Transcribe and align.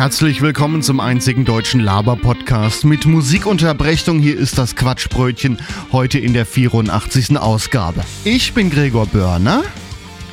Herzlich 0.00 0.40
willkommen 0.40 0.80
zum 0.82 0.98
einzigen 0.98 1.44
deutschen 1.44 1.78
Laber-Podcast 1.78 2.86
mit 2.86 3.04
Musikunterbrechung. 3.04 4.18
Hier 4.18 4.38
ist 4.38 4.56
das 4.56 4.74
Quatschbrötchen, 4.74 5.58
heute 5.92 6.18
in 6.18 6.32
der 6.32 6.46
84. 6.46 7.36
Ausgabe. 7.36 8.00
Ich 8.24 8.54
bin 8.54 8.70
Gregor 8.70 9.04
Börner. 9.04 9.62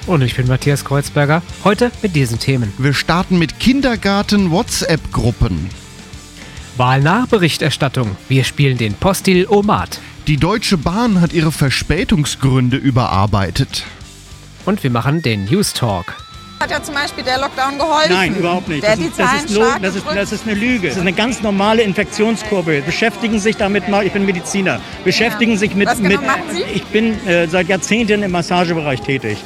Und 0.05 0.22
ich 0.22 0.38
bin 0.38 0.48
Matthias 0.48 0.85
Kreuzberger. 0.85 1.41
Heute 1.66 1.91
mit 2.02 2.16
diesen 2.16 2.39
Themen. 2.39 2.72
Wir 2.77 2.94
starten 2.94 3.38
mit 3.38 3.59
Kindergarten-WhatsApp-Gruppen. 3.59 5.70
Wahlnachberichterstattung. 6.77 8.16
Wir 8.30 8.45
spielen 8.45 8.77
den 8.77 8.94
Postil 8.94 9.47
Omat. 9.49 9.99
Die 10.27 10.38
Deutsche 10.38 10.77
Bahn 10.77 11.20
hat 11.20 11.34
ihre 11.34 11.52
Verspätungsgründe 11.52 12.77
überarbeitet. 12.77 13.84
Und 14.63 14.81
wir 14.84 14.91
machen 14.91 15.22
den 15.22 15.44
News 15.44 15.73
Talk. 15.73 16.16
Hat 16.59 16.71
ja 16.71 16.81
zum 16.81 16.95
Beispiel 16.95 17.23
der 17.23 17.38
Lockdown 17.38 17.77
geholfen? 17.77 18.11
Nein, 18.11 18.35
überhaupt 18.35 18.67
nicht. 18.67 18.84
Der 18.84 18.95
Das 18.95 19.05
ist, 19.05 19.20
das, 19.20 19.43
ist 19.43 19.57
das, 19.81 19.95
ist, 19.95 20.05
das 20.16 20.31
ist 20.31 20.47
eine 20.47 20.55
Lüge. 20.55 20.88
Das 20.88 20.97
ist 20.97 21.02
eine 21.02 21.13
ganz 21.13 21.41
normale 21.41 21.83
Infektionskurve. 21.83 22.81
Beschäftigen 22.81 23.39
sich 23.39 23.57
damit 23.57 23.88
mal, 23.89 24.05
ich 24.05 24.11
bin 24.11 24.25
Mediziner, 24.25 24.81
beschäftigen 25.03 25.58
sich 25.58 25.75
mit. 25.75 25.88
Was 25.88 25.97
genau 25.97 26.09
mit 26.09 26.25
machen 26.25 26.44
Sie? 26.52 26.63
Ich 26.73 26.85
bin 26.85 27.13
äh, 27.28 27.47
seit 27.47 27.67
Jahrzehnten 27.67 28.23
im 28.23 28.31
Massagebereich 28.31 29.02
tätig. 29.02 29.38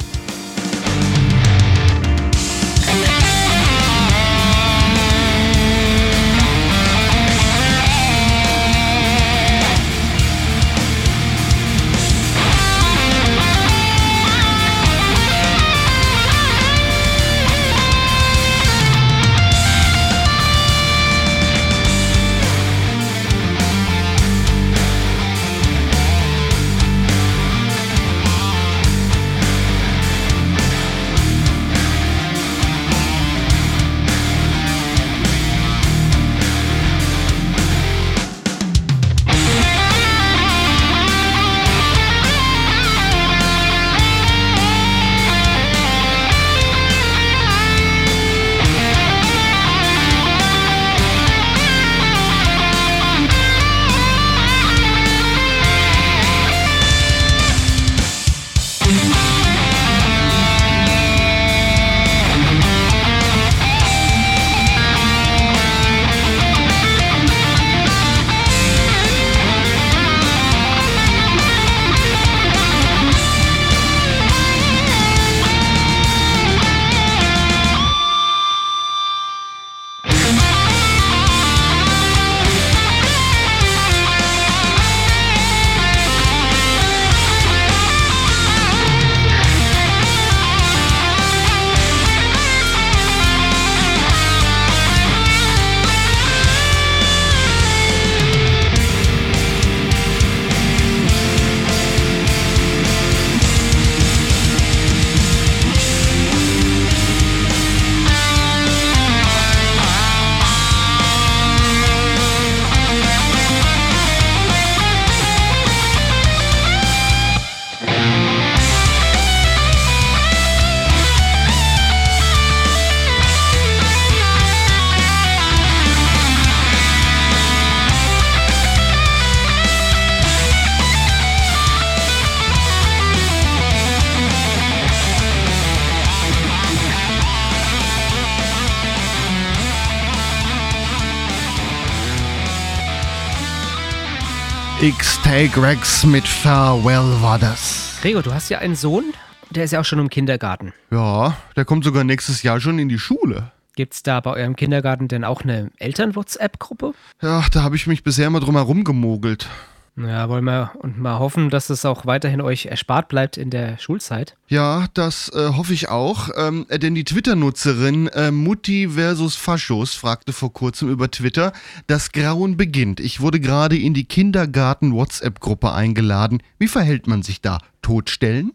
X-Take 145.32 145.62
Rex 145.62 146.04
mit 146.04 146.28
Farewell 146.28 147.22
war 147.22 147.38
das. 147.38 147.96
Gregor, 148.02 148.20
du 148.22 148.34
hast 148.34 148.50
ja 148.50 148.58
einen 148.58 148.76
Sohn. 148.76 149.14
Der 149.48 149.64
ist 149.64 149.70
ja 149.70 149.80
auch 149.80 149.84
schon 149.86 149.98
im 149.98 150.10
Kindergarten. 150.10 150.74
Ja, 150.90 151.38
der 151.56 151.64
kommt 151.64 151.84
sogar 151.84 152.04
nächstes 152.04 152.42
Jahr 152.42 152.60
schon 152.60 152.78
in 152.78 152.90
die 152.90 152.98
Schule. 152.98 153.50
Gibt's 153.74 154.02
da 154.02 154.20
bei 154.20 154.32
eurem 154.32 154.56
Kindergarten 154.56 155.08
denn 155.08 155.24
auch 155.24 155.40
eine 155.40 155.70
Eltern-WhatsApp-Gruppe? 155.78 156.92
Ja, 157.22 157.46
da 157.50 157.62
habe 157.62 157.76
ich 157.76 157.86
mich 157.86 158.02
bisher 158.02 158.26
immer 158.26 158.40
drum 158.40 158.56
herum 158.56 158.84
gemogelt. 158.84 159.48
Ja, 159.94 160.30
wollen 160.30 160.44
wir 160.44 160.72
und 160.78 160.98
mal 160.98 161.18
hoffen, 161.18 161.50
dass 161.50 161.68
es 161.68 161.84
auch 161.84 162.06
weiterhin 162.06 162.40
euch 162.40 162.64
erspart 162.64 163.08
bleibt 163.08 163.36
in 163.36 163.50
der 163.50 163.76
Schulzeit. 163.76 164.36
Ja, 164.48 164.86
das 164.94 165.30
äh, 165.34 165.50
hoffe 165.54 165.74
ich 165.74 165.90
auch. 165.90 166.30
Ähm, 166.34 166.64
äh, 166.70 166.78
denn 166.78 166.94
die 166.94 167.04
Twitter-Nutzerin 167.04 168.08
äh, 168.08 168.30
Mutti 168.30 168.88
versus 168.88 169.36
Faschos 169.36 169.94
fragte 169.94 170.32
vor 170.32 170.52
kurzem 170.52 170.88
über 170.88 171.10
Twitter, 171.10 171.52
das 171.88 172.12
Grauen 172.12 172.56
beginnt. 172.56 173.00
Ich 173.00 173.20
wurde 173.20 173.38
gerade 173.38 173.76
in 173.76 173.92
die 173.92 174.04
Kindergarten-WhatsApp-Gruppe 174.04 175.72
eingeladen. 175.72 176.42
Wie 176.58 176.68
verhält 176.68 177.06
man 177.06 177.22
sich 177.22 177.42
da? 177.42 177.58
Totstellen? 177.82 178.52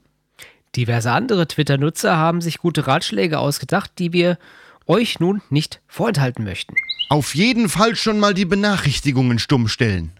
Diverse 0.75 1.11
andere 1.11 1.47
Twitter-Nutzer 1.47 2.17
haben 2.17 2.41
sich 2.41 2.57
gute 2.57 2.87
Ratschläge 2.87 3.37
ausgedacht, 3.37 3.91
die 3.99 4.11
wir 4.11 4.39
euch 4.87 5.19
nun 5.19 5.43
nicht 5.51 5.81
vorenthalten 5.87 6.43
möchten. 6.43 6.73
Auf 7.09 7.35
jeden 7.35 7.69
Fall 7.69 7.95
schon 7.95 8.19
mal 8.19 8.33
die 8.33 8.45
Benachrichtigungen 8.45 9.37
stumm 9.37 9.67
stellen. 9.67 10.16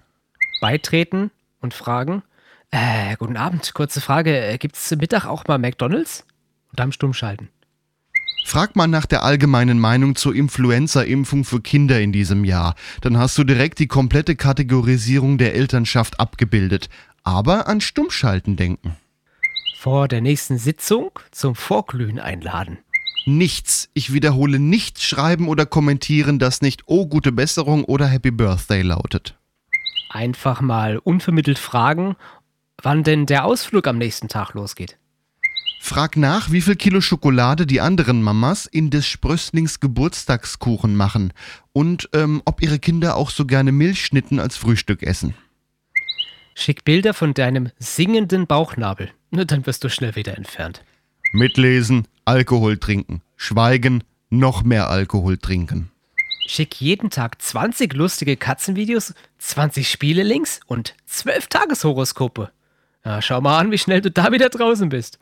Beitreten 0.60 1.32
und 1.62 1.74
fragen. 1.74 2.24
Äh, 2.72 3.16
guten 3.18 3.38
Abend, 3.38 3.74
kurze 3.74 4.02
Frage. 4.02 4.38
Äh, 4.38 4.58
Gibt's 4.58 4.88
zum 4.90 5.00
Mittag 5.00 5.26
auch 5.26 5.46
mal 5.48 5.58
McDonalds? 5.58 6.26
Und 6.72 6.82
am 6.82 6.92
Stumm 6.92 7.14
schalten. 7.14 7.50
Frag 8.46 8.76
mal 8.76 8.88
nach 8.88 9.06
der 9.06 9.24
allgemeinen 9.24 9.80
Meinung 9.80 10.16
zur 10.16 10.34
Influenza-Impfung 10.34 11.44
für 11.44 11.62
Kinder 11.62 12.00
in 12.00 12.14
diesem 12.14 12.46
Jahr. 12.46 12.76
Dann 13.02 13.18
hast 13.18 13.38
du 13.38 13.44
direkt 13.44 13.80
die 13.80 13.88
komplette 13.88 14.36
Kategorisierung 14.36 15.38
der 15.38 15.54
Elternschaft 15.54 16.20
abgebildet. 16.20 16.90
Aber 17.24 17.68
an 17.68 17.82
Stummschalten 17.82 18.56
denken. 18.56 18.96
Vor 19.78 20.08
der 20.08 20.22
nächsten 20.22 20.58
Sitzung 20.58 21.12
zum 21.32 21.56
Vorglühen 21.56 22.20
einladen. 22.20 22.80
Nichts, 23.26 23.90
ich 23.94 24.14
wiederhole 24.14 24.60
nichts 24.60 25.04
schreiben 25.04 25.50
oder 25.50 25.66
kommentieren, 25.66 26.40
das 26.40 26.62
nicht 26.62 26.84
Oh 26.86 27.06
gute 27.06 27.34
Besserung 27.34 27.84
oder 27.84 28.08
Happy 28.08 28.32
Birthday 28.32 28.82
lautet. 28.82 29.38
Einfach 30.18 30.62
mal 30.62 30.98
unvermittelt 30.98 31.60
fragen, 31.60 32.16
wann 32.82 33.04
denn 33.04 33.28
der 33.28 33.46
Ausflug 33.46 33.86
am 33.86 34.00
nächsten 34.00 34.28
Tag 34.28 34.56
losgeht. 34.56 34.98
Frag 35.80 36.18
nach, 36.18 36.52
wie 36.52 36.62
viel 36.62 36.76
Kilo 36.76 37.02
Schokolade 37.02 37.68
die 37.68 37.82
anderen 37.82 38.24
Mamas 38.24 38.66
in 38.66 38.90
des 38.90 39.06
Sprösslings 39.06 39.80
Geburtstagskuchen 39.80 40.96
machen 40.96 41.34
und 41.72 42.10
ähm, 42.14 42.42
ob 42.46 42.64
ihre 42.64 42.80
Kinder 42.80 43.16
auch 43.16 43.30
so 43.30 43.46
gerne 43.46 43.72
Milchschnitten 43.72 44.40
als 44.40 44.58
Frühstück 44.58 45.04
essen. 45.04 45.36
Schick 46.56 46.84
Bilder 46.84 47.14
von 47.14 47.36
deinem 47.36 47.70
singenden 47.78 48.48
Bauchnabel. 48.48 49.12
Dann 49.30 49.68
wirst 49.68 49.84
du 49.84 49.90
schnell 49.90 50.16
wieder 50.16 50.36
entfernt. 50.36 50.84
Mitlesen, 51.32 52.08
Alkohol 52.26 52.80
trinken, 52.80 53.22
schweigen, 53.36 54.04
noch 54.32 54.64
mehr 54.64 54.90
Alkohol 54.90 55.38
trinken. 55.38 55.92
Schick 56.48 56.80
jeden 56.80 57.10
Tag 57.10 57.42
20 57.42 57.94
lustige 57.94 58.38
Katzenvideos, 58.38 59.14
20 59.38 59.90
Spielelinks 59.90 60.62
und 60.66 60.96
12 61.06 61.48
Tageshoroskope. 61.48 62.52
Ja, 63.04 63.22
schau 63.22 63.42
mal 63.42 63.60
an, 63.60 63.72
wie 63.72 63.78
schnell 63.78 64.02
du 64.02 64.10
da 64.10 64.32
wieder 64.32 64.50
draußen 64.50 64.90
bist. 64.90 65.20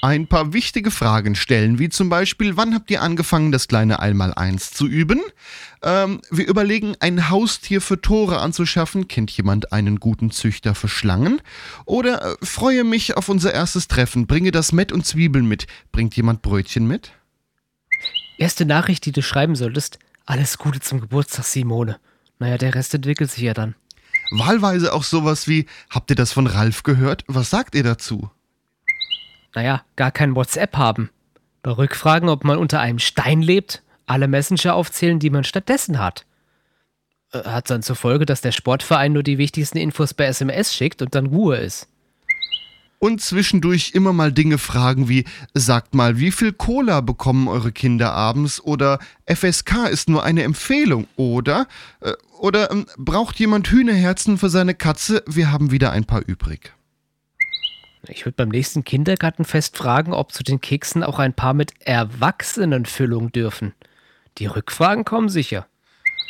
Ein 0.00 0.26
paar 0.26 0.52
wichtige 0.52 0.90
Fragen 0.90 1.36
stellen, 1.36 1.78
wie 1.78 1.88
zum 1.88 2.08
Beispiel, 2.08 2.56
wann 2.56 2.74
habt 2.74 2.90
ihr 2.90 3.02
angefangen, 3.02 3.52
das 3.52 3.68
kleine 3.68 4.00
Einmaleins 4.00 4.72
zu 4.72 4.88
üben? 4.88 5.20
Ähm, 5.82 6.20
wir 6.30 6.48
überlegen, 6.48 6.96
ein 6.98 7.30
Haustier 7.30 7.80
für 7.80 8.00
Tore 8.00 8.40
anzuschaffen. 8.40 9.06
Kennt 9.06 9.30
jemand 9.30 9.72
einen 9.72 10.00
guten 10.00 10.32
Züchter 10.32 10.74
für 10.74 10.88
Schlangen? 10.88 11.40
Oder 11.84 12.32
äh, 12.32 12.36
freue 12.42 12.82
mich 12.82 13.16
auf 13.16 13.28
unser 13.28 13.54
erstes 13.54 13.86
Treffen, 13.86 14.26
bringe 14.26 14.50
das 14.50 14.72
Mett 14.72 14.90
und 14.90 15.06
Zwiebeln 15.06 15.46
mit. 15.46 15.66
Bringt 15.92 16.16
jemand 16.16 16.42
Brötchen 16.42 16.88
mit? 16.88 17.12
Erste 18.38 18.64
Nachricht, 18.64 19.06
die 19.06 19.12
du 19.12 19.22
schreiben 19.22 19.54
solltest. 19.54 20.00
Alles 20.26 20.58
Gute 20.58 20.80
zum 20.80 21.00
Geburtstag, 21.00 21.44
Simone. 21.44 21.98
Naja, 22.38 22.58
der 22.58 22.74
Rest 22.74 22.94
entwickelt 22.94 23.30
sich 23.30 23.42
ja 23.42 23.54
dann. 23.54 23.74
Wahlweise 24.30 24.92
auch 24.92 25.04
sowas 25.04 25.46
wie, 25.46 25.66
habt 25.90 26.10
ihr 26.10 26.16
das 26.16 26.32
von 26.32 26.46
Ralf 26.46 26.82
gehört? 26.82 27.24
Was 27.26 27.50
sagt 27.50 27.74
ihr 27.74 27.82
dazu? 27.82 28.30
Naja, 29.54 29.84
gar 29.96 30.10
kein 30.10 30.34
WhatsApp 30.34 30.76
haben. 30.76 31.10
Bei 31.62 31.72
Rückfragen, 31.72 32.28
ob 32.28 32.44
man 32.44 32.58
unter 32.58 32.80
einem 32.80 32.98
Stein 32.98 33.42
lebt, 33.42 33.82
alle 34.06 34.28
Messenger 34.28 34.74
aufzählen, 34.74 35.18
die 35.18 35.30
man 35.30 35.44
stattdessen 35.44 35.98
hat. 35.98 36.24
Äh, 37.32 37.44
Hat 37.44 37.70
dann 37.70 37.82
zur 37.82 37.96
Folge, 37.96 38.26
dass 38.26 38.40
der 38.40 38.52
Sportverein 38.52 39.12
nur 39.12 39.22
die 39.22 39.38
wichtigsten 39.38 39.78
Infos 39.78 40.14
per 40.14 40.26
SMS 40.26 40.74
schickt 40.74 41.02
und 41.02 41.14
dann 41.14 41.26
Ruhe 41.26 41.56
ist. 41.56 41.88
Und 43.02 43.20
zwischendurch 43.20 43.94
immer 43.94 44.12
mal 44.12 44.30
Dinge 44.30 44.58
fragen 44.58 45.08
wie, 45.08 45.24
sagt 45.54 45.92
mal, 45.92 46.20
wie 46.20 46.30
viel 46.30 46.52
Cola 46.52 47.00
bekommen 47.00 47.48
eure 47.48 47.72
Kinder 47.72 48.12
abends? 48.12 48.62
Oder 48.62 49.00
FSK 49.26 49.88
ist 49.90 50.08
nur 50.08 50.22
eine 50.22 50.44
Empfehlung, 50.44 51.08
oder? 51.16 51.66
Äh, 51.98 52.12
Oder 52.38 52.70
ähm, 52.70 52.86
braucht 52.96 53.40
jemand 53.40 53.66
Hühnerherzen 53.66 54.38
für 54.38 54.50
seine 54.50 54.76
Katze? 54.76 55.24
Wir 55.26 55.50
haben 55.50 55.72
wieder 55.72 55.90
ein 55.90 56.04
paar 56.04 56.22
übrig. 56.24 56.72
Ich 58.06 58.24
würde 58.24 58.36
beim 58.36 58.50
nächsten 58.50 58.84
Kindergartenfest 58.84 59.76
fragen, 59.76 60.12
ob 60.12 60.30
zu 60.30 60.44
den 60.44 60.60
Keksen 60.60 61.02
auch 61.02 61.18
ein 61.18 61.34
paar 61.34 61.54
mit 61.54 61.72
Erwachsenenfüllung 61.80 63.32
dürfen. 63.32 63.74
Die 64.38 64.46
Rückfragen 64.46 65.04
kommen 65.04 65.28
sicher. 65.28 65.66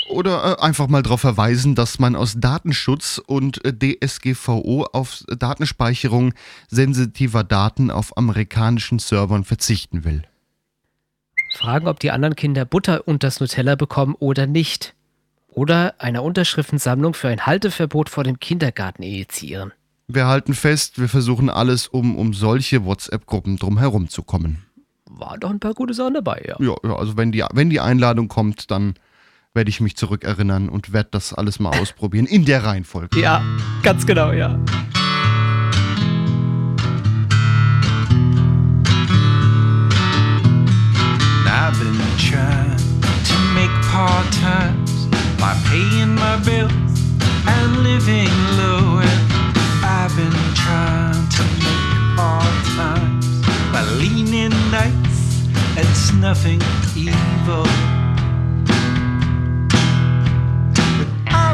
Oder 0.08 0.58
äh, 0.58 0.62
einfach 0.62 0.88
mal 0.88 1.02
darauf 1.02 1.20
verweisen, 1.20 1.74
dass 1.74 1.98
man 1.98 2.16
aus 2.16 2.34
Datenschutz 2.38 3.20
und 3.24 3.64
äh, 3.64 3.72
DSGVO 3.72 4.86
auf 4.92 5.24
Datenspeicherung 5.28 6.34
sensitiver 6.68 7.44
Daten 7.44 7.90
auf 7.90 8.16
amerikanischen 8.16 8.98
Servern 8.98 9.44
verzichten 9.44 10.04
will. 10.04 10.22
Fragen, 11.52 11.86
ob 11.86 12.00
die 12.00 12.10
anderen 12.10 12.34
Kinder 12.34 12.64
Butter 12.64 13.06
und 13.06 13.22
das 13.22 13.40
Nutella 13.40 13.74
bekommen 13.74 14.14
oder 14.18 14.46
nicht. 14.46 14.94
Oder 15.48 15.94
einer 15.98 16.22
Unterschriftensammlung 16.22 17.12
für 17.12 17.28
ein 17.28 17.44
Halteverbot 17.44 18.08
vor 18.08 18.24
dem 18.24 18.40
Kindergarten 18.40 19.02
initiieren. 19.02 19.72
Wir 20.08 20.26
halten 20.26 20.54
fest, 20.54 20.98
wir 20.98 21.08
versuchen 21.08 21.50
alles, 21.50 21.88
um 21.88 22.16
um 22.16 22.32
solche 22.32 22.84
WhatsApp-Gruppen 22.84 23.58
drumherum 23.58 24.08
zu 24.08 24.22
kommen. 24.22 24.64
War 25.10 25.36
doch 25.38 25.50
ein 25.50 25.60
paar 25.60 25.74
gute 25.74 25.92
Sachen 25.94 26.14
dabei, 26.14 26.42
ja. 26.46 26.56
Ja, 26.58 26.74
ja 26.82 26.96
also 26.96 27.16
wenn 27.18 27.32
die, 27.32 27.44
wenn 27.52 27.68
die 27.68 27.80
Einladung 27.80 28.28
kommt, 28.28 28.70
dann 28.70 28.94
werde 29.54 29.68
ich 29.68 29.80
mich 29.80 29.96
zurückerinnern 29.96 30.68
und 30.68 30.92
werde 30.92 31.10
das 31.12 31.34
alles 31.34 31.60
mal 31.60 31.78
ausprobieren. 31.78 32.26
In 32.26 32.44
der 32.44 32.64
Reihenfolge. 32.64 33.20
Ja, 33.20 33.42
ganz 33.82 34.06
genau, 34.06 34.32
ja. 34.32 34.58
I've 41.44 41.78
been 41.78 42.00
trying 42.18 42.76
to 43.24 43.34
make 43.54 43.70
part 43.90 44.26
times 44.32 45.06
by 45.38 45.54
paying 45.68 46.14
my 46.14 46.36
bills 46.44 46.72
and 47.46 47.82
living 47.82 48.30
low. 48.56 49.00
And 49.00 49.20
I've 49.84 50.14
been 50.16 50.32
trying 50.54 51.28
to 51.28 51.42
make 51.60 52.16
part 52.16 52.64
times 52.76 53.26
by 53.70 53.82
leaning 53.98 54.50
nice 54.70 55.46
and 55.76 55.88
snuffing 55.94 56.60
evil. 56.96 57.66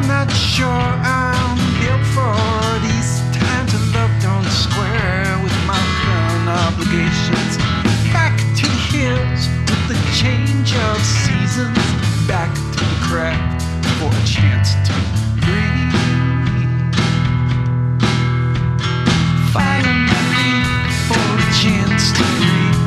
Not 0.09 0.31
sure 0.33 0.67
I'm 0.67 1.59
built 1.81 2.05
for 2.17 2.81
these 2.81 3.21
times 3.37 3.75
of 3.75 3.95
love 3.95 4.11
don't 4.23 4.49
square 4.49 5.39
with 5.45 5.53
my 5.67 5.79
current 6.01 6.49
obligations. 6.49 7.59
Back 8.11 8.39
to 8.57 8.67
the 8.67 8.83
hills 8.89 9.49
with 9.69 9.83
the 9.89 9.99
change 10.17 10.75
of 10.75 10.97
seasons. 11.05 11.77
Back 12.27 12.55
to 12.55 12.85
the 12.89 12.99
craft 13.05 13.63
for 14.01 14.09
a 14.09 14.25
chance 14.25 14.73
to 14.89 14.95
breathe. 15.45 15.93
Finally, 19.53 20.53
for 21.07 21.27
a 21.37 21.49
chance 21.61 22.13
to 22.17 22.25
breathe. 22.41 22.78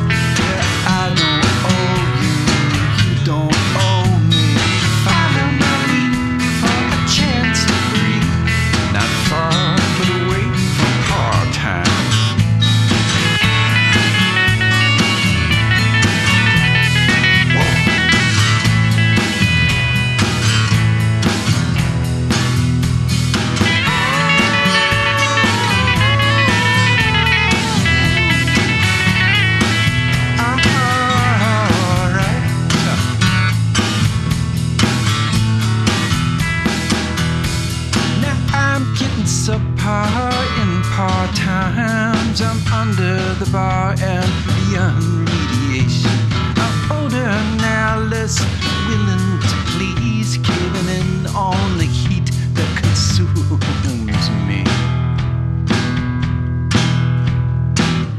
I'm 42.40 42.72
under 42.72 43.18
the 43.34 43.48
bar 43.52 43.94
and 44.00 44.32
beyond 44.46 45.26
mediation. 45.26 46.10
I'm 46.56 46.92
older 46.92 47.28
now, 47.60 47.98
less 48.10 48.40
willing 48.88 49.38
to 49.50 49.56
please, 49.72 50.38
giving 50.38 50.88
in 50.98 51.26
on 51.36 51.76
the 51.76 51.84
heat 51.84 52.30
that 52.54 52.70
consumes 52.80 54.30
me. 54.48 54.64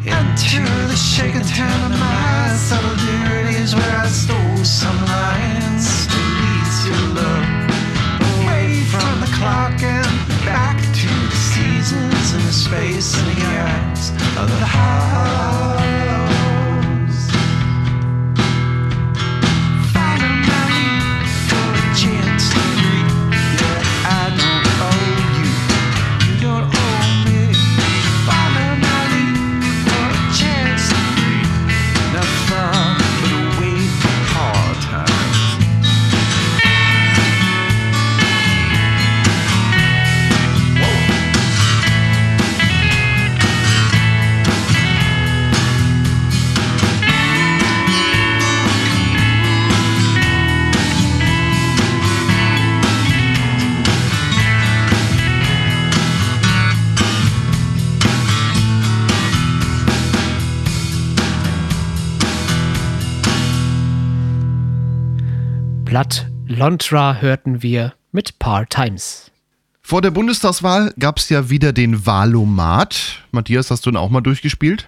Enter 0.05 0.87
the 0.87 0.95
shaken 0.95 1.41
town 1.41 1.91
of 1.91 1.99
my 1.99 2.55
subtle 2.55 2.91
solidarities 2.91 3.73
where 3.73 3.97
I 3.97 4.07
stole 4.07 4.63
some 4.63 4.99
lines 5.05 5.72
Lontra 66.63 67.15
hörten 67.19 67.61
wir 67.61 67.93
mit 68.13 68.39
Par 68.39 68.65
Times. 68.69 69.31
Vor 69.81 70.01
der 70.01 70.11
Bundestagswahl 70.11 70.93
gab 70.97 71.17
es 71.17 71.27
ja 71.27 71.49
wieder 71.49 71.73
den 71.73 72.05
Wahlomat. 72.05 73.19
Matthias, 73.31 73.69
hast 73.69 73.85
du 73.85 73.89
ihn 73.89 73.97
auch 73.97 74.09
mal 74.09 74.21
durchgespielt? 74.21 74.87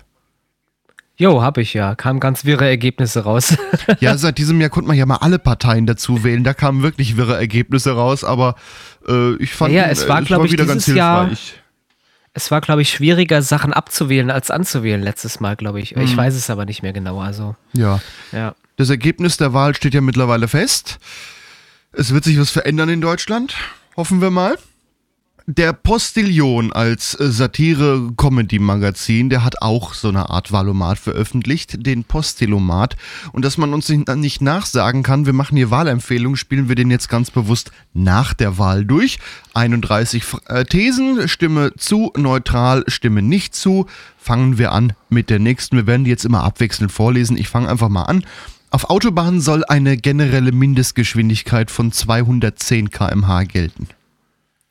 Jo, 1.18 1.42
hab 1.42 1.58
ich 1.58 1.74
ja. 1.74 1.94
Kamen 1.96 2.22
ganz 2.22 2.46
wirre 2.46 2.66
Ergebnisse 2.66 3.26
raus. 3.26 3.58
Ja, 4.00 4.18
seit 4.18 4.38
diesem 4.38 4.62
Jahr 4.62 4.70
konnte 4.70 4.88
man 4.88 4.96
ja 4.96 5.06
mal 5.06 5.18
alle 5.18 5.38
Parteien 5.38 5.86
dazu 5.86 6.24
wählen. 6.24 6.46
Da 6.46 6.54
kamen 6.54 6.82
wirklich 6.82 7.18
wirre 7.18 7.36
Ergebnisse 7.36 7.92
raus, 7.92 8.24
aber 8.24 8.56
äh, 9.10 9.36
ich 9.36 9.54
fand 9.54 9.74
Ja, 9.74 9.84
ihn, 9.84 9.90
es 9.90 10.04
äh, 10.06 10.08
war, 10.08 10.22
glaub 10.22 10.46
ich, 10.46 10.54
wieder 10.54 10.66
ganz 10.66 10.86
dieses 10.86 10.98
Jahr- 10.98 11.26
hilfreich. 11.28 11.56
es 12.36 12.52
war, 12.52 12.62
glaube 12.62 12.84
ich, 12.84 12.90
schwieriger, 12.90 13.42
Sachen 13.42 13.74
abzuwählen 13.74 14.32
als 14.32 14.50
anzuwählen 14.50 15.02
letztes 15.04 15.42
Mal, 15.42 15.58
glaube 15.58 15.82
ich. 15.82 15.94
Ich 15.98 16.16
weiß 16.16 16.36
es 16.36 16.50
aber 16.50 16.64
nicht 16.64 16.84
mehr 16.84 16.94
genau. 16.94 17.20
Also, 17.20 17.58
Ja. 17.74 18.00
ja. 18.32 18.56
Das 18.78 18.90
Ergebnis 18.90 19.36
der 19.36 19.52
Wahl 19.52 19.76
steht 19.76 19.94
ja 19.94 20.00
mittlerweile 20.00 20.48
fest. 20.48 21.00
Es 21.98 22.14
wird 22.14 22.24
sich 22.26 22.38
was 22.40 22.52
verändern 22.52 22.90
in 22.90 23.02
Deutschland, 23.02 23.56
hoffen 23.96 24.22
wir 24.22 24.30
mal. 24.32 24.58
Der 25.48 25.74
Postillion 25.74 26.74
als 26.74 27.14
äh, 27.20 27.30
Satire-Comedy-Magazin, 27.32 29.30
der 29.30 29.44
hat 29.44 29.62
auch 29.62 29.94
so 29.94 30.10
eine 30.10 30.32
Art 30.32 30.52
Wahlomat 30.52 30.98
veröffentlicht, 30.98 31.86
den 31.86 32.04
Postilomat. 32.04 32.98
Und 33.32 33.46
dass 33.46 33.60
man 33.60 33.72
uns 33.76 33.88
nicht 33.88 34.42
nachsagen 34.42 35.04
kann, 35.04 35.28
wir 35.28 35.34
machen 35.34 35.56
hier 35.56 35.70
Wahlempfehlungen, 35.70 36.36
spielen 36.36 36.68
wir 36.68 36.76
den 36.76 36.90
jetzt 36.90 37.10
ganz 37.10 37.30
bewusst 37.30 37.70
nach 37.94 38.34
der 38.34 38.58
Wahl 38.58 38.86
durch. 38.86 39.20
31 39.54 40.24
F- 40.24 40.42
äh, 40.48 40.66
Thesen, 40.66 41.28
Stimme 41.28 41.74
zu, 41.78 42.12
neutral, 42.18 42.84
Stimme 42.88 43.22
nicht 43.22 43.54
zu. 43.56 43.86
Fangen 44.18 44.58
wir 44.58 44.72
an 44.72 44.94
mit 45.10 45.30
der 45.30 45.38
nächsten. 45.38 45.78
Wir 45.78 45.86
werden 45.86 46.06
die 46.06 46.10
jetzt 46.10 46.26
immer 46.26 46.44
abwechselnd 46.44 46.92
vorlesen. 46.92 47.38
Ich 47.38 47.50
fange 47.50 47.70
einfach 47.70 47.90
mal 47.90 48.06
an. 48.06 48.26
Auf 48.76 48.90
Autobahnen 48.90 49.40
soll 49.40 49.64
eine 49.64 49.96
generelle 49.96 50.52
Mindestgeschwindigkeit 50.52 51.72
von 51.72 51.94
210 51.94 52.90
km/h 52.90 53.44
gelten. 53.44 53.88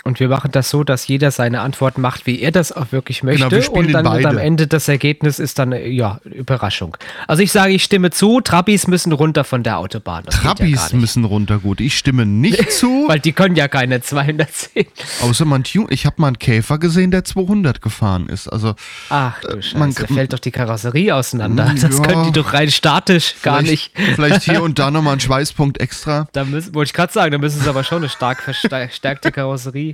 Und 0.05 0.21
wir 0.21 0.29
machen 0.29 0.51
das 0.53 0.69
so, 0.69 0.85
dass 0.85 1.07
jeder 1.09 1.31
seine 1.31 1.61
Antwort 1.63 1.97
macht, 1.97 2.27
wie 2.27 2.41
er 2.41 2.53
das 2.53 2.73
auch 2.73 2.93
wirklich 2.93 3.23
möchte. 3.23 3.49
Genau, 3.49 3.51
wir 3.51 3.73
und 3.73 3.91
dann 3.93 4.05
wird 4.13 4.27
am. 4.27 4.37
Ende 4.39 4.67
das 4.67 4.87
Ergebnis 4.87 5.39
ist 5.39 5.59
dann, 5.59 5.73
äh, 5.73 5.89
ja, 5.89 6.21
Überraschung. 6.25 6.97
Also 7.27 7.43
ich 7.43 7.51
sage, 7.53 7.73
ich 7.73 7.83
stimme 7.85 8.11
zu, 8.11 8.43
Trabis 8.43 8.87
müssen 8.87 9.13
runter 9.13 9.45
von 9.45 9.63
der 9.63 9.79
Autobahn. 9.79 10.25
Das 10.27 10.35
ja 10.37 10.41
Trabis 10.55 10.93
nicht. 10.93 11.01
müssen 11.01 11.25
runter, 11.25 11.59
gut. 11.59 11.81
Ich 11.81 11.97
stimme 11.97 12.27
nicht 12.27 12.71
zu. 12.79 13.05
Weil 13.09 13.19
die 13.19 13.33
können 13.33 13.57
ja 13.57 13.67
keine 13.67 14.03
210. 14.03 14.85
Außer 15.23 15.45
man. 15.47 15.63
Ich 15.89 16.05
habe 16.05 16.17
mal 16.21 16.27
einen 16.29 16.39
Käfer 16.39 16.79
gesehen, 16.79 17.11
der 17.11 17.25
200 17.25 17.81
gefahren 17.81 18.29
ist. 18.29 18.47
Also 18.49 18.75
Ach 19.09 19.41
du 19.41 19.63
Scheiße, 19.63 19.79
man- 19.79 19.95
da 19.95 20.07
fällt 20.07 20.33
doch 20.35 20.39
die 20.39 20.51
Karosserie 20.51 21.15
auseinander. 21.15 21.73
Mm, 21.73 21.81
Das 21.81 21.97
ja. 21.99 22.05
können 22.05 22.25
die 22.25 22.33
doch 22.33 22.53
rein 22.53 22.71
statisch 22.71 23.37
gar 23.43 23.63
nicht. 23.63 23.91
vielleicht 24.15 24.43
hier 24.43 24.63
und 24.63 24.79
da 24.79 24.91
nochmal 24.91 25.13
einen 25.13 25.21
Schweißpunkt 25.21 25.81
extra. 25.81 26.29
Da 26.33 26.45
müssen, 26.45 26.75
wollte 26.75 26.91
ich 26.91 26.93
gerade 26.93 27.13
sagen, 27.13 27.33
da 27.33 27.39
müssen 27.39 27.63
sie 27.63 27.69
aber 27.71 27.83
schon 27.85 27.99
eine 27.99 28.11
stark 28.11 28.43
verstärkte 28.43 29.33
Karosserie. 29.33 29.94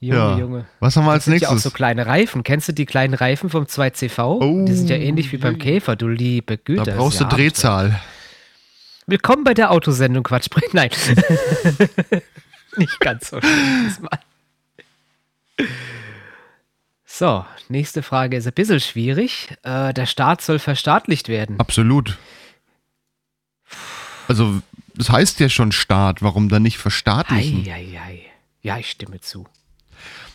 Junge, 0.00 0.18
Ja. 0.18 0.38
Junge. 0.38 0.66
Was 0.80 0.96
haben 0.96 1.06
wir 1.06 1.12
als 1.12 1.24
Das 1.24 1.32
sind 1.32 1.42
ja 1.42 1.48
auch 1.48 1.52
nächstes? 1.52 1.72
so 1.72 1.74
kleine 1.76 2.06
Reifen. 2.06 2.42
Kennst 2.42 2.68
du 2.68 2.72
die 2.72 2.84
kleinen 2.86 3.14
Reifen 3.14 3.48
vom 3.50 3.64
2CV? 3.64 4.64
die 4.66 4.72
sind 4.74 4.90
ja 4.90 4.96
ähnlich 4.96 5.32
wie 5.32 5.38
beim 5.38 5.58
Käfer, 5.58 5.96
du 5.96 6.08
liebe 6.08 6.58
Güte. 6.58 6.82
Da 6.84 6.96
brauchst 6.96 7.20
du 7.20 7.24
Drehzahl. 7.24 7.98
Willkommen 9.06 9.44
bei 9.44 9.54
der 9.54 9.70
Autosendung 9.70 10.22
Quatsch. 10.24 10.48
Nein. 10.72 10.90
Nicht 12.76 13.00
ganz 13.00 13.30
so 13.30 13.40
schlimm 13.40 13.86
diesmal. 13.86 14.18
So, 17.06 17.46
nächste 17.68 18.02
Frage 18.02 18.36
ist 18.36 18.46
ein 18.46 18.52
bisschen 18.52 18.80
schwierig. 18.80 19.48
Äh, 19.62 19.94
der 19.94 20.04
Staat 20.06 20.42
soll 20.42 20.58
verstaatlicht 20.58 21.28
werden. 21.28 21.58
Absolut. 21.58 22.18
Also, 24.28 24.60
das 24.94 25.08
heißt 25.08 25.40
ja 25.40 25.48
schon 25.48 25.72
Staat. 25.72 26.20
Warum 26.20 26.48
dann 26.50 26.62
nicht 26.62 26.76
verstaatlichen? 26.78 27.64
Eieiei. 27.66 28.25
Ja, 28.66 28.78
ich 28.78 28.90
stimme 28.90 29.20
zu. 29.20 29.46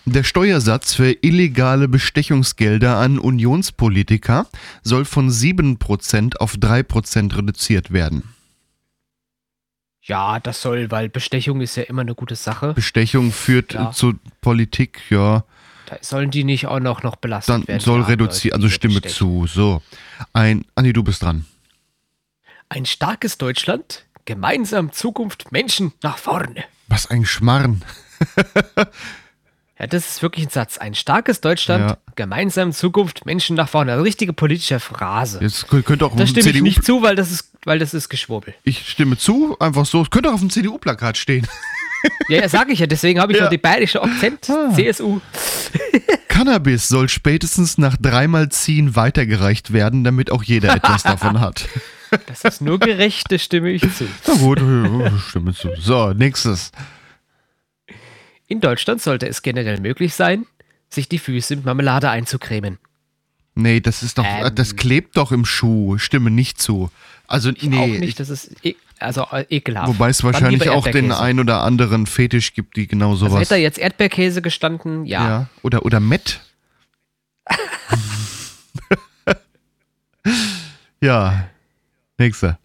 Der 0.05 0.23
Steuersatz 0.23 0.93
für 0.93 1.11
illegale 1.21 1.89
Bestechungsgelder 1.89 2.95
an 2.97 3.19
Unionspolitiker 3.19 4.47
soll 4.83 5.03
von 5.03 5.29
7% 5.29 6.38
auf 6.38 6.53
3% 6.55 7.35
reduziert 7.38 7.91
werden. 7.91 8.23
Ja, 10.01 10.39
das 10.39 10.61
soll, 10.61 10.89
weil 10.91 11.09
Bestechung 11.09 11.59
ist 11.59 11.75
ja 11.75 11.83
immer 11.83 12.01
eine 12.03 12.15
gute 12.15 12.35
Sache. 12.35 12.73
Bestechung 12.73 13.33
führt 13.33 13.73
Ja. 13.73 13.91
zu 13.91 14.13
Politik, 14.39 15.01
ja, 15.09 15.43
Da 15.88 15.97
sollen 16.00 16.31
die 16.31 16.45
nicht 16.45 16.67
auch 16.67 16.79
noch, 16.79 17.03
noch 17.03 17.17
belastet 17.17 17.53
dann 17.53 17.67
werden. 17.67 17.81
soll 17.81 17.97
die 18.00 18.03
armen 18.05 18.11
reduziert, 18.21 18.53
also 18.53 18.69
Stimme 18.69 19.01
bestechen. 19.01 19.15
zu. 19.17 19.47
So, 19.47 19.81
ein, 20.31 20.63
Anni, 20.73 20.93
du 20.93 21.03
bist 21.03 21.21
dran. 21.21 21.45
Ein 22.69 22.85
starkes 22.85 23.38
Deutschland, 23.38 24.05
gemeinsam 24.23 24.93
Zukunft, 24.93 25.51
Menschen 25.51 25.91
nach 26.01 26.17
vorne. 26.17 26.63
Was 26.88 27.07
ein 27.11 27.25
Schmarrn. 27.25 27.83
Ja, 29.79 29.87
das 29.87 30.07
ist 30.07 30.21
wirklich 30.21 30.45
ein 30.45 30.49
Satz. 30.51 30.77
Ein 30.77 30.93
starkes 30.93 31.41
Deutschland, 31.41 31.89
Ja. 31.89 31.97
gemeinsam 32.15 32.71
Zukunft, 32.71 33.25
Menschen 33.25 33.55
nach 33.55 33.67
vorne. 33.67 33.93
Eine 33.93 34.03
richtige 34.03 34.31
politische 34.31 34.79
Phrase. 34.79 35.39
Jetzt 35.41 35.67
könnte 35.69 36.05
auch 36.05 36.15
Da 36.15 36.27
stimme 36.27 36.41
ich 36.41 36.53
CDU, 36.53 36.63
nicht 36.63 36.83
zu, 36.85 37.01
weil 37.01 37.15
das 37.15 37.31
ist, 37.31 37.49
weil 37.65 37.79
das 37.79 37.95
ist 37.95 38.07
Geschwurbel. 38.09 38.53
ich 38.63 38.87
stimme 38.87 39.17
zu, 39.17 39.57
einfach 39.59 39.87
so. 39.87 40.03
Es 40.03 40.11
könnte 40.11 40.29
auch 40.29 40.33
auf 40.35 40.39
dem 40.39 40.51
CDU-Plakat 40.51 41.17
stehen. 41.17 41.47
Ja, 42.29 42.41
ja 42.41 42.49
sage 42.49 42.73
ich 42.73 42.79
ja. 42.79 42.85
Deswegen 42.85 43.19
habe 43.19 43.31
ich 43.31 43.39
Ja. 43.39 43.45
noch 43.45 43.49
die 43.49 43.57
bayerische 43.57 44.03
Akzent. 44.03 44.47
Ah. 44.51 44.69
CSU. 44.75 45.19
Cannabis 46.27 46.87
soll 46.87 47.09
spätestens 47.09 47.79
nach 47.79 47.97
dreimal 47.97 48.49
Ziehen 48.49 48.95
weitergereicht 48.95 49.73
werden, 49.73 50.03
damit 50.03 50.31
auch 50.31 50.43
jeder 50.43 50.75
etwas 50.75 51.03
davon 51.03 51.39
hat. 51.39 51.67
Das 52.27 52.43
ist 52.43 52.59
nur 52.61 52.77
gerecht, 52.77 53.31
das 53.31 53.41
stimme 53.41 53.69
ich 53.71 53.81
zu. 53.95 54.05
Na 54.27 54.33
gut, 54.33 54.59
stimme 55.29 55.53
zu. 55.53 55.69
So, 55.79 56.11
nächstes. 56.11 56.71
In 58.51 58.60
Deutschland 58.60 59.01
sollte 59.01 59.29
es 59.29 59.43
generell 59.43 59.79
möglich 59.79 60.13
sein, 60.13 60.46
sich 60.89 61.08
die 61.08 61.20
Füße 61.20 61.55
mit 61.55 61.63
Marmelade 61.63 62.10
einzucremen. 62.10 62.79
Nee, 63.55 63.79
das 63.79 64.03
ist 64.03 64.17
doch, 64.17 64.25
Ähm. 64.25 64.53
das 64.53 64.75
klebt 64.75 65.15
doch 65.15 65.31
im 65.31 65.46
Schuh. 65.46 65.98
Stimme 65.98 66.31
nicht 66.31 66.62
zu. 66.62 66.91
Also, 67.27 67.51
Auch 67.51 67.55
nee. 67.62 68.00
nicht, 68.00 68.20
das 68.20 68.29
ist 68.29 68.53
e 68.62 68.75
also 69.00 69.25
äh, 69.31 69.46
ekelhaft. 69.50 69.88
Wobei 69.88 70.10
es 70.10 70.22
wahrscheinlich 70.22 70.67
auch 70.70 70.86
den 70.86 71.13
ein 71.13 71.39
oder 71.39 71.62
anderen 71.62 72.08
Fetisch 72.08 72.53
gibt, 72.53 72.75
die 72.75 72.88
genau 72.88 73.12
Also 73.12 73.27
sowas. 73.27 73.39
hätte 73.39 73.51
da 73.51 73.55
jetzt 73.55 73.79
Erdbeerkäse 73.79 74.41
gestanden, 74.41 75.05
ja. 75.05 75.24
ja. 75.24 75.50
Oder, 75.62 75.86
oder 75.86 76.01
Met. 76.01 76.41
ja. 81.01 81.48
Nächster. 82.17 82.60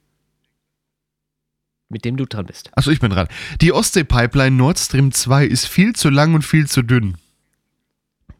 Mit 1.89 2.05
dem 2.05 2.17
du 2.17 2.25
dran 2.27 2.47
bist. 2.47 2.71
Achso, 2.77 2.91
ich 2.91 2.99
bin 3.01 3.11
dran. 3.11 3.29
Die 3.61 3.73
Ostsee-Pipeline 3.73 4.57
Nord 4.57 4.79
Stream 4.79 5.13
2 5.13 5.47
ist 5.47 5.67
viel 5.67 5.95
zu 5.95 6.11
lang 6.11 6.35
und 6.35 6.43
viel 6.43 6.67
zu 6.67 6.83
dünn. 6.83 7.17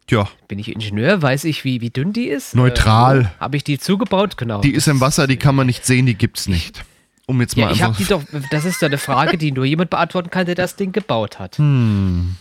Tja, 0.07 0.29
Bin 0.47 0.57
ich 0.57 0.71
Ingenieur, 0.71 1.21
weiß 1.21 1.43
ich, 1.45 1.63
wie, 1.65 1.81
wie 1.81 1.89
dünn 1.89 2.13
die 2.13 2.27
ist. 2.27 2.55
Neutral. 2.55 3.21
Äh, 3.21 3.41
habe 3.41 3.57
ich 3.57 3.63
die 3.63 3.77
zugebaut? 3.77 4.37
Genau. 4.37 4.61
die 4.61 4.71
ist 4.73 4.87
im 4.87 5.01
Wasser, 5.01 5.27
die 5.27 5.37
kann 5.37 5.55
man 5.55 5.67
nicht 5.67 5.85
sehen, 5.85 6.05
die 6.05 6.15
gibt's 6.15 6.47
nicht. 6.47 6.85
Um 7.25 7.41
jetzt 7.41 7.57
ja, 7.57 7.65
mal 7.65 7.73
ich 7.73 7.81
habe 7.81 7.97
einfach. 7.97 8.21
die 8.21 8.37
doch. 8.37 8.41
Das 8.51 8.63
ist 8.63 8.81
ja 8.81 8.87
eine 8.87 8.97
Frage, 8.97 9.37
die 9.37 9.51
nur 9.51 9.65
jemand 9.65 9.89
beantworten 9.89 10.29
kann, 10.29 10.45
der 10.45 10.55
das 10.55 10.77
Ding 10.77 10.93
gebaut 10.93 11.39
hat. 11.39 11.57
Hm. 11.57 12.37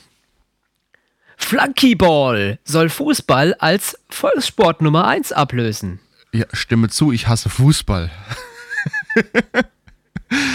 Flunkyball 1.36 2.58
soll 2.64 2.88
Fußball 2.88 3.54
als 3.54 3.98
Volkssport 4.08 4.80
Nummer 4.80 5.06
1 5.08 5.32
ablösen. 5.32 5.98
Ja, 6.32 6.46
stimme 6.52 6.88
zu, 6.88 7.10
ich 7.12 7.26
hasse 7.26 7.48
Fußball. 7.48 8.10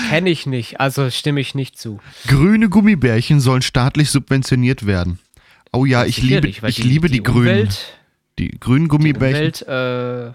Kenne 0.09 0.29
ich 0.29 0.45
nicht, 0.45 0.79
also 0.79 1.09
stimme 1.09 1.39
ich 1.39 1.55
nicht 1.55 1.77
zu. 1.77 1.99
Grüne 2.27 2.69
Gummibärchen 2.69 3.39
sollen 3.39 3.61
staatlich 3.61 4.09
subventioniert 4.09 4.85
werden. 4.85 5.19
Oh 5.71 5.85
ja, 5.85 6.03
ich 6.05 6.21
liebe, 6.21 6.47
ich 6.47 6.83
liebe 6.83 7.09
die, 7.09 7.23
Grünen. 7.23 7.47
Umwelt, 7.47 7.97
Die 8.37 8.49
grünen 8.59 8.85
die 8.85 8.89
Gummibärchen. 8.89 9.37
Umwelt, 9.39 9.61
äh, 9.61 10.33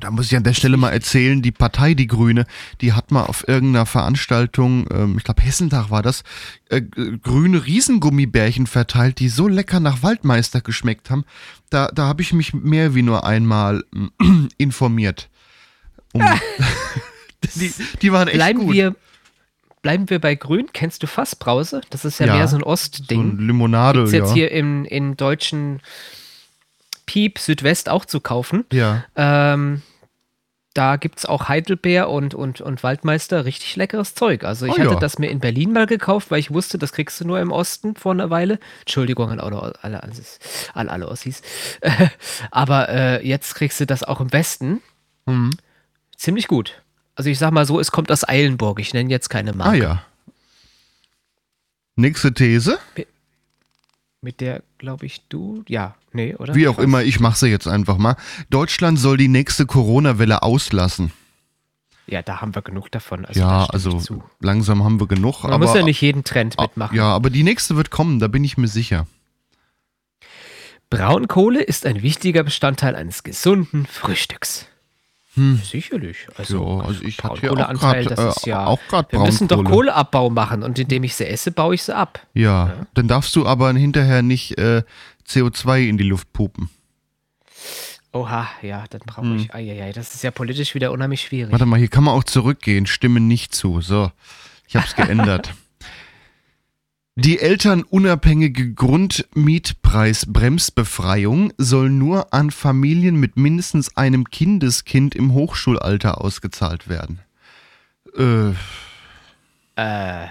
Da 0.00 0.10
muss 0.10 0.26
ich 0.26 0.36
an 0.36 0.42
der 0.42 0.54
Stelle 0.54 0.76
mal 0.76 0.90
erzählen, 0.90 1.40
die 1.42 1.52
Partei 1.52 1.94
Die 1.94 2.08
Grüne, 2.08 2.44
die 2.80 2.92
hat 2.92 3.12
mal 3.12 3.22
auf 3.22 3.46
irgendeiner 3.46 3.86
Veranstaltung, 3.86 4.88
ähm, 4.92 5.14
ich 5.16 5.22
glaube 5.22 5.42
Hessentag 5.42 5.90
war 5.90 6.02
das, 6.02 6.24
äh, 6.70 6.82
grüne 6.82 7.64
Riesengummibärchen 7.64 8.66
verteilt, 8.66 9.20
die 9.20 9.28
so 9.28 9.46
lecker 9.46 9.78
nach 9.78 10.02
Waldmeister 10.02 10.60
geschmeckt 10.60 11.10
haben. 11.10 11.24
Da, 11.70 11.88
da 11.94 12.06
habe 12.08 12.22
ich 12.22 12.32
mich 12.32 12.52
mehr 12.52 12.96
wie 12.96 13.02
nur 13.02 13.24
einmal 13.24 13.84
ähm, 14.20 14.48
informiert. 14.58 15.28
Um, 16.12 16.22
die, 17.54 17.72
die 18.02 18.12
waren 18.12 18.28
echt 18.28 18.36
bleiben 18.36 18.60
gut. 18.60 18.74
wir. 18.74 18.94
Bleiben 19.82 20.08
wir 20.08 20.18
bei 20.18 20.34
Grün. 20.34 20.68
Kennst 20.72 21.02
du 21.02 21.06
Fassbrause? 21.06 21.82
Das 21.90 22.06
ist 22.06 22.18
ja, 22.18 22.26
Ja, 22.26 22.36
mehr 22.36 22.48
so 22.48 22.56
ein 22.56 22.60
so 22.62 22.66
Ostding. 22.68 23.34
ein 23.34 23.46
Limonade, 23.46 23.98
Gibt's 24.00 24.12
jetzt 24.12 24.28
ja. 24.30 24.34
hier 24.34 24.50
im, 24.50 24.86
in 24.86 25.14
deutschen 25.18 25.80
Piep 27.06 27.38
Südwest 27.38 27.88
auch 27.90 28.04
zu 28.06 28.20
kaufen. 28.20 28.64
ja. 28.72 29.04
Ähm, 29.16 29.82
da 30.72 30.96
gibt 30.96 31.18
es 31.20 31.24
auch 31.26 31.48
Heidelbeer 31.48 32.08
und, 32.10 32.34
und, 32.34 32.60
und 32.60 32.82
Waldmeister, 32.82 33.44
richtig 33.44 33.76
leckeres 33.76 34.16
Zeug. 34.16 34.42
Also 34.42 34.66
ich 34.66 34.72
Oh 34.72 34.78
hatte 34.78 34.94
ja. 34.94 34.98
das 34.98 35.20
mir 35.20 35.30
in 35.30 35.38
Berlin 35.38 35.72
mal 35.72 35.86
gekauft, 35.86 36.32
weil 36.32 36.40
ich 36.40 36.50
wusste, 36.52 36.78
das 36.78 36.92
kriegst 36.92 37.20
du 37.20 37.24
nur 37.24 37.38
im 37.38 37.52
Osten 37.52 37.94
vor 37.94 38.10
einer 38.10 38.28
Weile. 38.28 38.58
Entschuldigung 38.80 39.30
an 39.30 39.38
alle, 39.38 39.72
alle, 39.82 40.02
alle, 40.02 40.90
alle 40.90 41.08
Ossis. 41.08 41.42
Aber 42.50 42.88
äh, 42.88 43.24
jetzt 43.24 43.54
kriegst 43.54 43.78
du 43.78 43.86
das 43.86 44.02
auch 44.02 44.20
im 44.20 44.32
Westen. 44.32 44.80
Mhm. 45.26 45.50
Ziemlich 46.16 46.48
gut. 46.48 46.82
Also 47.14 47.30
ich 47.30 47.38
sag 47.38 47.52
mal 47.52 47.66
so, 47.66 47.78
es 47.78 47.92
kommt 47.92 48.10
aus 48.10 48.28
Eilenburg. 48.28 48.80
Ich 48.80 48.92
nenne 48.92 49.10
jetzt 49.10 49.28
keine 49.28 49.52
Marke. 49.52 49.70
Ah 49.70 49.74
ja. 49.74 50.02
Nächste 51.96 52.34
These. 52.34 52.78
Mit 54.20 54.40
der, 54.40 54.62
glaube 54.78 55.06
ich, 55.06 55.22
du. 55.28 55.62
Ja, 55.68 55.94
nee, 56.12 56.34
oder? 56.34 56.54
Wie 56.54 56.66
auch 56.66 56.78
Ich 56.78 56.84
immer, 56.84 57.02
ich 57.02 57.20
mache 57.20 57.38
sie 57.38 57.48
jetzt 57.48 57.68
einfach 57.68 57.98
mal. 57.98 58.16
Deutschland 58.50 58.98
soll 58.98 59.16
die 59.16 59.28
nächste 59.28 59.66
Corona-Welle 59.66 60.42
auslassen. 60.42 61.12
Ja, 62.06 62.22
da 62.22 62.40
haben 62.40 62.54
wir 62.54 62.62
genug 62.62 62.90
davon. 62.90 63.24
Also 63.24 63.40
ja, 63.40 63.66
also 63.66 64.22
langsam 64.40 64.84
haben 64.84 65.00
wir 65.00 65.06
genug. 65.06 65.42
Man 65.44 65.52
aber, 65.52 65.66
muss 65.66 65.74
ja 65.74 65.82
nicht 65.82 66.00
jeden 66.00 66.24
Trend 66.24 66.58
mitmachen. 66.58 66.96
Ja, 66.96 67.04
aber 67.04 67.30
die 67.30 67.42
nächste 67.42 67.76
wird 67.76 67.90
kommen, 67.90 68.18
da 68.18 68.28
bin 68.28 68.44
ich 68.44 68.58
mir 68.58 68.68
sicher. 68.68 69.06
Braunkohle 70.90 71.62
ist 71.62 71.86
ein 71.86 72.02
wichtiger 72.02 72.42
Bestandteil 72.42 72.94
eines 72.94 73.22
gesunden 73.22 73.86
Frühstücks. 73.86 74.66
Hm. 75.34 75.60
Sicherlich. 75.64 76.26
Also, 76.36 76.80
Ja, 76.80 76.86
also 76.86 77.02
ich 77.02 77.22
hatte 77.22 77.40
hier 77.40 77.52
auch 77.52 77.74
grad, 77.74 78.06
das 78.10 78.36
ist 78.36 78.46
äh, 78.46 78.50
ja. 78.50 78.66
auch 78.66 78.78
grad 78.88 79.10
wir 79.12 79.18
müssen 79.20 79.48
doch. 79.48 79.64
Kohleabbau 79.64 80.30
machen 80.30 80.62
und 80.62 80.78
indem 80.78 81.02
ich 81.04 81.14
sie 81.16 81.26
esse, 81.26 81.50
baue 81.50 81.74
ich 81.74 81.82
sie 81.82 81.94
ab. 81.96 82.20
Ja, 82.34 82.86
dann 82.94 83.08
darfst 83.08 83.34
du 83.36 83.46
aber 83.46 83.72
hinterher 83.72 84.22
nicht 84.22 84.58
äh, 84.58 84.82
CO2 85.28 85.88
in 85.88 85.98
die 85.98 86.04
Luft 86.04 86.32
pupen. 86.32 86.70
Oha, 88.12 88.46
ja, 88.62 88.84
dann 88.90 89.00
brauche 89.04 89.22
Hm. 89.26 89.36
ich. 89.38 89.52
Eieiei, 89.54 89.90
das 89.92 90.14
ist 90.14 90.22
ja 90.22 90.30
politisch 90.30 90.74
wieder 90.76 90.92
unheimlich 90.92 91.22
schwierig. 91.22 91.50
Warte 91.50 91.66
mal, 91.66 91.78
hier 91.80 91.88
kann 91.88 92.04
man 92.04 92.14
auch 92.14 92.22
zurückgehen. 92.24 92.86
Stimme 92.86 93.18
nicht 93.18 93.54
zu. 93.54 93.80
So, 93.80 94.12
ich 94.68 94.76
habe 94.76 94.86
es 94.86 94.94
geändert. 94.94 95.52
Die 97.16 97.38
elternunabhängige 97.38 98.74
Grundmietpreisbremsbefreiung 98.74 101.52
soll 101.58 101.88
nur 101.88 102.34
an 102.34 102.50
Familien 102.50 103.14
mit 103.14 103.36
mindestens 103.36 103.96
einem 103.96 104.28
Kindeskind 104.30 105.14
im 105.14 105.32
Hochschulalter 105.32 106.20
ausgezahlt 106.20 106.88
werden. 106.88 107.20
Äh, 108.16 108.48
äh, 109.76 110.26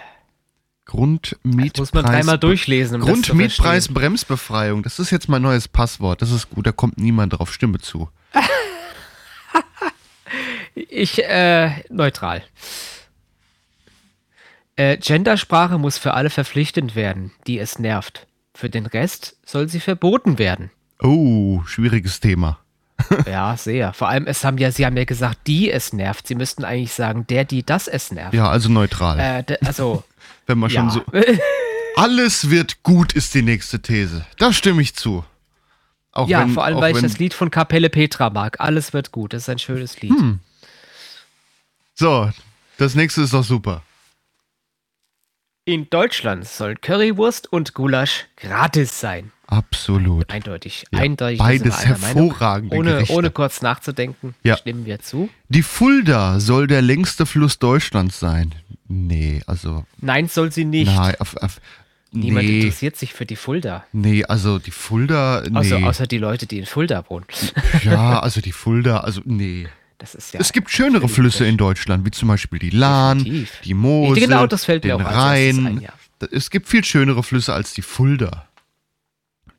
Grundmietpreis. 0.85 1.79
muss 1.79 1.93
man 1.93 2.03
dreimal 2.03 2.37
durchlesen. 2.37 3.01
Um 3.01 3.07
das. 3.07 3.15
Grundmietpreisbremsbefreiung. 3.15 4.83
Das 4.83 4.99
ist 4.99 5.09
jetzt 5.09 5.29
mein 5.29 5.41
neues 5.41 5.69
Passwort. 5.69 6.21
Das 6.21 6.31
ist 6.31 6.49
gut. 6.49 6.67
Da 6.67 6.73
kommt 6.73 6.97
niemand 6.97 7.31
drauf. 7.33 7.53
Stimme 7.53 7.79
zu. 7.79 8.09
Ich, 10.75 11.23
äh, 11.23 11.83
neutral. 11.89 12.43
Äh, 14.75 14.97
Gendersprache 14.97 15.77
muss 15.77 15.97
für 15.97 16.13
alle 16.13 16.29
verpflichtend 16.29 16.95
werden, 16.95 17.31
die 17.47 17.59
es 17.59 17.79
nervt. 17.79 18.27
Für 18.55 18.69
den 18.69 18.85
Rest 18.85 19.37
soll 19.45 19.69
sie 19.69 19.79
verboten 19.79 20.37
werden. 20.37 20.71
Oh, 21.01 21.61
schwieriges 21.65 22.19
Thema. 22.19 22.59
Ja, 23.25 23.57
sehr. 23.57 23.91
Vor 23.93 24.07
allem, 24.07 24.27
es 24.27 24.43
haben 24.45 24.57
ja, 24.57 24.71
sie 24.71 24.85
haben 24.85 24.95
ja 24.95 25.03
gesagt, 25.03 25.47
die 25.47 25.69
es 25.69 25.93
nervt. 25.93 26.27
Sie 26.27 26.35
müssten 26.35 26.63
eigentlich 26.63 26.93
sagen, 26.93 27.25
der, 27.27 27.43
die 27.43 27.63
das 27.63 27.87
es 27.87 28.11
nervt. 28.11 28.33
Ja, 28.33 28.49
also 28.49 28.69
neutral. 28.69 29.19
Äh, 29.19 29.57
also, 29.65 30.03
Wenn 30.45 30.57
man 30.57 30.69
schon 30.69 30.87
ja. 30.87 30.91
so. 30.91 31.03
Alles 31.95 32.49
wird 32.49 32.83
gut, 32.83 33.13
ist 33.13 33.33
die 33.33 33.41
nächste 33.41 33.81
These. 33.81 34.25
Da 34.37 34.51
stimme 34.51 34.81
ich 34.81 34.95
zu. 34.95 35.23
Auch 36.11 36.27
ja, 36.27 36.41
wenn, 36.41 36.49
vor 36.49 36.63
allem, 36.63 36.77
weil 36.77 36.91
ich 36.91 36.97
wenn, 36.97 37.03
das 37.03 37.17
Lied 37.17 37.33
von 37.33 37.51
Kapelle 37.51 37.89
Petra 37.89 38.29
mag. 38.29 38.59
Alles 38.59 38.93
wird 38.93 39.11
gut. 39.11 39.33
Das 39.33 39.43
ist 39.43 39.49
ein 39.49 39.59
schönes 39.59 40.01
Lied. 40.01 40.11
Hm. 40.11 40.39
So, 41.95 42.31
das 42.77 42.95
nächste 42.95 43.21
ist 43.21 43.33
doch 43.33 43.43
super. 43.43 43.83
In 45.65 45.89
Deutschland 45.89 46.45
sollen 46.45 46.81
Currywurst 46.81 47.51
und 47.51 47.73
Gulasch 47.73 48.25
gratis 48.35 48.99
sein. 48.99 49.31
Absolut. 49.47 50.29
Eindeutig. 50.29 50.83
Ja, 50.91 50.99
Eindeutig. 50.99 51.39
beides 51.39 51.85
hervorragende 51.85 52.75
Ohne, 52.75 52.91
Gerichte. 52.91 53.13
ohne 53.13 53.29
kurz 53.31 53.61
nachzudenken, 53.61 54.35
Ja. 54.43 54.57
stimmen 54.57 54.85
wir 54.85 54.99
zu. 54.99 55.29
Die 55.47 55.63
Fulda 55.63 56.41
soll 56.41 56.67
der 56.67 56.81
längste 56.81 57.25
Fluss 57.25 57.59
Deutschlands 57.59 58.19
sein. 58.19 58.53
Nee, 58.89 59.41
also. 59.47 59.85
Nein, 60.01 60.27
soll 60.27 60.51
sie 60.51 60.65
nicht. 60.65 60.93
Nein, 60.93 61.15
auf, 61.19 61.37
auf, 61.37 61.61
Niemand 62.11 62.45
nee, 62.45 62.59
interessiert 62.59 62.97
sich 62.97 63.13
für 63.13 63.25
die 63.25 63.35
Fulda. 63.37 63.85
nee, 63.93 64.23
also 64.25 64.59
die 64.59 64.71
Fulda, 64.71 65.43
nee. 65.49 65.57
Außer, 65.57 65.77
außer 65.77 66.07
die 66.07 66.17
Leute, 66.19 66.45
die 66.45 66.59
in 66.59 66.65
Fulda 66.65 67.05
wohnen. 67.09 67.25
ja, 67.83 68.19
also 68.21 68.41
die 68.41 68.51
Fulda, 68.51 68.97
also 68.99 69.21
nee. 69.25 69.67
Das 70.03 70.15
ist 70.15 70.33
ja. 70.33 70.41
es 70.41 70.51
gibt 70.51 70.69
schönere 70.69 71.07
Flüsse 71.07 71.45
in 71.47 71.55
Deutschland, 71.55 72.05
wie 72.05 72.11
zum 72.11 72.27
Beispiel 72.27 72.59
die 72.59 72.71
Lahn, 72.71 73.19
Definitiv. 73.19 73.61
die 73.63 73.73
Mosel, 73.73 74.21
Genau, 74.27 74.45
das 74.47 74.65
fällt 74.65 74.83
mir 74.83 74.97
den 74.97 75.01
auch 75.01 75.09
als 75.09 75.15
erstes 75.39 75.63
Rhein. 75.63 75.77
ein, 75.77 75.81
ja. 75.81 75.93
Es 76.29 76.49
gibt 76.49 76.67
viel 76.67 76.83
schönere 76.83 77.23
Flüsse 77.23 77.53
als 77.53 77.73
die 77.73 77.81
Fulda. 77.81 78.49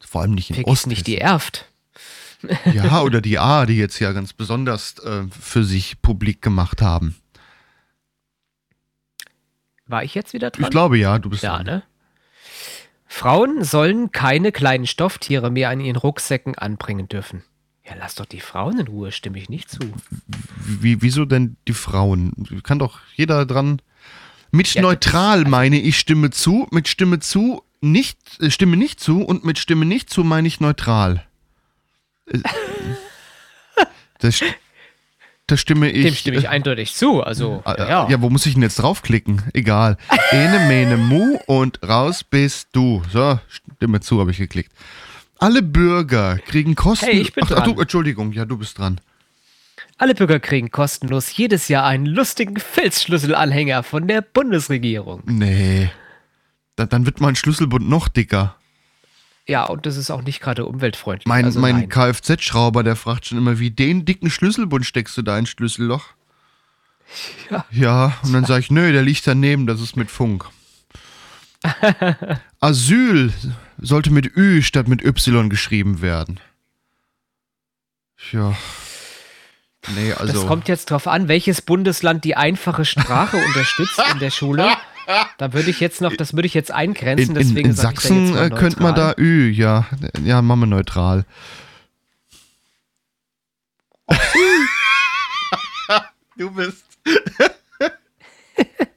Vor 0.06 0.20
allem 0.20 0.32
nicht 0.34 0.50
in 0.50 0.56
Vergiss 0.56 0.70
Osten. 0.70 0.90
nicht 0.90 1.06
die 1.06 1.16
Erft. 1.16 1.64
Ja, 2.74 3.00
oder 3.00 3.22
die 3.22 3.38
A, 3.38 3.64
die 3.64 3.78
jetzt 3.78 3.98
ja 4.00 4.12
ganz 4.12 4.34
besonders 4.34 4.98
äh, 4.98 5.22
für 5.40 5.64
sich 5.64 6.02
publik 6.02 6.42
gemacht 6.42 6.82
haben. 6.82 7.16
War 9.86 10.04
ich 10.04 10.14
jetzt 10.14 10.34
wieder 10.34 10.50
dran? 10.50 10.64
Ich 10.64 10.70
glaube 10.70 10.98
ja, 10.98 11.18
du 11.18 11.30
bist 11.30 11.42
Ja, 11.42 11.56
dran. 11.56 11.64
ne? 11.66 11.82
Frauen 13.06 13.64
sollen 13.64 14.12
keine 14.12 14.52
kleinen 14.52 14.86
Stofftiere 14.86 15.50
mehr 15.50 15.72
in 15.72 15.80
ihren 15.80 15.96
Rucksäcken 15.96 16.54
anbringen 16.54 17.08
dürfen. 17.08 17.44
Ja, 17.86 17.94
lass 17.98 18.14
doch 18.14 18.24
die 18.26 18.40
Frauen 18.40 18.78
in 18.78 18.88
Ruhe, 18.88 19.12
stimme 19.12 19.38
ich 19.38 19.48
nicht 19.48 19.70
zu. 19.70 19.80
Wie, 20.64 21.02
wieso 21.02 21.24
denn 21.26 21.56
die 21.68 21.74
Frauen? 21.74 22.32
Kann 22.62 22.78
doch 22.78 23.00
jeder 23.14 23.44
dran. 23.44 23.82
Mit 24.50 24.72
Ja, 24.74 24.82
neutral 24.82 25.44
meine 25.44 25.78
ich 25.78 25.98
Stimme 25.98 26.30
zu, 26.30 26.66
mit 26.70 26.88
Stimme 26.88 27.18
zu 27.18 27.62
nicht, 27.80 28.18
äh, 28.40 28.50
Stimme 28.50 28.76
nicht 28.76 29.00
zu 29.00 29.22
und 29.22 29.44
mit 29.44 29.58
Stimme 29.58 29.84
nicht 29.84 30.08
zu 30.08 30.24
meine 30.24 30.48
ich 30.48 30.60
neutral. 30.60 31.24
Äh, 32.26 32.38
Das, 34.20 34.40
da 35.46 35.56
stimme 35.58 35.90
ich. 35.90 36.04
Dem 36.06 36.14
stimme 36.14 36.38
ich 36.38 36.44
äh, 36.44 36.48
eindeutig 36.48 36.94
zu. 36.94 37.22
Also, 37.22 37.62
äh, 37.66 37.78
ja. 37.78 38.08
ja, 38.08 38.22
wo 38.22 38.30
muss 38.30 38.46
ich 38.46 38.54
denn 38.54 38.62
jetzt 38.62 38.76
draufklicken? 38.76 39.42
Egal. 39.52 39.98
Ene, 40.30 40.60
mene, 40.60 40.96
mu 40.96 41.36
und 41.46 41.82
raus 41.86 42.24
bist 42.24 42.68
du. 42.72 43.02
So, 43.12 43.38
Stimme 43.48 44.00
zu 44.00 44.20
habe 44.20 44.30
ich 44.30 44.38
geklickt. 44.38 44.72
Alle 45.38 45.62
Bürger 45.62 46.38
kriegen 46.38 46.74
Kosten. 46.74 47.06
Hey, 47.06 47.20
ich 47.20 47.32
bin 47.32 47.44
ach, 47.44 47.50
ach, 47.50 47.64
dran. 47.64 47.74
du, 47.74 47.80
Entschuldigung, 47.80 48.32
ja, 48.32 48.44
du 48.44 48.56
bist 48.56 48.78
dran. 48.78 49.00
Alle 49.96 50.14
Bürger 50.14 50.40
kriegen 50.40 50.70
kostenlos 50.70 51.36
jedes 51.36 51.68
Jahr 51.68 51.84
einen 51.84 52.06
lustigen 52.06 52.56
Filzschlüsselanhänger 52.56 53.82
von 53.82 54.08
der 54.08 54.22
Bundesregierung. 54.22 55.22
Nee. 55.26 55.90
Da, 56.76 56.86
dann 56.86 57.06
wird 57.06 57.20
mein 57.20 57.36
Schlüsselbund 57.36 57.88
noch 57.88 58.08
dicker. 58.08 58.56
Ja, 59.46 59.64
und 59.64 59.86
das 59.86 59.96
ist 59.96 60.10
auch 60.10 60.22
nicht 60.22 60.40
gerade 60.40 60.64
umweltfreundlich. 60.64 61.26
Mein, 61.26 61.44
also 61.44 61.60
mein. 61.60 61.88
Kfz-Schrauber, 61.88 62.82
der 62.82 62.96
fragt 62.96 63.26
schon 63.26 63.38
immer, 63.38 63.58
wie 63.58 63.70
den 63.70 64.04
dicken 64.04 64.30
Schlüsselbund 64.30 64.86
steckst 64.86 65.16
du 65.16 65.22
da 65.22 65.38
ins 65.38 65.50
Schlüsselloch? 65.50 66.06
Ja. 67.50 67.64
Ja, 67.70 68.18
und 68.22 68.32
dann 68.32 68.44
sage 68.46 68.60
ich, 68.60 68.70
nö, 68.70 68.90
der 68.90 69.02
liegt 69.02 69.26
daneben, 69.26 69.66
das 69.66 69.80
ist 69.80 69.96
mit 69.96 70.10
Funk. 70.10 70.46
Asyl 72.60 73.32
sollte 73.78 74.10
mit 74.10 74.36
Ü 74.36 74.62
statt 74.62 74.88
mit 74.88 75.02
Y 75.02 75.48
geschrieben 75.48 76.02
werden. 76.02 76.40
Ja. 78.32 78.54
Nee, 79.94 80.12
also. 80.12 80.32
das 80.32 80.46
kommt 80.46 80.68
jetzt 80.68 80.90
drauf 80.90 81.06
an, 81.06 81.28
welches 81.28 81.60
Bundesland 81.60 82.24
die 82.24 82.36
einfache 82.36 82.84
Sprache 82.84 83.36
unterstützt 83.36 84.00
in 84.12 84.18
der 84.18 84.30
Schule. 84.30 84.74
Da 85.36 85.52
würde 85.52 85.68
ich 85.68 85.80
jetzt 85.80 86.00
noch, 86.00 86.16
das 86.16 86.32
würde 86.32 86.46
ich 86.46 86.54
jetzt 86.54 86.70
eingrenzen, 86.70 87.36
in, 87.36 87.42
in, 87.42 87.48
deswegen 87.48 87.68
in 87.70 87.74
sag 87.74 87.92
ich 87.92 88.08
da 88.08 88.08
Sachsen 88.08 88.36
äh, 88.36 88.48
könnte 88.50 88.82
man 88.82 88.94
da. 88.94 89.14
Ü, 89.18 89.50
ja. 89.50 89.86
Ja, 90.22 90.40
machen 90.40 90.60
wir 90.60 90.66
neutral. 90.66 91.26
du 96.38 96.50
bist. 96.50 96.84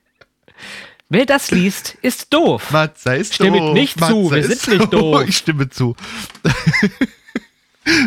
Wer 1.10 1.26
das 1.26 1.52
liest, 1.52 1.98
ist 2.02 2.34
doof. 2.34 2.72
Matze 2.72 3.16
ist 3.16 3.36
Stimmt 3.36 3.58
doof. 3.58 3.74
nicht 3.74 4.00
Matze 4.00 4.14
zu, 4.14 4.32
wir 4.32 4.44
sind 4.44 4.80
nicht 4.80 4.94
doof. 4.94 5.24
Ich 5.28 5.38
stimme 5.38 5.70
zu. 5.70 5.96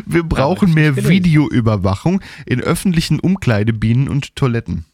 Wir 0.05 0.23
brauchen 0.25 0.75
mehr. 0.75 0.95
Videoüberwachung 0.95 2.21
in 2.45 2.61
öffentlichen 2.61 3.19
Umkleidebienen 3.19 4.09
und 4.11 4.37
Toiletten. 4.37 4.85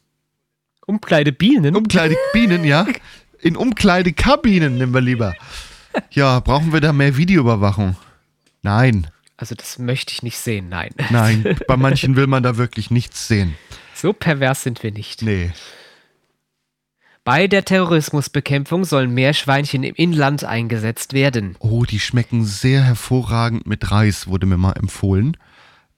Umkleidebienen. 0.87 1.75
Umkleidebienen, 1.75 2.63
ja? 2.65 2.87
In 3.41 3.57
Umkleidekabinen 3.57 4.79
nehmen 4.79 4.95
wir 4.95 5.01
lieber. 5.01 5.35
Ja, 6.11 6.41
brauchen 6.41 6.75
wir 6.75 6.81
da 6.83 6.93
mehr 6.93 7.17
Videoüberwachung? 7.17 7.97
Nein, 8.63 9.07
Also 9.39 9.55
das 9.55 9.79
möchte 9.79 10.13
ich 10.13 10.23
nicht 10.23 10.37
sehen, 10.39 10.69
nein. 10.69 10.91
nein. 11.09 11.57
Bei 11.67 11.79
manchen 11.79 12.17
will 12.17 12.27
man 12.27 12.43
da 12.43 12.59
wirklich 12.59 12.91
nichts 12.91 13.27
sehen. 13.27 13.57
So 13.95 14.13
pervers 14.13 14.63
sind 14.63 14.83
wir 14.83 14.93
nicht. 14.93 15.23
Nee. 15.23 15.53
Bei 17.27 17.49
der 17.49 17.65
Terrorismusbekämpfung 17.65 18.85
sollen 18.85 19.13
Meerschweinchen 19.13 19.83
im 19.83 19.97
Inland 19.97 20.45
eingesetzt 20.45 21.13
werden. 21.13 21.57
Oh, 21.59 21.83
die 21.83 21.99
schmecken 21.99 22.45
sehr 22.45 22.85
hervorragend 22.85 23.67
mit 23.67 23.91
Reis, 23.91 24.29
wurde 24.29 24.47
mir 24.47 24.59
mal 24.59 24.75
empfohlen. 24.75 25.37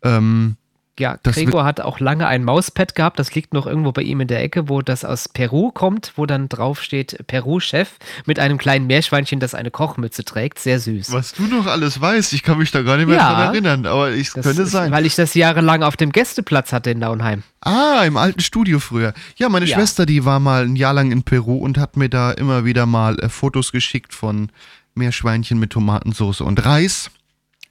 Ähm, 0.02 0.56
Ja, 0.98 1.18
Das 1.22 1.34
Gregor 1.37 1.64
hat 1.64 1.80
auch 1.80 2.00
lange 2.00 2.26
ein 2.26 2.44
Mauspad 2.44 2.94
gehabt, 2.94 3.18
das 3.18 3.34
liegt 3.34 3.54
noch 3.54 3.66
irgendwo 3.66 3.92
bei 3.92 4.02
ihm 4.02 4.20
in 4.20 4.28
der 4.28 4.42
Ecke, 4.42 4.68
wo 4.68 4.82
das 4.82 5.04
aus 5.04 5.28
Peru 5.28 5.70
kommt, 5.70 6.12
wo 6.16 6.26
dann 6.26 6.48
drauf 6.48 6.82
steht 6.82 7.18
Peru-Chef 7.26 7.90
mit 8.26 8.38
einem 8.38 8.58
kleinen 8.58 8.87
Meerschweinchen, 8.87 9.40
das 9.40 9.54
eine 9.54 9.70
Kochmütze 9.70 10.24
trägt. 10.24 10.58
Sehr 10.58 10.80
süß. 10.80 11.12
Was 11.12 11.32
du 11.34 11.42
noch 11.44 11.66
alles 11.66 12.00
weißt, 12.00 12.32
ich 12.32 12.42
kann 12.42 12.58
mich 12.58 12.70
da 12.70 12.82
gar 12.82 12.96
nicht 12.96 13.06
mehr 13.06 13.16
Ja. 13.16 13.32
dran 13.34 13.54
erinnern, 13.54 13.87
aber 13.87 14.11
es 14.11 14.32
könnte 14.34 14.62
ist, 14.62 14.70
sein. 14.70 14.90
Weil 14.92 15.06
ich 15.06 15.14
das 15.14 15.34
jahrelang 15.34 15.82
auf 15.82 15.96
dem 15.96 16.11
Gästeplatz 16.12 16.72
hatte 16.72 16.90
in 16.90 16.98
Nauenheim. 16.98 17.42
Ah, 17.61 18.02
im 18.06 18.16
alten 18.16 18.40
Studio 18.40 18.78
früher. 18.78 19.12
Ja, 19.37 19.48
meine 19.48 19.66
Ja. 19.66 19.76
Schwester, 19.76 20.06
die 20.06 20.24
war 20.24 20.40
mal 20.40 20.64
ein 20.64 20.76
Jahr 20.76 20.94
lang 20.94 21.11
in 21.12 21.22
Peru 21.22 21.56
und 21.58 21.78
hat 21.78 21.96
mir 21.96 22.08
da 22.08 22.30
immer 22.32 22.64
wieder 22.64 22.87
mal 22.87 23.18
äh, 23.20 23.28
Fotos 23.28 23.72
geschickt 23.72 24.14
von 24.14 24.50
Meerschweinchen 24.94 25.58
mit 25.58 25.70
Tomatensauce 25.70 26.40
und 26.40 26.64
Reis. 26.64 27.11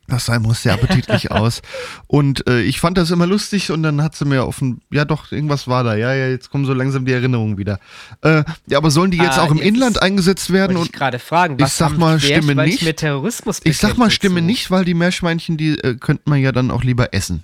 Das 0.10 0.26
sah 0.26 0.39
muss 0.39 0.63
sehr 0.63 0.74
appetitlich 0.74 1.32
aus. 1.32 1.62
Und 2.08 2.48
äh, 2.48 2.62
ich 2.62 2.80
fand 2.80 2.98
das 2.98 3.12
immer 3.12 3.28
lustig 3.28 3.72
und 3.72 3.84
dann 3.84 4.02
hat 4.02 4.15
sie 4.15 4.24
mir 4.26 4.43
auf 4.46 4.62
ein, 4.62 4.80
ja 4.89 5.04
doch, 5.06 5.32
irgendwas 5.34 5.67
war 5.67 5.84
da. 5.84 5.96
Ja, 5.96 6.13
ja, 6.13 6.28
jetzt 6.30 6.50
kommen 6.50 6.65
so 6.65 6.74
langsam 6.74 7.06
die 7.06 7.12
Erinnerungen 7.12 7.58
wieder. 7.58 7.80
Äh, 8.22 8.43
ja, 8.67 8.78
aber 8.78 8.89
sollen 8.89 9.12
die 9.12 9.17
jetzt 9.17 9.38
Ah, 9.38 9.43
auch 9.43 9.52
im 9.52 9.58
jetzt 9.58 9.67
Inland 9.67 10.02
eingesetzt 10.02 10.52
werden? 10.54 10.78
Wollte 10.78 10.89
ich 10.89 10.93
Und 10.93 10.98
gerade 11.00 11.20
fragen, 11.20 11.56
ich 11.56 11.62
was 11.62 11.78
sag 11.78 11.89
haben 11.91 12.00
mal, 12.00 12.20
stimme 12.20 12.56
nicht. 12.56 12.84
mit 12.84 12.98
Terrorismus 12.98 13.60
ich 13.63 13.78
sag 13.78 13.98
mal, 13.98 14.10
stimme 14.10 14.39
so? 14.39 14.46
nicht, 14.46 14.72
weil 14.72 14.86
die 14.86 14.93
Meerschweinchen, 14.93 15.58
die 15.58 15.78
äh, 15.78 15.96
könnte 15.96 16.24
man 16.26 16.39
ja 16.39 16.52
dann 16.54 16.72
auch 16.72 16.84
lieber 16.84 17.13
essen. 17.13 17.43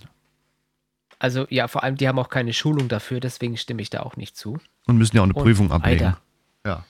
Also 1.20 1.46
ja, 1.50 1.68
vor 1.68 1.84
allem, 1.84 1.96
die 1.98 2.08
haben 2.08 2.20
auch 2.20 2.30
keine 2.30 2.54
Schulung 2.54 2.88
dafür, 2.88 3.20
deswegen 3.20 3.56
stimme 3.58 3.82
ich 3.82 3.90
da 3.90 4.02
auch 4.02 4.18
nicht 4.18 4.36
zu. 4.38 4.58
Und 4.88 4.98
müssen 4.98 5.16
ja 5.16 5.22
auch 5.22 5.26
eine 5.26 5.34
Und 5.34 5.44
Prüfung 5.44 5.72
ablegen. 5.72 6.06
Alter, 6.06 6.22
Ja. 6.66 6.86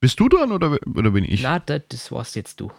Bist 0.00 0.18
du 0.18 0.28
dran 0.28 0.50
oder, 0.52 0.78
oder 0.96 1.10
bin 1.12 1.24
ich? 1.24 1.42
na, 1.42 1.58
das, 1.60 1.82
das 1.88 2.10
warst 2.12 2.34
jetzt 2.36 2.60
du. 2.60 2.70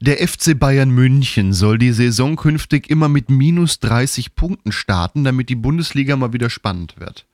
Der 0.00 0.26
FC 0.26 0.58
Bayern 0.58 0.90
München 0.90 1.52
soll 1.52 1.78
die 1.78 1.92
Saison 1.92 2.36
künftig 2.36 2.88
immer 2.90 3.08
mit 3.08 3.30
minus 3.30 3.80
30 3.80 4.34
Punkten 4.34 4.72
starten, 4.72 5.24
damit 5.24 5.48
die 5.48 5.54
Bundesliga 5.56 6.16
mal 6.16 6.32
wieder 6.32 6.50
spannend 6.50 6.98
wird. 6.98 7.26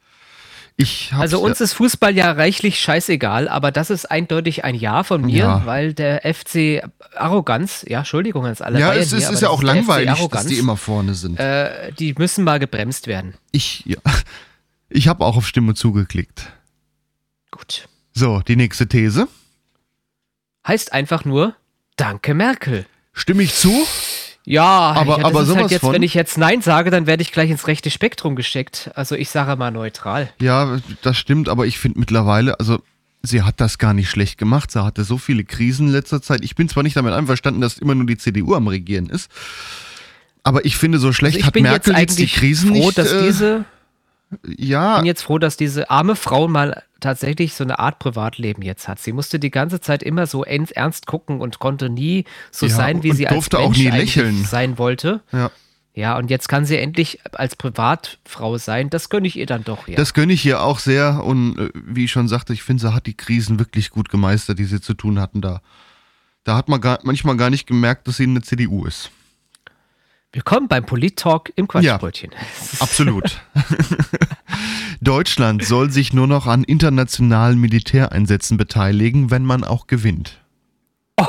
Also 1.13 1.39
uns 1.41 1.61
ist 1.61 1.73
Fußball 1.75 2.17
ja 2.17 2.33
reichlich 2.33 2.81
scheißegal, 2.81 3.47
aber 3.49 3.71
das 3.71 3.91
ist 3.91 4.11
eindeutig 4.11 4.65
ein 4.65 4.75
Ja 4.75 5.05
von 5.05 5.23
mir, 5.23 5.37
Ja. 5.45 5.67
weil 5.67 5.95
der 5.95 6.23
FC 6.25 6.83
Arroganz, 7.15 7.85
ja, 7.89 7.99
Entschuldigung 8.01 8.45
ans 8.45 8.61
alle 8.61 8.81
ja, 8.81 8.89
Bayern 8.89 9.03
es 9.03 9.11
hier, 9.11 9.19
ist, 9.19 9.25
aber 9.27 9.35
ist 9.35 9.41
ja 9.43 9.51
auch 9.51 9.63
langweilig, 9.63 10.29
dass 10.31 10.47
die 10.47 10.59
immer 10.59 10.77
vorne 10.77 11.15
sind. 11.15 11.39
äh, 11.39 11.93
die 11.93 12.15
müssen 12.19 12.43
mal 12.43 12.59
gebremst 12.59 13.07
werden. 13.07 13.35
Ich, 13.53 13.85
ja, 13.87 13.99
ich 14.89 15.07
habe 15.07 15.25
auch 15.25 15.37
auf 15.37 15.47
Stimme 15.47 15.75
zugeklickt. 15.75 16.53
Gut. 17.53 17.89
So, 18.13 18.41
die 18.41 18.57
nächste 18.57 18.89
These. 18.89 19.29
Heißt 20.67 20.93
einfach 20.93 21.25
nur 21.25 21.55
Danke 21.97 22.35
Merkel. 22.35 22.87
Stimme 23.13 23.43
ich 23.43 23.55
zu? 23.55 23.87
Ja, 24.47 24.65
Aber- 24.93 25.17
das 25.17 25.25
aber 25.25 25.47
halt 25.63 25.71
jetzt, 25.71 25.81
von? 25.81 25.95
wenn 25.95 26.03
ich 26.03 26.13
jetzt 26.15 26.37
Nein 26.37 26.61
sage, 26.61 26.91
dann 26.91 27.07
werde 27.07 27.23
ich 27.23 27.33
gleich 27.33 27.49
ins 27.51 27.67
rechte 27.67 27.91
Spektrum 27.91 28.37
gesteckt. 28.37 28.91
Also 28.95 29.15
ich 29.15 29.31
sage 29.31 29.57
mal 29.57 29.71
neutral. 29.71 30.31
Ja, 30.41 30.79
das 31.03 31.17
stimmt, 31.17 31.49
aber 31.49 31.67
ich 31.67 31.79
finde 31.79 31.99
mittlerweile, 32.01 32.59
also 32.61 32.83
sie 33.23 33.43
hat 33.43 33.59
das 33.61 33.79
gar 33.79 33.95
nicht 33.95 34.11
schlecht 34.11 34.37
gemacht. 34.37 34.71
Sie 34.71 34.85
hatte 34.85 35.05
so 35.05 35.17
viele 35.17 35.45
Krisen 35.45 35.87
in 35.87 35.93
letzter 35.95 36.21
Zeit. 36.21 36.41
Ich 36.45 36.57
bin 36.57 36.69
zwar 36.69 36.83
nicht 36.83 36.97
damit 36.97 37.15
einverstanden, 37.15 37.63
dass 37.63 37.79
immer 37.79 37.95
nur 37.95 38.05
die 38.07 38.19
CDU 38.19 38.55
am 38.55 38.69
Regieren 38.69 39.09
ist, 39.09 39.31
aber 40.43 40.67
ich 40.67 40.77
finde, 40.77 40.99
so 40.99 41.13
schlecht 41.15 41.37
Also 41.37 41.41
ich 41.41 41.47
hat 41.47 41.55
Merkel 41.63 41.95
jetzt 41.95 42.19
jetzt, 42.19 42.19
die 42.19 42.27
Krisen 42.27 42.69
froh, 42.75 42.87
nicht. 42.87 42.99
dass 42.99 43.13
äh, 43.13 43.23
diese 43.23 43.65
ja, 44.47 44.97
bin 44.99 45.07
jetzt 45.07 45.23
froh, 45.23 45.39
dass 45.39 45.57
diese 45.57 45.91
arme 45.91 46.17
Frau 46.17 46.49
mal 46.49 46.83
tatsächlich 47.01 47.55
so 47.55 47.65
eine 47.65 47.79
Art 47.79 47.99
Privatleben 47.99 48.63
jetzt 48.63 48.89
hat. 48.89 48.99
Sie 48.99 49.13
musste 49.13 49.39
die 49.39 49.51
ganze 49.51 49.81
Zeit 49.81 50.03
immer 50.03 50.27
so 50.27 50.45
ernst 50.45 51.07
gucken 51.07 51.41
und 51.41 51.59
konnte 51.59 51.91
nie 51.91 52.25
so 52.51 52.67
Ja, 52.67 52.75
sein, 52.75 53.03
wie 53.03 53.13
sie 53.13 53.27
als 53.29 53.51
Mensch 53.53 53.79
nie 53.79 53.91
eigentlich 53.91 54.17
lächeln. 54.17 54.45
sein 54.45 54.79
wollte. 54.79 55.21
ja. 55.33 55.51
Ja, 55.97 56.19
und 56.19 56.29
jetzt 56.29 56.49
kann 56.49 56.65
sie 56.65 56.77
endlich 56.77 57.21
als 57.35 57.55
Privatfrau 57.55 58.59
sein. 58.59 58.91
Das 58.91 59.11
gönne 59.11 59.29
ich 59.29 59.37
ihr 59.37 59.47
dann 59.47 59.63
doch, 59.63 59.87
ja. 59.87 59.95
Das 59.95 60.13
gönne 60.13 60.33
ich 60.33 60.45
ihr 60.45 60.61
auch 60.61 60.81
sehr 60.81 61.23
und 61.23 61.57
äh, 61.57 61.71
wie 61.73 62.07
ich 62.07 62.11
schon 62.11 62.27
sagte, 62.27 62.53
ich 62.53 62.65
finde, 62.65 62.81
sie 62.81 62.93
hat 62.93 63.07
die 63.07 63.17
Krisen 63.17 63.61
wirklich 63.61 63.91
gut 63.91 64.09
gemeistert, 64.09 64.59
die 64.59 64.65
sie 64.65 64.81
zu 64.81 64.95
tun 64.95 65.21
hatten 65.21 65.41
da. 65.41 65.61
Da 66.43 66.57
hat 66.57 66.69
man 66.69 66.81
gar, 66.81 66.99
manchmal 67.05 67.37
gar 67.37 67.49
nicht 67.49 67.69
gemerkt, 67.69 68.09
dass 68.09 68.17
sie 68.17 68.25
eine 68.25 68.43
CDU 68.43 68.87
ist. 68.87 69.13
Willkommen 70.35 70.67
beim 70.67 70.85
Polit-Talk 70.85 71.53
im 71.55 71.69
Quatschbrötchen. 71.69 72.33
Absolut. 72.81 73.41
Deutschland 75.01 75.65
soll 75.65 75.93
sich 75.93 76.13
nur 76.13 76.27
noch 76.27 76.49
an 76.49 76.65
internationalen 76.65 77.61
Militäreinsätzen 77.61 78.57
beteiligen, 78.57 79.31
wenn 79.31 79.45
man 79.45 79.63
auch 79.65 79.87
gewinnt. 79.87 80.41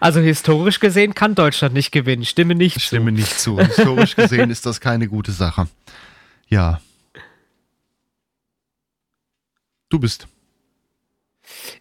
Also 0.00 0.20
historisch 0.20 0.78
gesehen 0.78 1.12
kann 1.12 1.34
Deutschland 1.34 1.74
nicht 1.74 1.90
gewinnen. 1.90 2.24
Stimme 2.24 2.54
nicht 2.54 2.80
Stimme 2.80 3.10
nicht 3.10 3.38
zu. 3.38 3.58
Historisch 3.58 4.14
gesehen 4.14 4.48
ist 4.48 4.64
das 4.64 4.80
keine 4.80 5.08
gute 5.08 5.32
Sache. 5.32 5.66
Ja. 6.46 6.80
Du 9.88 9.98
bist. 9.98 10.22
zu. 10.22 10.28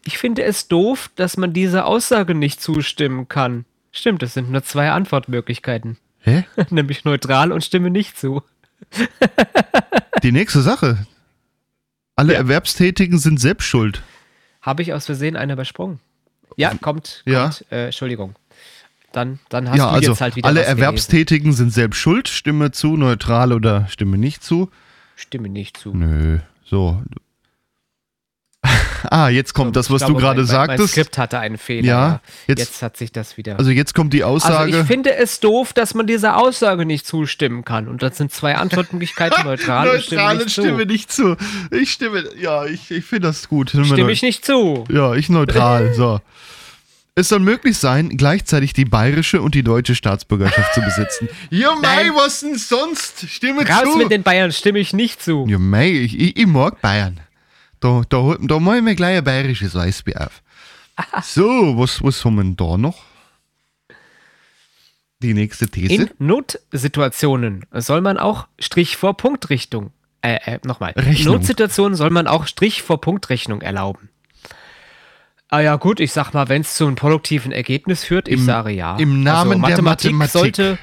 Ich 0.06 0.18
finde 0.18 0.44
es 0.44 0.68
doof, 0.68 1.10
dass 1.16 1.38
man 1.38 1.54
dieser 1.54 1.86
Aussage 1.86 2.34
nicht 2.34 2.62
zustimmen 2.62 3.28
kann. 3.28 3.66
Stimmt, 3.98 4.22
es 4.22 4.36
sind 4.36 4.52
nur 4.52 4.64
zwei 4.64 4.92
Antwortmöglichkeiten. 4.92 5.98
Hä? 6.20 6.46
Nämlich 6.70 7.04
neutral 7.04 7.52
und 7.52 7.64
stimme 7.64 7.90
nicht 7.90 8.16
zu. 8.16 8.44
Die 10.24 10.32
nächste 10.32 10.62
Sache. 10.62 11.08
Alle 12.16 12.36
Erwerbstätigen 12.36 13.18
sind 13.18 13.40
selbst 13.40 13.66
schuld. 13.66 14.04
Habe 14.62 14.84
ich 14.84 14.94
aus 14.94 15.08
Versehen 15.08 15.36
einer 15.36 15.54
übersprungen? 15.54 16.00
Ja, 16.58 16.76
kommt. 16.80 17.24
Ja. 17.26 17.46
kommt 17.46 17.66
äh, 17.72 17.86
Entschuldigung. 17.86 18.36
Dann, 19.14 19.40
dann 19.50 19.68
hast 19.68 19.78
ja, 19.78 19.90
du 19.90 19.96
also 19.96 20.12
jetzt 20.12 20.22
halt 20.22 20.36
wieder 20.36 20.48
alle 20.48 20.60
was 20.60 20.68
gelesen. 20.68 20.80
Erwerbstätigen 20.80 21.54
sind 21.54 21.74
selbst 21.74 21.98
schuld. 21.98 22.28
Stimme 22.28 22.70
zu, 22.70 22.98
neutral 22.98 23.52
oder 23.52 23.88
stimme 23.88 24.20
nicht 24.20 24.44
zu. 24.44 24.70
Stimme 25.16 25.50
nicht 25.50 25.76
zu. 25.76 25.96
Nö. 25.96 26.38
So. 26.64 27.02
ah, 29.12 29.30
jetzt 29.30 29.54
kommt 29.54 29.76
das, 29.76 29.90
was 29.92 30.02
Ich 30.02 30.08
du 30.08 30.14
glaube, 30.16 30.22
gerade 30.22 30.42
mein, 30.42 30.48
mein, 30.48 30.68
sagtest. 30.68 30.90
Skript 30.94 31.18
hatte 31.18 31.40
einen 31.40 31.58
Fehler. 31.58 31.88
Ja, 31.88 32.22
jetzt- 32.48 32.60
jetzt, 32.60 32.82
hat 32.82 32.98
sich 32.98 33.12
das 33.12 33.38
wieder. 33.38 33.58
Also 33.58 33.72
jetzt 33.72 33.94
kommt 33.94 34.14
die 34.14 34.24
Also 34.24 34.48
Aussage. 34.48 34.72
ich 34.72 34.86
finde 34.88 35.16
es 35.16 35.40
doof, 35.40 35.74
dass 35.74 35.94
man 35.94 36.08
dieser 36.08 36.38
Aussage 36.38 36.86
nicht 36.86 37.06
zustimmen 37.06 37.64
kann. 37.64 37.88
Und 37.88 38.02
das 38.02 38.18
sind 38.18 38.32
zwei 38.32 38.56
Antwortmöglichkeiten, 38.56 39.44
neutral 39.46 39.90
und 39.90 40.02
stimme 40.04 40.22
Neutrale 40.22 40.44
nicht 40.44 40.56
zu. 40.56 40.62
stimme 40.62 40.86
nicht 40.86 41.12
zu. 41.12 41.36
Ich 41.72 41.92
stimme, 41.92 42.24
ja, 42.40 42.66
ich, 42.66 42.90
ich 42.92 43.06
finde 43.06 43.28
das 43.28 43.48
gut. 43.48 43.70
Stimme 43.70 44.12
ich 44.12 44.22
nicht 44.24 44.46
zu. 44.46 44.84
Ja, 44.90 45.14
ich 45.14 45.30
neutral. 45.30 45.94
So. 45.98 46.20
Es 47.16 47.30
soll 47.30 47.40
möglich 47.40 47.78
sein, 47.80 48.10
gleichzeitig 48.18 48.74
die 48.74 48.86
bayerische 48.86 49.42
und 49.42 49.56
die 49.56 49.64
deutsche 49.64 49.96
Staatsbürgerschaft 49.96 50.74
zu 50.76 50.82
besitzen. 50.82 51.30
Ja, 51.50 51.74
mei, 51.82 52.04
Nein. 52.04 52.12
was 52.16 52.42
denn 52.42 52.56
sonst? 52.56 53.28
Stimme 53.30 53.68
Raus 53.68 53.94
zu. 53.94 53.98
mit 53.98 54.12
den 54.12 54.22
Bayern, 54.22 54.52
stimme 54.52 54.78
ich 54.80 54.94
nicht 54.94 55.24
zu. 55.24 55.48
Ja, 55.50 55.58
mei, 55.58 55.90
ich, 55.90 56.20
ich, 56.20 56.38
ich 56.38 56.46
mag 56.46 56.80
Bayern. 56.82 57.20
Da, 57.80 58.02
da, 58.10 58.36
da 58.40 58.60
mach 58.60 58.76
ich 58.76 58.82
mir 58.82 58.96
gleich 58.96 59.18
ein 59.18 59.24
bayerisches 59.24 59.76
Weißbier 59.76 60.28
auf. 60.28 60.42
So, 61.24 61.78
was, 61.78 62.02
was 62.02 62.26
haben 62.26 62.36
wir 62.36 62.44
denn 62.44 62.56
da 62.56 62.76
noch? 62.76 62.98
Die 65.20 65.34
nächste 65.34 65.68
These. 65.68 65.94
In 65.94 66.10
Notsituationen 66.20 67.66
soll 67.72 68.02
man 68.02 68.18
auch 68.18 68.48
Strich 68.60 68.98
vor 68.98 69.18
Punktrichtung, 69.18 69.92
äh, 70.22 70.38
äh 70.44 70.60
nochmal. 70.64 70.94
In. 70.94 71.24
Notsituationen 71.24 71.96
soll 71.96 72.12
man 72.12 72.28
auch 72.28 72.48
Strich 72.48 72.84
vor 72.84 73.02
Punktrechnung 73.02 73.62
erlauben. 73.62 74.10
Ah 75.50 75.62
ja, 75.62 75.76
gut, 75.78 76.00
ich 76.00 76.12
sag 76.12 76.34
mal, 76.34 76.50
wenn 76.50 76.62
es 76.62 76.76
zu 76.76 76.86
einem 76.86 76.96
produktiven 76.96 77.52
Ergebnis 77.52 78.04
führt, 78.04 78.28
ich 78.28 78.36
Im- 78.36 78.46
sage 78.46 78.72
ja. 78.72 78.98
im 78.98 79.24
Namen 79.24 79.38
also, 79.38 79.50
der 79.52 79.58
Mathematik, 79.58 80.12
Mathematik. 80.14 80.56
sollte. 80.56 80.78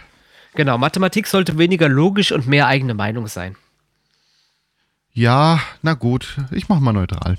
Genau, 0.55 0.79
Mathematik 0.79 1.27
sollte 1.27 1.59
weniger 1.59 1.89
logisch 1.89 2.33
und 2.33 2.47
mehr 2.47 2.67
eigene 2.67 2.95
Meinung 2.95 3.27
sein. 3.27 3.57
Ja, 5.15 5.61
na 5.83 5.95
gut, 5.95 6.39
ich 6.51 6.69
mach 6.69 6.81
mal 6.81 6.93
neutral. 6.93 7.39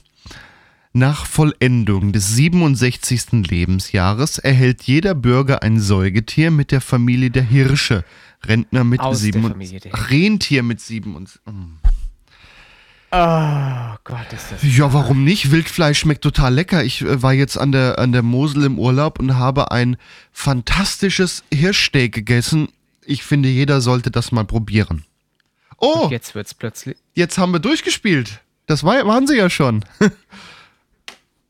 Nach 0.94 1.26
Vollendung 1.26 2.14
des 2.14 2.30
67. 2.36 3.50
Lebensjahres 3.50 4.38
erhält 4.38 4.84
jeder 4.84 5.14
Bürger 5.14 5.62
ein 5.62 5.82
Säugetier 5.82 6.52
mit 6.52 6.72
der 6.72 6.80
Familie 6.80 7.32
der 7.32 7.44
Hirsche. 7.44 8.06
Rentner 8.46 8.86
mit 8.86 9.02
Aus 9.02 9.20
sieben 9.20 9.42
der 9.60 9.92
Ach, 9.92 10.10
Rentier 10.10 10.64
mit 10.64 10.80
sieben 10.80 11.18
und 11.18 11.42
mm. 11.46 11.80
Oh 13.12 13.96
Gott, 14.06 14.32
ist 14.32 14.52
das. 14.52 14.64
Ja, 14.64 14.94
warum 14.94 15.26
nicht? 15.26 15.52
Wildfleisch 15.52 16.00
schmeckt 16.00 16.22
total 16.22 16.54
lecker. 16.54 16.84
Ich 16.84 17.02
äh, 17.02 17.22
war 17.22 17.34
jetzt 17.34 17.58
an 17.58 17.74
der, 17.74 18.00
an 18.00 18.14
der 18.14 18.24
Mosel 18.24 18.64
im 18.64 18.80
Urlaub 18.80 19.20
und 19.20 19.36
habe 19.36 19.72
ein 19.72 19.98
fantastisches 20.32 21.44
Hirschsteak 21.54 22.14
gegessen. 22.14 22.70
Ich 23.06 23.24
finde, 23.24 23.50
jeder 23.50 23.82
sollte 23.82 24.12
das 24.12 24.32
mal 24.32 24.46
probieren. 24.46 25.04
Oh, 25.78 26.08
Jetzt 26.12 26.36
wird's 26.36 26.54
plötzlich. 26.54 26.98
jetzt 27.14 27.38
haben 27.38 27.52
wir 27.52 27.60
durchgespielt. 27.60 28.40
Das 28.68 28.84
war, 28.84 29.06
waren 29.06 29.28
sie 29.28 29.38
ja 29.38 29.50
schon. 29.50 29.84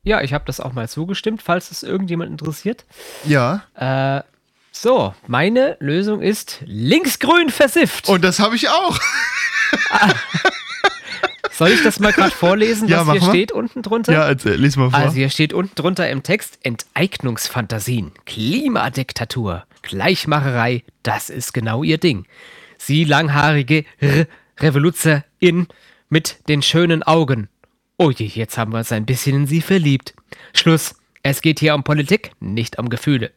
Ja, 0.07 0.21
ich 0.21 0.33
habe 0.33 0.43
das 0.45 0.59
auch 0.59 0.71
mal 0.73 0.87
zugestimmt, 0.87 1.41
falls 1.41 1.71
es 1.71 1.81
irgendjemand 1.81 2.29
interessiert. 2.29 2.85
ja. 3.25 3.63
Äh, 3.73 4.21
so, 4.71 5.15
meine 5.25 5.77
Lösung 5.79 6.21
ist 6.21 6.59
linksgrün 6.65 7.49
versifft. 7.49 8.07
Und 8.07 8.23
das 8.23 8.39
habe 8.39 8.55
ich 8.55 8.69
auch. 8.69 8.99
Soll 11.51 11.69
ich 11.69 11.81
das 11.83 11.99
mal 11.99 12.11
gerade 12.11 12.31
vorlesen, 12.35 12.87
Ja, 12.89 13.07
was 13.07 13.13
hier 13.13 13.21
mal. 13.21 13.29
steht 13.29 13.51
unten 13.53 13.81
drunter? 13.81 14.11
Ja, 14.11 14.27
erzähl, 14.27 14.55
lies 14.55 14.75
mal 14.75 14.89
vor. 14.91 14.99
Also 14.99 15.15
hier 15.15 15.29
steht 15.29 15.53
unten 15.53 15.73
drunter 15.75 16.09
im 16.09 16.21
Text 16.23 16.59
Enteignungsfantasien, 16.63 18.11
Klimadiktatur, 18.25 19.63
Gleichmacherei, 19.81 20.83
das 21.03 21.29
ist 21.29 21.53
genau 21.53 21.81
ihr 21.83 21.97
Ding. 21.97 22.25
Sie 22.85 23.03
langhaarige 23.03 23.83
R 23.99 24.27
Revoluzerin 24.59 25.67
mit 26.07 26.37
den 26.47 26.61
schönen 26.61 27.01
Augen. 27.01 27.49
Oh 27.97 28.11
je, 28.11 28.27
jetzt 28.27 28.59
haben 28.59 28.73
wir 28.73 28.77
uns 28.77 28.91
ein 28.91 29.07
bisschen 29.07 29.35
in 29.35 29.47
sie 29.47 29.61
verliebt. 29.61 30.13
Schluss. 30.53 30.93
Es 31.23 31.41
geht 31.41 31.59
hier 31.59 31.73
um 31.73 31.83
Politik, 31.83 32.29
nicht 32.39 32.77
um 32.77 32.89
Gefühle. 32.89 33.31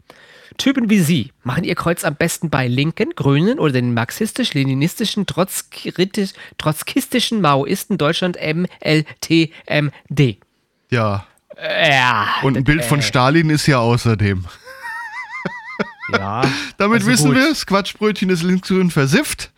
Typen 0.58 0.90
wie 0.90 0.98
Sie 0.98 1.32
machen 1.44 1.64
ihr 1.64 1.76
Kreuz 1.76 2.04
am 2.04 2.16
besten 2.16 2.50
bei 2.50 2.68
Linken, 2.68 3.14
Grünen 3.16 3.58
oder 3.58 3.72
den 3.72 3.94
marxistisch-leninistischen, 3.94 5.24
trotzkistischen 5.24 7.40
Maoisten 7.40 7.96
Deutschland 7.96 8.36
MLTMD. 8.36 10.36
ja. 10.90 11.26
Ja. 11.60 12.28
Und 12.42 12.56
ein 12.56 12.64
Bild 12.64 12.84
von 12.84 13.02
Stalin 13.02 13.50
ist 13.50 13.66
ja 13.66 13.78
außerdem. 13.78 14.44
Ja. 16.12 16.42
Damit 16.78 17.00
also 17.00 17.10
wissen 17.10 17.26
gut. 17.28 17.36
wir, 17.36 17.48
das 17.48 17.66
Quatschbrötchen 17.66 18.30
ist 18.30 18.42
linksgrün 18.42 18.90
versifft. 18.90 19.50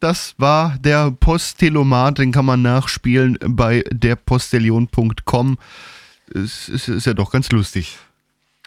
Das 0.00 0.34
war 0.38 0.76
der 0.80 1.10
Postelomat, 1.10 2.18
den 2.18 2.32
kann 2.32 2.44
man 2.44 2.62
nachspielen 2.62 3.38
bei 3.40 3.82
derpostillion.com. 3.90 5.58
Es 6.34 6.68
ist, 6.68 6.88
ist 6.88 7.06
ja 7.06 7.14
doch 7.14 7.30
ganz 7.30 7.50
lustig. 7.50 7.98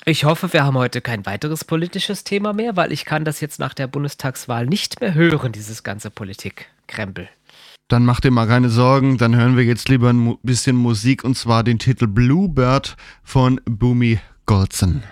Ich 0.06 0.24
hoffe, 0.24 0.54
wir 0.54 0.64
haben 0.64 0.78
heute 0.78 1.02
kein 1.02 1.26
weiteres 1.26 1.66
politisches 1.66 2.24
Thema 2.24 2.54
mehr, 2.54 2.76
weil 2.76 2.92
ich 2.92 3.06
kann 3.06 3.26
das 3.26 3.42
jetzt 3.42 3.60
nach 3.60 3.74
der 3.74 3.88
Bundestagswahl 3.88 4.66
nicht 4.66 5.02
mehr 5.02 5.14
hören, 5.14 5.52
dieses 5.52 5.84
ganze 5.84 6.10
Politikkrempel. 6.10 7.30
Dann 7.90 8.06
macht 8.06 8.24
ihr 8.24 8.32
mal 8.32 8.48
keine 8.48 8.70
Sorgen, 8.70 9.18
dann 9.18 9.36
hören 9.36 9.58
wir 9.58 9.66
jetzt 9.66 9.90
lieber 9.90 10.12
ein 10.12 10.38
bisschen 10.42 10.76
Musik 10.76 11.24
und 11.24 11.36
zwar 11.36 11.64
den 11.64 11.80
Titel 11.80 12.08
Bluebird 12.08 12.96
von 13.24 13.60
Boomy 13.66 14.20
Golson. 14.46 15.04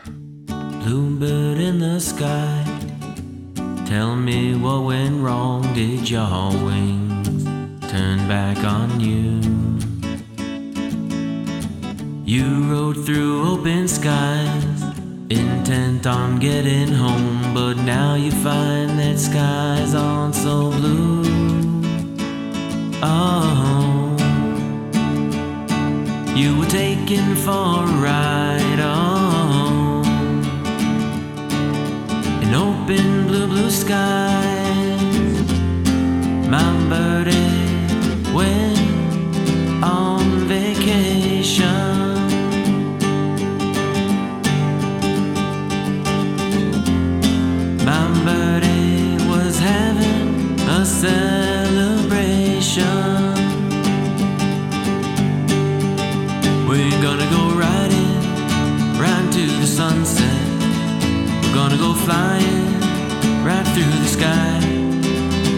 Bluebird 0.88 1.58
in 1.58 1.80
the 1.80 2.00
sky. 2.00 2.64
Tell 3.86 4.16
me 4.16 4.56
what 4.56 4.84
went 4.84 5.22
wrong. 5.22 5.62
Did 5.74 6.10
your 6.10 6.50
wings 6.64 7.44
turn 7.92 8.26
back 8.30 8.60
on 8.64 9.02
you? 9.02 9.42
You 12.24 12.72
rode 12.72 13.06
through 13.06 13.52
open 13.52 13.90
skies, 13.90 14.82
intent 15.30 16.08
on 16.08 16.40
getting 16.40 16.88
home, 16.88 17.54
but 17.54 17.74
now 17.74 18.16
you 18.16 18.32
find 18.32 18.98
that 18.98 19.20
skies 19.20 19.94
aren't 19.94 20.36
so 20.36 20.72
blue. 20.72 21.26
Oh, 23.04 24.16
you 26.34 26.58
were 26.58 26.72
taken 26.84 27.36
for 27.36 27.84
a 27.84 28.02
ride 28.08 28.80
on 28.80 29.17
an 32.90 33.00
open 33.00 33.28
blue, 33.28 33.48
blue 33.48 33.70
sky. 33.70 34.96
My 36.50 36.72
birdie 36.90 38.34
went 38.34 39.84
on 39.84 40.48
vacation. 40.48 41.66
My 47.86 48.08
birdie 48.24 49.18
was 49.28 49.60
having 49.60 50.60
a 50.70 50.86
celebration. 50.86 52.06
We're 56.68 57.02
gonna 57.02 57.30
go 57.32 57.50
riding 57.56 58.22
right 59.00 59.32
to 59.34 59.46
the 59.62 59.68
sunset. 59.68 60.46
We're 61.44 61.54
gonna 61.54 61.78
go 61.78 61.94
flying 61.94 62.67
right 63.58 63.68
through 63.74 63.92
the 64.06 64.08
sky. 64.08 64.60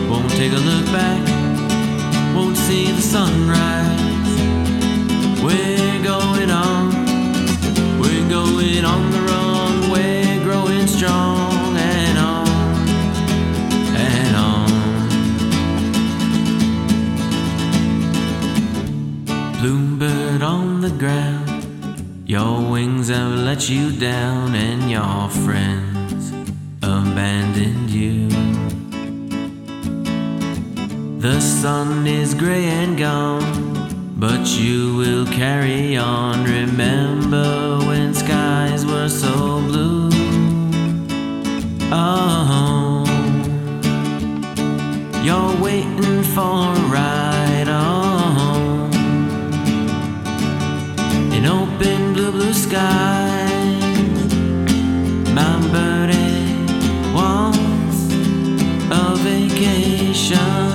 Won't 0.09 0.31
take 0.31 0.53
a 0.53 0.63
look 0.69 0.85
back, 0.87 1.21
won't 2.35 2.57
see 2.57 2.91
the 2.91 3.01
sunrise. 3.01 4.29
We're 5.43 6.03
going 6.03 6.49
on, 6.49 6.93
we're 7.99 8.29
going 8.29 8.85
on 8.85 9.11
the 9.11 9.21
run. 9.21 9.91
We're 9.91 10.43
growing 10.43 10.87
strong 10.87 11.77
and 11.77 12.17
on 12.17 12.47
and 14.11 14.35
on. 14.35 14.69
Bluebird 19.59 20.41
on 20.41 20.81
the 20.81 20.91
ground. 20.91 21.47
Your 22.25 22.71
wings 22.71 23.09
have 23.09 23.33
let 23.33 23.69
you 23.69 23.91
down, 23.91 24.55
and 24.55 24.89
your 24.89 25.29
friends 25.29 25.98
abandoned 27.01 27.89
you. 27.89 28.27
The 31.19 31.39
sun 31.39 32.05
is 32.07 32.33
gray 32.33 32.65
and 32.65 32.97
gone, 32.97 34.13
but 34.17 34.45
you 34.59 34.95
will 34.95 35.25
carry 35.25 35.95
on. 35.95 36.43
Remember 36.43 37.77
when 37.87 38.13
skies 38.13 38.85
were 38.85 39.07
so 39.07 39.61
blue? 39.61 40.09
Oh, 41.91 43.05
you're 45.23 45.55
waiting 45.63 46.23
for 46.35 46.73
a 46.73 46.81
ride 46.97 47.69
on 47.69 48.93
an 51.33 51.45
open 51.45 52.13
blue, 52.13 52.31
blue 52.31 52.53
sky. 52.53 53.18
Vacation. 60.29 60.69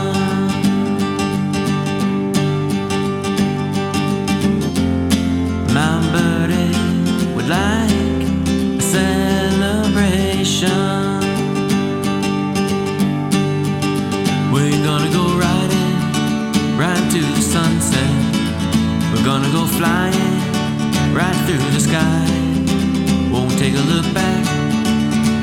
My 5.73 6.01
birdie 6.13 6.77
would 7.35 7.49
like 7.49 7.91
a 8.79 8.81
celebration. 8.81 10.71
We're 14.53 14.85
gonna 14.85 15.11
go 15.13 15.39
riding 15.39 15.97
right 16.79 17.11
to 17.13 17.21
the 17.21 17.41
sunset. 17.41 18.11
We're 19.13 19.25
gonna 19.25 19.51
go 19.53 19.67
flying 19.67 20.41
right 21.15 21.37
through 21.47 21.71
the 21.73 21.81
sky. 21.81 22.27
Won't 23.33 23.59
take 23.59 23.75
a 23.75 23.85
look 23.93 24.07
back, 24.15 24.47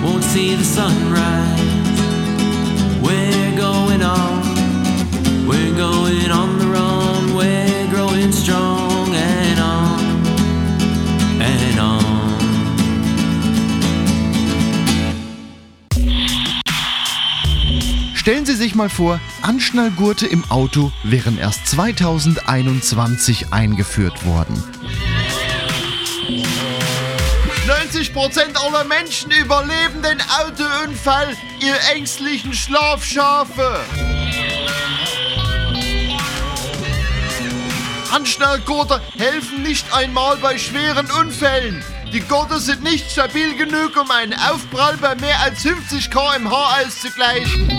won't 0.04 0.24
see 0.24 0.56
the 0.56 0.64
sunrise. 0.64 1.60
We're 3.04 3.41
we're 5.52 5.76
going 5.76 6.32
on 6.32 6.60
the 6.60 6.68
run. 6.68 7.36
We're 7.36 7.88
growing 7.94 8.32
strong 8.32 9.14
and 9.14 9.60
on 9.60 10.00
and 11.42 11.80
on. 11.80 12.02
Stellen 18.16 18.46
Sie 18.46 18.54
sich 18.56 18.76
mal 18.76 18.90
vor, 18.90 19.20
Anschnallgurte 19.42 20.28
im 20.28 20.50
Auto 20.50 20.92
wären 21.04 21.38
erst 21.38 21.68
2021 21.68 23.52
eingeführt 23.52 24.26
worden. 24.26 24.64
90% 27.68 28.56
aller 28.56 28.84
Menschen 28.86 29.32
überleben 29.32 30.02
den 30.02 30.22
Autounfall, 30.40 31.36
ihr 31.60 31.76
ängstlichen 31.94 32.54
Schlafschafe. 32.54 33.80
Anschnallgurte 38.12 39.02
helfen 39.18 39.64
nicht 39.64 39.94
einmal 39.94 40.36
bei 40.38 40.58
schweren 40.58 41.10
Unfällen. 41.12 41.84
Die 42.12 42.20
Gurte 42.20 42.60
sind 42.60 42.84
nicht 42.84 43.10
stabil 43.10 43.56
genug, 43.56 43.96
um 43.96 44.12
einen 44.12 44.34
Aufprall 44.34 44.98
bei 44.98 45.16
mehr 45.16 45.40
als 45.40 45.62
50 45.62 46.12
km/h 46.12 46.82
auszugleichen. 46.82 47.70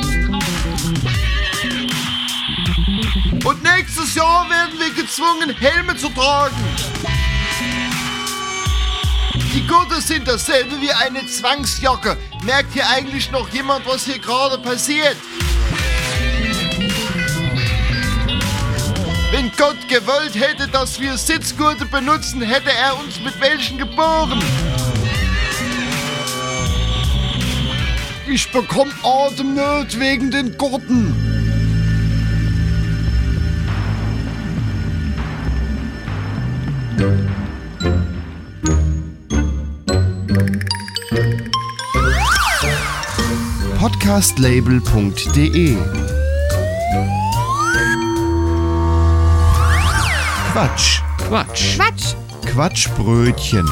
Und 3.45 3.63
nächstes 3.63 4.15
Jahr 4.15 4.49
werden 4.49 4.79
wir 4.79 4.95
gezwungen, 4.95 5.55
Helme 5.55 5.97
zu 5.97 6.09
tragen. 6.09 6.57
Die 9.55 9.67
Gurte 9.67 10.01
sind 10.01 10.27
dasselbe 10.27 10.81
wie 10.81 10.93
eine 10.93 11.27
Zwangsjacke. 11.27 12.17
Merkt 12.43 12.73
hier 12.73 12.89
eigentlich 12.89 13.31
noch 13.31 13.51
jemand, 13.51 13.87
was 13.87 14.07
hier 14.07 14.19
gerade 14.19 14.57
passiert? 14.57 15.17
Wenn 19.33 19.51
Gott 19.57 19.89
gewollt 19.89 20.35
hätte, 20.35 20.69
dass 20.69 21.01
wir 21.01 21.17
Sitzgurte 21.17 21.87
benutzen, 21.87 22.43
hätte 22.43 22.71
er 22.71 22.99
uns 22.99 23.19
mit 23.19 23.41
welchen 23.41 23.79
geboren. 23.79 24.43
Ich 28.29 28.53
bekomme 28.53 28.93
Atemnot 29.03 29.99
wegen 29.99 30.31
den 30.31 30.59
Gurten. 30.59 31.15
Podcastlabel.de 43.79 45.79
Quatsch. 50.53 51.01
Quatsch. 51.17 51.79
Quatsch. 51.79 52.15
Quatschbrötchen. 52.45 53.67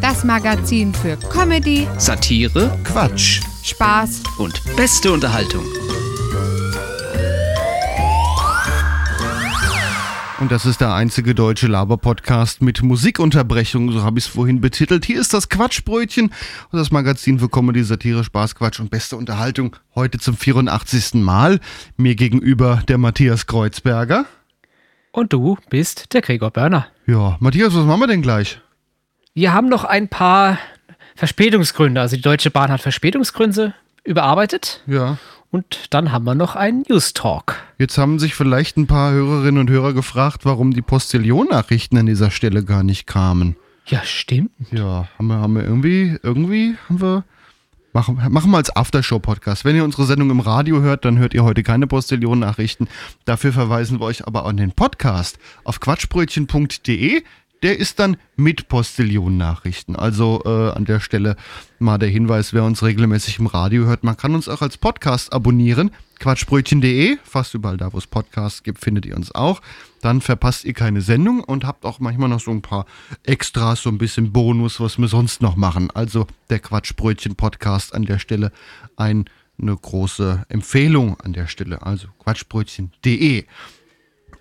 Das 0.00 0.24
Magazin 0.24 0.92
für 0.92 1.16
Comedy, 1.16 1.86
Satire 1.98 2.76
Quatsch. 2.82 3.40
Spaß 3.62 4.24
und 4.38 4.60
beste 4.74 5.12
Unterhaltung. 5.12 5.62
Und 10.40 10.50
das 10.50 10.66
ist 10.66 10.80
der 10.80 10.94
einzige 10.94 11.36
deutsche 11.36 11.68
Laber-Podcast 11.68 12.60
mit 12.60 12.82
Musikunterbrechung, 12.82 13.92
so 13.92 14.02
habe 14.02 14.18
ich 14.18 14.24
es 14.24 14.30
vorhin 14.32 14.60
betitelt. 14.60 15.04
Hier 15.04 15.20
ist 15.20 15.32
das 15.32 15.48
Quatschbrötchen, 15.48 16.32
das 16.72 16.90
Magazin 16.90 17.38
für 17.38 17.48
Comedy, 17.48 17.84
Satire, 17.84 18.24
Spaß, 18.24 18.56
Quatsch 18.56 18.80
und 18.80 18.90
beste 18.90 19.16
Unterhaltung. 19.16 19.76
Heute 19.94 20.18
zum 20.18 20.36
84. 20.36 21.14
Mal. 21.22 21.60
Mir 21.96 22.16
gegenüber 22.16 22.82
der 22.88 22.98
Matthias 22.98 23.46
Kreuzberger. 23.46 24.26
Und 25.12 25.32
du 25.32 25.58
bist 25.70 26.12
der 26.14 26.22
Gregor 26.22 26.50
Börner. 26.50 26.86
Ja, 27.06 27.36
Matthias, 27.40 27.74
was 27.74 27.84
machen 27.84 28.00
wir 28.00 28.06
denn 28.06 28.22
gleich? 28.22 28.60
Wir 29.34 29.52
haben 29.52 29.68
noch 29.68 29.84
ein 29.84 30.08
paar 30.08 30.58
Verspätungsgründe. 31.16 32.00
Also 32.00 32.16
die 32.16 32.22
Deutsche 32.22 32.50
Bahn 32.50 32.70
hat 32.70 32.80
Verspätungsgründe 32.80 33.74
überarbeitet. 34.04 34.82
Ja. 34.86 35.18
Und 35.50 35.88
dann 35.90 36.12
haben 36.12 36.24
wir 36.24 36.36
noch 36.36 36.54
einen 36.54 36.84
News 36.88 37.12
Talk. 37.12 37.56
Jetzt 37.78 37.98
haben 37.98 38.20
sich 38.20 38.36
vielleicht 38.36 38.76
ein 38.76 38.86
paar 38.86 39.12
Hörerinnen 39.12 39.58
und 39.60 39.70
Hörer 39.70 39.92
gefragt, 39.94 40.44
warum 40.44 40.72
die 40.72 40.82
Postillon-Nachrichten 40.82 41.98
an 41.98 42.06
dieser 42.06 42.30
Stelle 42.30 42.64
gar 42.64 42.84
nicht 42.84 43.06
kamen. 43.06 43.56
Ja, 43.86 44.02
stimmt. 44.04 44.52
Ja, 44.70 45.08
haben 45.18 45.26
wir, 45.26 45.36
haben 45.38 45.54
wir 45.56 45.64
irgendwie, 45.64 46.18
irgendwie 46.22 46.76
haben 46.88 47.02
wir. 47.02 47.24
Machen, 47.92 48.20
machen 48.30 48.52
wir 48.52 48.56
als 48.56 48.74
Aftershow-Podcast. 48.74 49.64
Wenn 49.64 49.74
ihr 49.74 49.82
unsere 49.82 50.06
Sendung 50.06 50.30
im 50.30 50.38
Radio 50.38 50.80
hört, 50.80 51.04
dann 51.04 51.18
hört 51.18 51.34
ihr 51.34 51.42
heute 51.42 51.64
keine 51.64 51.88
Postillon-Nachrichten. 51.88 52.86
Dafür 53.24 53.52
verweisen 53.52 53.98
wir 53.98 54.04
euch 54.04 54.28
aber 54.28 54.44
an 54.44 54.56
den 54.56 54.70
Podcast 54.70 55.40
auf 55.64 55.80
quatschbrötchen.de. 55.80 57.24
Der 57.64 57.78
ist 57.78 57.98
dann 57.98 58.16
mit 58.36 58.68
Postillon-Nachrichten. 58.68 59.96
Also 59.96 60.40
äh, 60.44 60.70
an 60.70 60.84
der 60.84 61.00
Stelle 61.00 61.34
mal 61.80 61.98
der 61.98 62.08
Hinweis, 62.08 62.54
wer 62.54 62.62
uns 62.62 62.84
regelmäßig 62.84 63.40
im 63.40 63.46
Radio 63.46 63.86
hört, 63.86 64.04
man 64.04 64.16
kann 64.16 64.36
uns 64.36 64.48
auch 64.48 64.62
als 64.62 64.78
Podcast 64.78 65.32
abonnieren. 65.32 65.90
Quatschbrötchen.de, 66.20 67.16
fast 67.24 67.54
überall 67.54 67.78
da, 67.78 67.92
wo 67.94 67.98
es 67.98 68.06
Podcasts 68.06 68.62
gibt, 68.62 68.78
findet 68.78 69.06
ihr 69.06 69.16
uns 69.16 69.34
auch. 69.34 69.62
Dann 70.02 70.20
verpasst 70.20 70.64
ihr 70.64 70.74
keine 70.74 71.00
Sendung 71.00 71.42
und 71.42 71.64
habt 71.64 71.86
auch 71.86 71.98
manchmal 71.98 72.28
noch 72.28 72.40
so 72.40 72.50
ein 72.50 72.60
paar 72.60 72.84
Extras, 73.24 73.82
so 73.82 73.88
ein 73.88 73.96
bisschen 73.96 74.30
Bonus, 74.30 74.80
was 74.80 74.98
wir 74.98 75.08
sonst 75.08 75.40
noch 75.40 75.56
machen. 75.56 75.90
Also 75.90 76.26
der 76.50 76.60
Quatschbrötchen-Podcast 76.60 77.94
an 77.94 78.04
der 78.04 78.18
Stelle 78.18 78.52
ein, 78.96 79.24
eine 79.60 79.74
große 79.74 80.44
Empfehlung 80.50 81.18
an 81.20 81.32
der 81.32 81.46
Stelle. 81.46 81.82
Also 81.82 82.08
quatschbrötchen.de. 82.18 83.46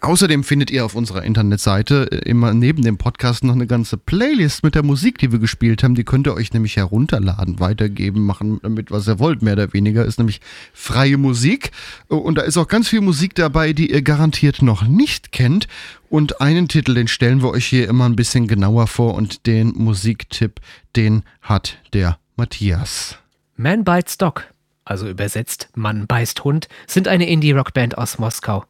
Außerdem 0.02 0.46
findet 0.46 0.72
ihr 0.72 0.86
auf 0.86 0.96
unserer 0.96 1.24
Internetseite 1.24 2.10
äh, 2.12 2.30
immer 2.30 2.54
neben 2.54 2.84
dem 2.84 2.98
Podcast 2.98 3.44
noch 3.44 3.54
eine 3.54 3.68
ganze 3.68 3.98
Playlist 3.98 4.64
mit 4.64 4.76
der 4.76 4.84
Musik, 4.84 5.18
die 5.18 5.32
wir 5.32 5.40
gespielt 5.40 5.84
haben. 5.84 5.96
Die 5.96 6.06
könnt 6.06 6.26
ihr 6.26 6.34
euch 6.34 6.54
nämlich 6.54 6.78
herunterladen, 6.78 7.60
weitergeben, 7.60 8.26
machen 8.26 8.60
damit, 8.64 8.92
was 8.92 9.08
ihr 9.08 9.20
wollt, 9.20 9.42
mehr 9.42 9.54
oder 9.54 9.74
weniger. 9.74 10.06
Ist 10.06 10.18
nämlich 10.18 10.40
freie 10.74 11.18
Musik. 11.18 11.72
Und 12.08 12.38
da 12.38 12.44
ist 12.44 12.58
auch 12.58 12.70
ganz 12.70 12.88
viel 12.88 13.02
Musik 13.02 13.36
dabei, 13.36 13.74
die 13.74 13.92
ihr 13.92 14.02
garantiert 14.02 14.62
noch 14.62 14.84
nicht 14.84 15.34
kennt. 15.34 15.68
Und 16.10 16.40
einen 16.40 16.70
Titel, 16.70 16.94
den 16.94 17.10
stellen 17.10 17.44
wir 17.44 17.50
euch 17.50 17.66
hier 17.66 17.90
immer 17.90 18.06
ein 18.06 18.16
bisschen 18.16 18.48
genauer 18.48 18.88
vor. 18.88 19.16
Und 19.16 19.48
den 19.48 19.74
Musiktipp, 19.76 20.62
den 20.96 21.24
hat 21.42 21.78
der 21.94 22.20
Matthias. 22.38 23.18
Man 23.58 23.84
Bites 23.84 24.18
Dog, 24.18 24.46
also 24.86 25.10
übersetzt 25.10 25.68
Mann 25.76 26.08
beißt 26.08 26.46
Hund, 26.46 26.70
sind 26.88 27.10
eine 27.10 27.28
Indie-Rockband 27.28 27.98
aus 27.98 28.18
Moskau. 28.18 28.64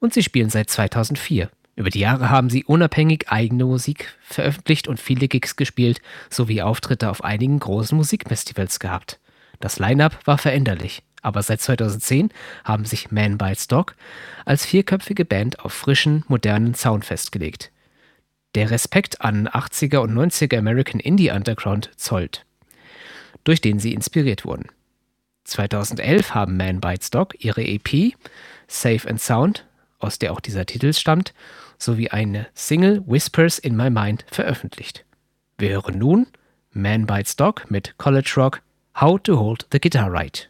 Und 0.00 0.14
sie 0.14 0.22
spielen 0.22 0.50
seit 0.50 0.70
2004. 0.70 1.50
Über 1.76 1.90
die 1.90 2.00
Jahre 2.00 2.28
haben 2.30 2.50
sie 2.50 2.64
unabhängig 2.64 3.26
eigene 3.28 3.64
Musik 3.64 4.16
veröffentlicht 4.20 4.88
und 4.88 4.98
viele 4.98 5.28
Gigs 5.28 5.54
gespielt, 5.54 6.00
sowie 6.28 6.62
Auftritte 6.62 7.08
auf 7.08 7.22
einigen 7.22 7.60
großen 7.60 7.96
Musikfestivals 7.96 8.80
gehabt. 8.80 9.20
Das 9.60 9.78
Line-up 9.78 10.26
war 10.26 10.38
veränderlich, 10.38 11.02
aber 11.22 11.42
seit 11.42 11.60
2010 11.60 12.30
haben 12.64 12.84
sich 12.84 13.10
Man 13.10 13.38
Bites 13.38 13.68
Dog 13.68 13.94
als 14.44 14.66
vierköpfige 14.66 15.24
Band 15.24 15.60
auf 15.60 15.72
frischen, 15.72 16.24
modernen 16.26 16.74
Sound 16.74 17.04
festgelegt. 17.04 17.70
Der 18.54 18.70
Respekt 18.70 19.20
an 19.20 19.46
80er 19.46 19.98
und 19.98 20.12
90er 20.12 20.58
American 20.58 21.00
Indie 21.00 21.30
Underground 21.30 21.90
zollt, 21.96 22.44
durch 23.44 23.60
den 23.60 23.78
sie 23.78 23.94
inspiriert 23.94 24.44
wurden. 24.44 24.66
2011 25.44 26.34
haben 26.34 26.56
Man 26.56 26.80
Bites 26.80 27.10
Dog 27.10 27.34
ihre 27.38 27.64
EP 27.64 28.14
Safe 28.66 29.08
and 29.08 29.20
Sound 29.20 29.64
aus 29.98 30.18
der 30.18 30.32
auch 30.32 30.40
dieser 30.40 30.66
Titel 30.66 30.92
stammt, 30.92 31.34
sowie 31.78 32.08
eine 32.10 32.46
Single 32.54 33.02
Whispers 33.06 33.58
in 33.58 33.76
My 33.76 33.90
Mind 33.90 34.24
veröffentlicht. 34.30 35.04
Wir 35.58 35.70
hören 35.70 35.98
nun 35.98 36.26
Man 36.72 37.06
Bites 37.06 37.36
Dog 37.36 37.70
mit 37.70 37.96
College 37.98 38.32
Rock 38.36 38.62
How 39.00 39.20
to 39.22 39.38
Hold 39.38 39.66
the 39.72 39.80
Guitar 39.80 40.12
Right. 40.12 40.48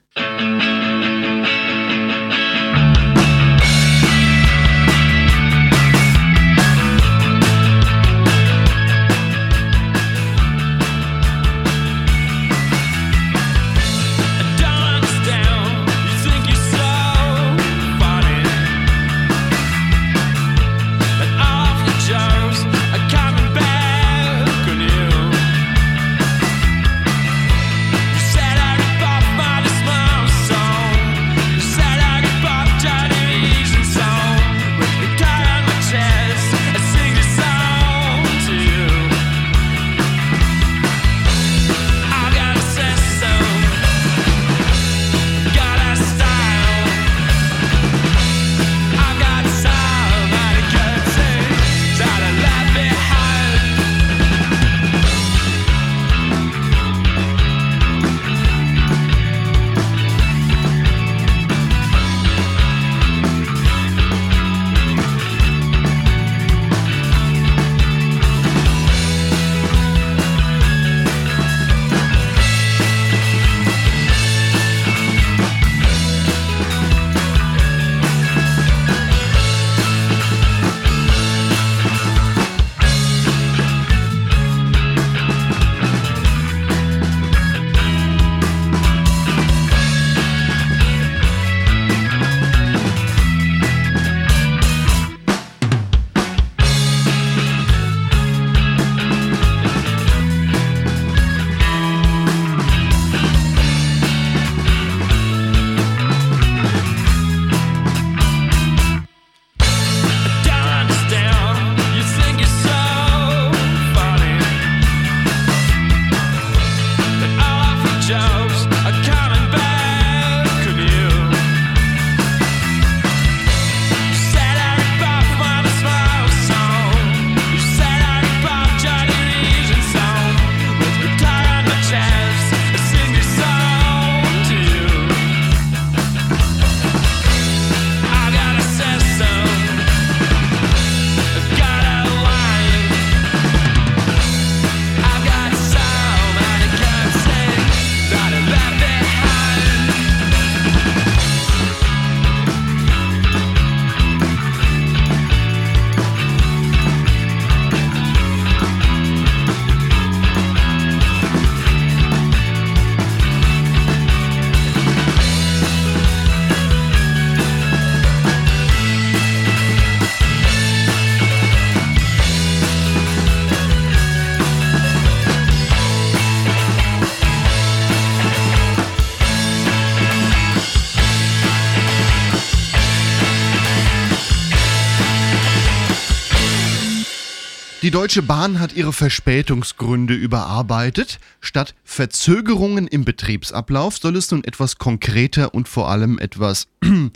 Die 187.89 187.93
Deutsche 187.93 188.21
Bahn 188.21 188.61
hat 188.61 188.75
ihre 188.75 188.93
Verspätungsgründe 188.93 190.13
überarbeitet. 190.13 191.19
Statt 191.41 191.75
Verzögerungen 191.85 192.87
im 192.87 193.07
Betriebsablauf 193.07 193.97
soll 193.97 194.17
es 194.17 194.31
nun 194.31 194.45
etwas 194.45 194.77
konkreter 194.77 195.55
und 195.55 195.71
vor 195.71 195.89
allem 195.89 196.19
etwas 196.19 196.69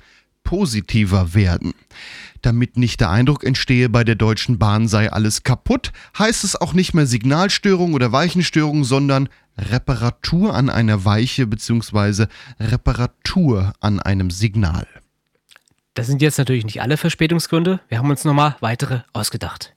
positiver 0.45 1.35
werden. 1.35 1.75
Damit 2.41 2.79
nicht 2.79 3.03
der 3.03 3.11
Eindruck 3.11 3.45
entstehe, 3.45 3.91
bei 3.91 4.03
der 4.03 4.15
Deutschen 4.15 4.59
Bahn 4.59 4.89
sei 4.89 5.13
alles 5.13 5.43
kaputt, 5.43 5.93
heißt 6.19 6.43
es 6.43 6.59
auch 6.59 6.73
nicht 6.73 6.95
mehr 6.95 7.07
Signalstörung 7.07 7.93
oder 7.93 8.11
Weichenstörung, 8.13 8.85
sondern 8.85 9.29
Reparatur 9.59 10.55
an 10.55 10.71
einer 10.71 11.05
Weiche 11.05 11.47
bzw. 11.47 12.29
Reparatur 12.59 13.75
an 13.81 14.01
einem 14.01 14.31
Signal. 14.31 14.87
Das 15.93 16.07
sind 16.07 16.23
jetzt 16.23 16.39
natürlich 16.39 16.65
nicht 16.65 16.81
alle 16.81 16.97
Verspätungsgründe. 16.97 17.81
Wir 17.91 17.99
haben 17.99 18.09
uns 18.09 18.25
nochmal 18.25 18.57
weitere 18.61 19.01
ausgedacht. 19.13 19.72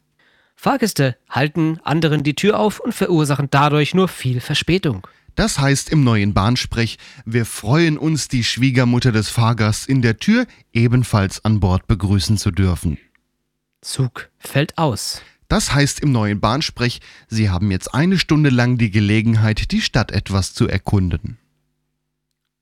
Fahrgäste 0.65 1.15
halten 1.29 1.79
anderen 1.83 2.23
die 2.23 2.33
Tür 2.33 2.59
auf 2.59 2.79
und 2.79 2.91
verursachen 2.91 3.49
dadurch 3.51 3.93
nur 3.93 4.07
viel 4.07 4.41
Verspätung. 4.41 5.05
Das 5.35 5.59
heißt 5.59 5.91
im 5.91 6.03
neuen 6.03 6.33
Bahnsprech, 6.33 6.97
wir 7.23 7.45
freuen 7.45 7.99
uns, 7.99 8.29
die 8.29 8.43
Schwiegermutter 8.43 9.11
des 9.11 9.29
Fahrgasts 9.29 9.85
in 9.85 10.01
der 10.01 10.17
Tür 10.17 10.47
ebenfalls 10.73 11.45
an 11.45 11.59
Bord 11.59 11.85
begrüßen 11.85 12.39
zu 12.39 12.49
dürfen. 12.49 12.97
Zug 13.81 14.31
fällt 14.39 14.75
aus. 14.79 15.21
Das 15.49 15.71
heißt 15.71 15.99
im 15.99 16.11
neuen 16.11 16.39
Bahnsprech, 16.39 16.99
Sie 17.27 17.51
haben 17.51 17.69
jetzt 17.69 17.93
eine 17.93 18.17
Stunde 18.17 18.49
lang 18.49 18.79
die 18.79 18.89
Gelegenheit, 18.89 19.71
die 19.71 19.81
Stadt 19.81 20.11
etwas 20.11 20.55
zu 20.55 20.67
erkunden. 20.67 21.37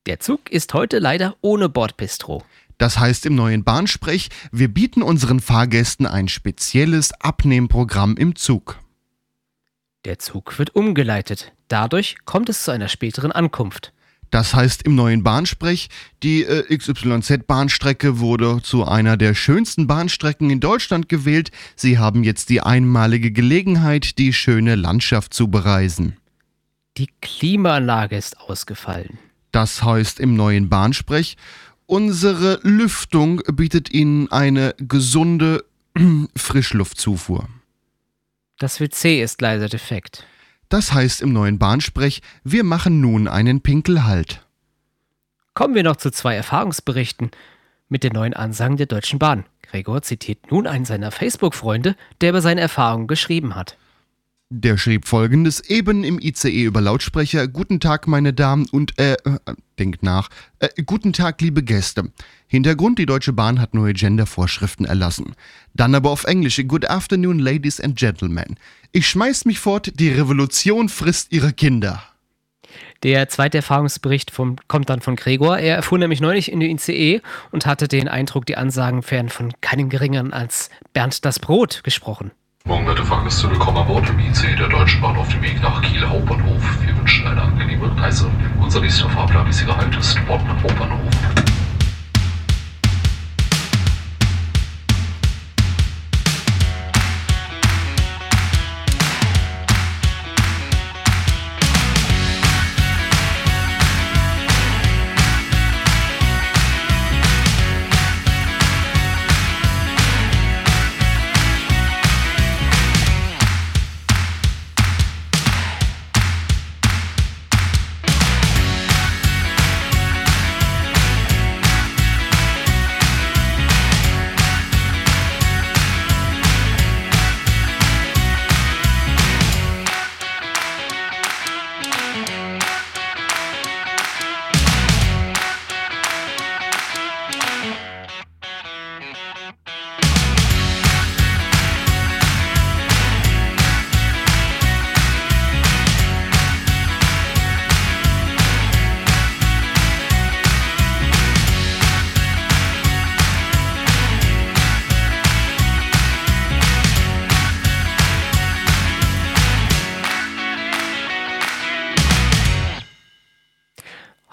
Der 0.08 0.20
Zug 0.20 0.52
ist 0.52 0.74
heute 0.74 1.00
leider 1.00 1.38
ohne 1.40 1.70
Bordbistro. 1.70 2.44
Das 2.84 3.00
heißt 3.00 3.26
im 3.26 3.36
neuen 3.36 3.64
Bahnsprech, 3.64 4.28
wir 4.52 4.68
bieten 4.68 5.04
unseren 5.04 5.40
Fahrgästen 5.40 6.06
ein 6.06 6.28
spezielles 6.28 7.14
Abnehmprogramm 7.14 8.18
im 8.18 8.36
Zug. 8.36 8.78
Der 10.04 10.20
Zug 10.20 10.60
wird 10.60 10.76
umgeleitet. 10.76 11.54
Dadurch 11.70 12.18
kommt 12.26 12.50
es 12.50 12.64
zu 12.64 12.72
einer 12.72 12.90
späteren 12.90 13.32
Ankunft. 13.32 13.94
Das 14.32 14.54
heißt 14.54 14.84
im 14.84 14.96
neuen 14.96 15.24
Bahnsprech, 15.24 15.88
die 16.24 16.44
äh, 16.44 16.76
XYZ-Bahnstrecke 16.76 18.20
wurde 18.20 18.60
zu 18.62 18.84
einer 18.84 19.16
der 19.16 19.34
schönsten 19.34 19.88
Bahnstrecken 19.88 20.50
in 20.50 20.60
Deutschland 20.60 21.08
gewählt. 21.08 21.52
Sie 21.78 22.00
haben 22.00 22.26
jetzt 22.26 22.50
die 22.50 22.60
einmalige 22.60 23.32
Gelegenheit, 23.32 24.18
die 24.18 24.34
schöne 24.34 24.76
Landschaft 24.76 25.34
zu 25.34 25.48
bereisen. 25.48 26.18
Die 26.98 27.08
Klimaanlage 27.22 28.18
ist 28.18 28.42
ausgefallen. 28.42 29.20
Das 29.54 29.84
heißt 29.84 30.20
im 30.20 30.36
neuen 30.36 30.68
Bahnsprech, 30.68 31.38
unsere 31.86 32.60
Lüftung 32.64 33.42
bietet 33.54 33.92
Ihnen 33.92 34.32
eine 34.32 34.76
gesunde 34.78 35.66
Frischluftzufuhr. 36.36 37.48
Das 38.58 38.80
WC 38.80 39.22
ist 39.22 39.42
leider 39.42 39.70
defekt. 39.70 40.26
Das 40.70 40.94
heißt 40.94 41.22
im 41.22 41.34
neuen 41.34 41.60
Bahnsprech, 41.60 42.22
wir 42.44 42.64
machen 42.64 43.02
nun 43.02 43.28
einen 43.28 43.62
Pinkelhalt. 43.62 44.46
Kommen 45.54 45.76
wir 45.76 45.84
noch 45.84 45.98
zu 45.98 46.12
zwei 46.12 46.36
Erfahrungsberichten 46.36 47.30
mit 47.90 48.04
den 48.04 48.14
neuen 48.14 48.34
Ansagen 48.34 48.78
der 48.78 48.88
Deutschen 48.88 49.20
Bahn. 49.20 49.46
Gregor 49.62 50.02
zitiert 50.02 50.52
nun 50.52 50.66
einen 50.66 50.86
seiner 50.86 51.12
Facebook-Freunde, 51.12 51.96
der 52.22 52.30
über 52.30 52.42
seine 52.42 52.62
Erfahrungen 52.62 53.08
geschrieben 53.08 53.56
hat. 53.56 53.78
Der 54.56 54.78
schrieb 54.78 55.08
folgendes 55.08 55.62
eben 55.62 56.04
im 56.04 56.20
ICE 56.20 56.62
über 56.62 56.80
Lautsprecher: 56.80 57.48
Guten 57.48 57.80
Tag, 57.80 58.06
meine 58.06 58.34
Damen 58.34 58.68
und 58.72 59.00
äh, 59.00 59.14
äh 59.14 59.56
denkt 59.80 60.04
nach. 60.04 60.30
Äh, 60.60 60.84
guten 60.84 61.12
Tag, 61.12 61.42
liebe 61.42 61.64
Gäste. 61.64 62.12
Hintergrund: 62.46 63.00
Die 63.00 63.08
Deutsche 63.08 63.34
Bahn 63.34 63.60
hat 63.60 63.74
neue 63.74 63.94
Gendervorschriften 63.94 64.86
erlassen. 64.86 65.34
Dann 65.74 65.96
aber 65.96 66.12
auf 66.12 66.26
Englisch: 66.26 66.62
Good 66.68 66.88
afternoon, 66.88 67.40
ladies 67.40 67.82
and 67.82 67.98
gentlemen. 67.98 68.60
Ich 68.92 69.08
schmeiß 69.08 69.46
mich 69.46 69.58
fort, 69.58 69.92
die 69.96 70.10
Revolution 70.10 70.88
frisst 70.88 71.32
ihre 71.32 71.52
Kinder. 71.52 72.04
Der 73.02 73.30
zweite 73.30 73.58
Erfahrungsbericht 73.58 74.30
vom, 74.30 74.58
kommt 74.68 74.88
dann 74.88 75.02
von 75.02 75.16
Gregor. 75.16 75.58
Er 75.58 75.78
erfuhr 75.78 75.98
nämlich 75.98 76.22
neulich 76.22 76.52
in 76.52 76.60
der 76.60 76.70
ICE 76.70 77.22
und 77.50 77.66
hatte 77.66 77.88
den 77.88 78.08
Eindruck, 78.08 78.46
die 78.46 78.56
Ansagen 78.56 79.04
wären 79.10 79.30
von 79.30 79.52
keinem 79.62 79.90
geringeren 79.90 80.32
als 80.32 80.70
Bernd 80.94 81.26
das 81.26 81.40
Brot 81.40 81.84
gesprochen. 81.84 82.30
Morgen, 82.66 82.88
werte 82.88 83.04
Fahrgäste, 83.04 83.52
willkommen 83.52 83.76
an 83.80 83.88
Bord 83.88 84.10
im 84.10 84.20
IC 84.20 84.56
der 84.58 84.70
Deutschen 84.70 85.02
Bahn 85.02 85.18
auf 85.18 85.28
dem 85.28 85.42
Weg 85.42 85.62
nach 85.62 85.82
Kiel 85.82 86.02
Hauptbahnhof. 86.08 86.62
Wir 86.82 86.98
wünschen 86.98 87.28
eine 87.28 87.42
angenehme 87.42 87.92
Reise. 88.02 88.32
Unser 88.62 88.80
nächster 88.80 89.10
fahrplanmäßiger 89.10 89.76
Halt 89.76 89.94
ist 89.98 90.18
Bonn 90.26 90.40
Hauptbahnhof. 90.64 91.53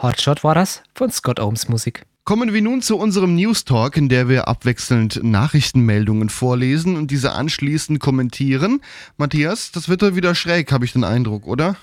Hotshot 0.02 0.42
war 0.44 0.54
das 0.54 0.82
von 0.94 1.10
Scott 1.10 1.40
Ohms 1.40 1.68
Musik. 1.68 2.06
Kommen 2.24 2.54
wir 2.54 2.62
nun 2.62 2.80
zu 2.80 2.96
unserem 2.96 3.34
News 3.34 3.66
Talk, 3.66 3.98
in 3.98 4.08
der 4.08 4.30
wir 4.30 4.48
abwechselnd 4.48 5.22
Nachrichtenmeldungen 5.22 6.30
vorlesen 6.30 6.96
und 6.96 7.10
diese 7.10 7.32
anschließend 7.32 8.00
kommentieren. 8.00 8.80
Matthias, 9.18 9.72
das 9.72 9.90
wird 9.90 10.00
doch 10.00 10.14
wieder 10.14 10.34
schräg, 10.34 10.72
habe 10.72 10.86
ich 10.86 10.92
den 10.92 11.04
Eindruck, 11.04 11.46
oder? 11.46 11.76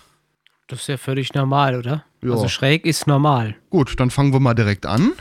Das 0.68 0.82
ist 0.82 0.88
ja 0.88 0.98
völlig 0.98 1.34
normal, 1.34 1.78
oder? 1.78 2.06
Ja. 2.24 2.32
Also 2.32 2.48
schräg 2.48 2.86
ist 2.86 3.06
normal. 3.06 3.56
Gut, 3.70 4.00
dann 4.00 4.10
fangen 4.10 4.34
wir 4.34 4.40
mal 4.40 4.56
direkt 4.56 4.88
an. 4.88 5.12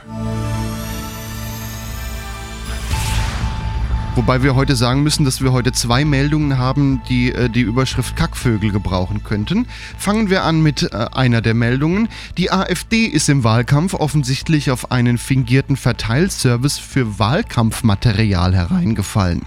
Wobei 4.17 4.43
wir 4.43 4.55
heute 4.55 4.77
sagen 4.77 5.03
müssen, 5.03 5.27
dass 5.27 5.43
wir 5.43 5.53
heute 5.53 5.73
zwei 5.73 6.07
Meldungen 6.07 6.57
haben, 6.57 7.03
die 7.07 7.33
äh, 7.33 7.51
die 7.51 7.61
Überschrift 7.61 8.17
Kackvögel 8.17 8.73
gebrauchen 8.73 9.23
könnten. 9.25 9.67
Fangen 9.99 10.31
wir 10.31 10.43
an 10.43 10.63
mit 10.63 10.91
äh, 10.91 11.07
einer 11.13 11.43
der 11.43 11.53
Meldungen. 11.53 12.09
Die 12.39 12.51
AfD 12.51 13.05
ist 13.05 13.29
im 13.29 13.45
Wahlkampf 13.45 13.93
offensichtlich 13.93 14.71
auf 14.71 14.91
einen 14.91 15.19
fingierten 15.19 15.77
Verteilservice 15.77 16.79
für 16.79 17.19
Wahlkampfmaterial 17.19 18.55
hereingefallen. 18.55 19.43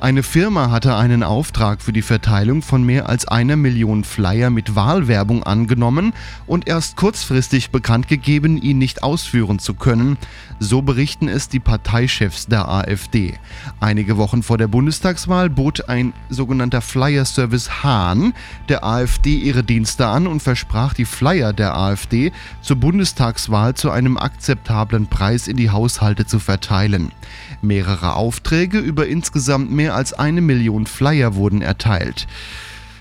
Eine 0.00 0.22
Firma 0.22 0.70
hatte 0.70 0.96
einen 0.96 1.22
Auftrag 1.22 1.82
für 1.82 1.92
die 1.92 2.00
Verteilung 2.00 2.62
von 2.62 2.82
mehr 2.82 3.10
als 3.10 3.28
einer 3.28 3.56
Million 3.56 4.04
Flyer 4.04 4.48
mit 4.48 4.74
Wahlwerbung 4.74 5.42
angenommen 5.42 6.14
und 6.46 6.66
erst 6.66 6.96
kurzfristig 6.96 7.70
bekannt 7.72 8.08
gegeben, 8.08 8.56
ihn 8.56 8.78
nicht 8.78 9.02
ausführen 9.02 9.58
zu 9.58 9.74
können. 9.74 10.16
So 10.60 10.82
berichten 10.82 11.28
es 11.28 11.48
die 11.48 11.60
Parteichefs 11.60 12.46
der 12.46 12.68
AfD. 12.68 13.34
Einige 13.80 14.16
Wochen 14.16 14.42
vor 14.42 14.56
der 14.56 14.68
Bundestagswahl 14.68 15.50
bot 15.50 15.88
ein 15.88 16.12
sogenannter 16.30 16.80
Flyer-Service 16.80 17.82
Hahn 17.82 18.34
der 18.68 18.84
AfD 18.84 19.36
ihre 19.36 19.64
Dienste 19.64 20.06
an 20.06 20.26
und 20.26 20.42
versprach 20.42 20.94
die 20.94 21.04
Flyer 21.04 21.52
der 21.52 21.76
AfD 21.76 22.32
zur 22.62 22.76
Bundestagswahl 22.76 23.74
zu 23.74 23.90
einem 23.90 24.16
akzeptablen 24.16 25.06
Preis 25.08 25.48
in 25.48 25.56
die 25.56 25.70
Haushalte 25.70 26.26
zu 26.26 26.38
verteilen. 26.38 27.12
Mehrere 27.60 28.14
Aufträge 28.14 28.78
über 28.78 29.06
insgesamt 29.06 29.70
mehr 29.70 29.94
als 29.94 30.12
eine 30.12 30.40
Million 30.40 30.86
Flyer 30.86 31.34
wurden 31.34 31.62
erteilt. 31.62 32.26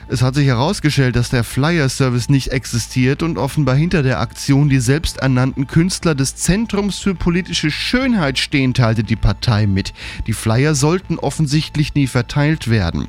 Es 0.08 0.22
hat 0.22 0.36
sich 0.36 0.48
herausgestellt, 0.48 1.16
dass 1.16 1.30
der 1.30 1.44
Flyer-Service 1.44 2.30
nicht 2.30 2.50
existiert 2.50 3.24
und 3.24 3.38
offenbar 3.38 3.76
hinter 3.76 4.04
der 4.04 4.20
Aktion 4.20 4.70
die 4.70 4.80
selbsternannten 4.80 5.68
Künstler 5.68 6.14
des 6.14 6.36
Zentrums 6.36 7.00
für 7.00 7.16
politische 7.16 7.72
Schönheit 7.72 8.38
stehen, 8.38 8.74
teilte 8.74 9.04
die 9.04 9.16
Partei 9.16 9.66
mit. 9.66 9.94
Die 10.28 10.34
Flyer 10.34 10.76
sollten 10.76 11.20
offensichtlich 11.20 11.96
nie 11.96 12.08
verteilt 12.08 12.70
werden. 12.70 13.08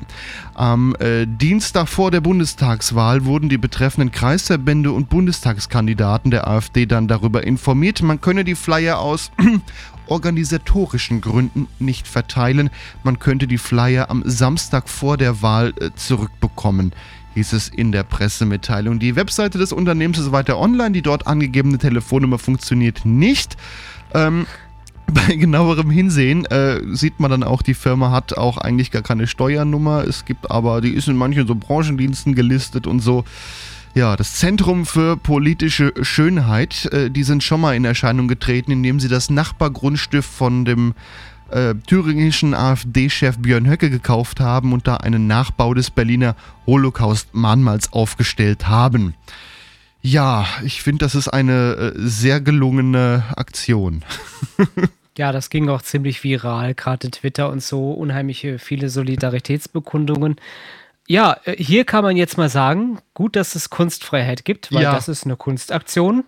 Am 0.53 0.95
äh, 0.99 1.25
Dienstag 1.27 1.89
vor 1.89 2.11
der 2.11 2.21
Bundestagswahl 2.21 3.25
wurden 3.25 3.49
die 3.49 3.57
betreffenden 3.57 4.11
Kreisverbände 4.11 4.91
und 4.91 5.09
Bundestagskandidaten 5.09 6.31
der 6.31 6.47
AfD 6.47 6.85
dann 6.85 7.07
darüber 7.07 7.45
informiert, 7.45 8.01
man 8.01 8.21
könne 8.21 8.45
die 8.45 8.55
Flyer 8.55 8.99
aus 8.99 9.31
organisatorischen 10.07 11.21
Gründen 11.21 11.67
nicht 11.79 12.07
verteilen. 12.07 12.69
Man 13.03 13.19
könnte 13.19 13.47
die 13.47 13.57
Flyer 13.57 14.09
am 14.09 14.23
Samstag 14.25 14.89
vor 14.89 15.17
der 15.17 15.41
Wahl 15.41 15.73
äh, 15.79 15.89
zurückbekommen 15.95 16.84
hieß 17.35 17.53
es 17.53 17.69
in 17.69 17.91
der 17.91 18.03
Pressemitteilung. 18.03 18.99
Die 18.99 19.15
Webseite 19.15 19.57
des 19.57 19.71
Unternehmens 19.71 20.17
ist 20.17 20.31
weiter 20.31 20.57
online. 20.57 20.91
Die 20.91 21.01
dort 21.01 21.27
angegebene 21.27 21.77
Telefonnummer 21.77 22.39
funktioniert 22.39 23.05
nicht. 23.05 23.57
Ähm, 24.13 24.45
bei 25.07 25.35
genauerem 25.35 25.91
Hinsehen 25.91 26.45
äh, 26.45 26.81
sieht 26.91 27.19
man 27.19 27.29
dann 27.29 27.43
auch, 27.43 27.61
die 27.61 27.75
Firma 27.75 28.11
hat 28.11 28.37
auch 28.37 28.57
eigentlich 28.57 28.91
gar 28.91 29.03
keine 29.03 29.27
Steuernummer. 29.27 30.03
Es 30.07 30.25
gibt 30.25 30.49
aber, 30.49 30.81
die 30.81 30.93
ist 30.93 31.07
in 31.07 31.15
manchen 31.15 31.45
so 31.45 31.55
Branchendiensten 31.55 32.33
gelistet 32.33 32.87
und 32.87 33.01
so. 33.01 33.23
Ja, 33.93 34.17
das 34.17 34.33
Zentrum 34.33 34.85
für 34.85 35.15
politische 35.15 35.93
Schönheit, 36.01 36.85
äh, 36.91 37.09
die 37.09 37.23
sind 37.23 37.43
schon 37.43 37.61
mal 37.61 37.75
in 37.75 37.85
Erscheinung 37.85 38.27
getreten, 38.27 38.71
indem 38.71 38.99
sie 38.99 39.07
das 39.07 39.29
Nachbargrundstück 39.29 40.23
von 40.23 40.65
dem 40.65 40.95
äh, 41.51 41.75
thüringischen 41.87 42.53
AfD-Chef 42.53 43.37
Björn 43.37 43.69
Höcke 43.69 43.89
gekauft 43.89 44.39
haben 44.39 44.73
und 44.73 44.87
da 44.87 44.97
einen 44.97 45.27
Nachbau 45.27 45.73
des 45.73 45.91
Berliner 45.91 46.35
Holocaust-Mahnmals 46.65 47.93
aufgestellt 47.93 48.67
haben. 48.67 49.13
Ja, 50.01 50.45
ich 50.63 50.83
finde, 50.83 51.05
das 51.05 51.15
ist 51.15 51.29
eine 51.29 51.53
äh, 51.75 51.91
sehr 51.95 52.41
gelungene 52.41 53.23
Aktion. 53.35 54.03
Ja, 55.17 55.31
das 55.31 55.49
ging 55.49 55.69
auch 55.69 55.81
ziemlich 55.81 56.25
viral, 56.25 56.73
gerade 56.73 57.09
Twitter 57.09 57.49
und 57.49 57.63
so, 57.63 57.91
unheimliche 57.91 58.59
viele 58.59 58.89
Solidaritätsbekundungen. 58.89 60.35
Ja, 61.07 61.37
äh, 61.45 61.55
hier 61.55 61.85
kann 61.85 62.03
man 62.03 62.17
jetzt 62.17 62.37
mal 62.37 62.49
sagen, 62.49 62.99
gut, 63.13 63.35
dass 63.35 63.55
es 63.55 63.69
Kunstfreiheit 63.69 64.43
gibt, 64.43 64.73
weil 64.73 64.83
Ja. 64.83 64.93
das 64.93 65.07
ist 65.07 65.23
eine 65.25 65.37
Kunstaktion 65.37 66.25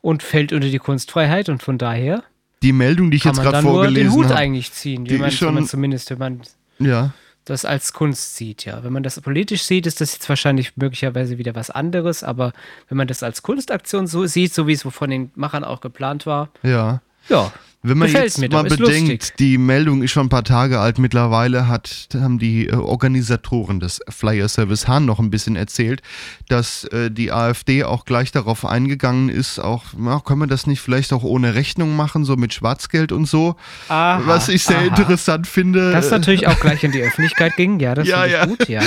und 0.00 0.22
fällt 0.22 0.52
unter 0.54 0.68
die 0.68 0.78
Kunstfreiheit 0.78 1.48
und 1.50 1.62
von 1.62 1.76
daher 1.76 2.22
Die 2.62 2.72
Meldung, 2.72 3.10
die 3.10 3.16
ich 3.18 3.22
kann 3.24 3.30
jetzt 3.32 3.38
man 3.38 3.44
gerade 3.52 3.56
dann 3.58 3.64
nur 3.64 3.82
den 3.82 3.94
vorgelesen 3.94 4.12
Hut 4.12 4.24
habe. 4.26 4.36
eigentlich 4.36 4.72
ziehen, 4.72 5.04
die 5.04 5.12
wenn 5.12 5.20
man, 5.20 5.30
schon- 5.32 5.48
wenn 5.48 5.54
man 5.54 5.66
zumindest, 5.66 6.10
wenn 6.10 6.18
man 6.18 6.40
Ja, 6.78 7.10
das 7.44 7.64
als 7.64 7.92
Kunst 7.92 8.36
sieht, 8.36 8.64
ja. 8.64 8.84
Wenn 8.84 8.92
man 8.92 9.02
das 9.02 9.20
politisch 9.20 9.62
sieht, 9.64 9.86
ist 9.86 10.00
das 10.00 10.12
jetzt 10.12 10.28
wahrscheinlich 10.28 10.76
möglicherweise 10.76 11.38
wieder 11.38 11.54
was 11.56 11.70
anderes, 11.70 12.22
aber 12.22 12.52
wenn 12.88 12.96
man 12.98 13.08
das 13.08 13.22
als 13.24 13.42
Kunstaktion 13.42 14.06
so 14.06 14.26
sieht, 14.26 14.54
so 14.54 14.66
wie 14.68 14.72
es 14.74 14.82
von 14.82 15.10
den 15.10 15.32
Machern 15.34 15.64
auch 15.64 15.80
geplant 15.80 16.24
war, 16.24 16.50
ja. 16.62 17.00
ja, 17.28 17.52
Wenn 17.84 17.98
man 17.98 18.06
Gefällt 18.06 18.24
jetzt 18.26 18.38
mir 18.38 18.48
mal 18.48 18.62
bedenkt, 18.62 18.80
lustig. 19.22 19.32
die 19.40 19.58
Meldung 19.58 20.02
ist 20.02 20.12
schon 20.12 20.26
ein 20.26 20.28
paar 20.28 20.44
Tage 20.44 20.78
alt. 20.78 20.98
Mittlerweile 21.00 21.66
hat, 21.66 22.08
haben 22.14 22.38
die 22.38 22.68
äh, 22.68 22.74
Organisatoren 22.76 23.80
des 23.80 24.00
Flyer 24.08 24.48
Service 24.48 24.86
Hahn 24.86 25.04
noch 25.04 25.18
ein 25.18 25.30
bisschen 25.30 25.56
erzählt, 25.56 26.00
dass 26.48 26.84
äh, 26.84 27.10
die 27.10 27.32
AfD 27.32 27.82
auch 27.82 28.04
gleich 28.04 28.30
darauf 28.30 28.64
eingegangen 28.64 29.28
ist, 29.28 29.58
auch, 29.58 29.82
ja, 30.00 30.20
können 30.20 30.40
wir 30.40 30.46
das 30.46 30.66
nicht 30.68 30.80
vielleicht 30.80 31.12
auch 31.12 31.24
ohne 31.24 31.54
Rechnung 31.54 31.96
machen, 31.96 32.24
so 32.24 32.36
mit 32.36 32.54
Schwarzgeld 32.54 33.10
und 33.10 33.26
so. 33.26 33.56
Aha, 33.88 34.22
was 34.26 34.48
ich 34.48 34.62
sehr 34.62 34.78
aha. 34.78 34.84
interessant 34.86 35.46
finde. 35.48 35.90
Das 35.90 36.10
natürlich 36.10 36.46
auch 36.46 36.60
gleich 36.60 36.84
in 36.84 36.92
die 36.92 37.02
Öffentlichkeit 37.02 37.56
ging, 37.56 37.80
ja, 37.80 37.94
das 37.96 38.06
Ja, 38.12 38.20
finde 38.22 38.28
ich 38.28 38.32
ja. 38.38 38.46
gut, 38.46 38.68
ja. 38.68 38.82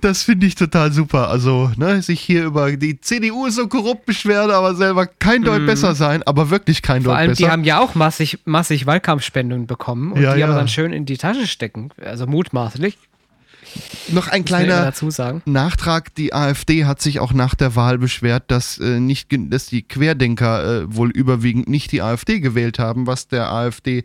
Das 0.00 0.22
finde 0.24 0.46
ich 0.46 0.56
total 0.56 0.90
super. 0.92 1.28
Also, 1.28 1.70
ne, 1.76 2.02
sich 2.02 2.20
hier 2.20 2.44
über 2.44 2.72
die 2.76 3.00
CDU 3.00 3.46
ist 3.46 3.54
so 3.54 3.68
korrupt 3.68 4.04
beschweren, 4.04 4.50
aber 4.50 4.74
selber 4.74 5.06
kein 5.06 5.42
Deut 5.42 5.64
besser 5.64 5.94
sein, 5.94 6.22
aber 6.24 6.50
wirklich 6.50 6.82
kein 6.82 7.02
Mhm. 7.02 7.04
Vor 7.04 7.12
Deut 7.12 7.18
allem, 7.20 7.30
besser. 7.30 7.44
die 7.44 7.50
haben 7.50 7.64
ja 7.64 7.78
auch 7.78 7.94
massig, 7.94 8.31
massig 8.44 8.86
Wahlkampfspendungen 8.86 9.66
bekommen 9.66 10.12
und 10.12 10.22
Ja, 10.22 10.34
die 10.34 10.42
aber 10.42 10.52
ja. 10.52 10.58
dann 10.58 10.68
schön 10.68 10.92
in 10.92 11.06
die 11.06 11.16
Tasche 11.16 11.46
stecken, 11.46 11.90
also 12.02 12.26
mutmaßlich, 12.26 12.98
noch 14.08 14.28
ein 14.28 14.44
kleiner 14.44 14.82
dazu 14.82 15.10
sagen. 15.10 15.42
Nachtrag, 15.44 16.14
die 16.14 16.34
AfD 16.34 16.84
hat 16.84 17.00
sich 17.00 17.20
auch 17.20 17.32
nach 17.32 17.54
der 17.54 17.76
Wahl 17.76 17.98
beschwert, 17.98 18.44
dass, 18.50 18.78
äh, 18.78 19.00
nicht, 19.00 19.28
dass 19.30 19.66
die 19.66 19.82
Querdenker 19.82 20.82
äh, 20.82 20.96
wohl 20.96 21.10
überwiegend 21.10 21.68
nicht 21.68 21.92
die 21.92 22.02
AfD 22.02 22.40
gewählt 22.40 22.78
haben, 22.78 23.06
was 23.06 23.28
der 23.28 23.50
AfD 23.50 24.04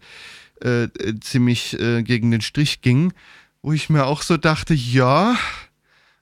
äh, 0.63 0.83
äh, 0.83 1.19
ziemlich 1.19 1.79
äh, 1.79 2.03
gegen 2.03 2.31
den 2.31 2.41
Strich 2.41 2.81
ging. 2.81 3.13
Wo 3.61 3.73
ich 3.73 3.89
mir 3.89 4.05
auch 4.05 4.21
so 4.21 4.37
dachte, 4.37 4.73
ja, 4.73 5.35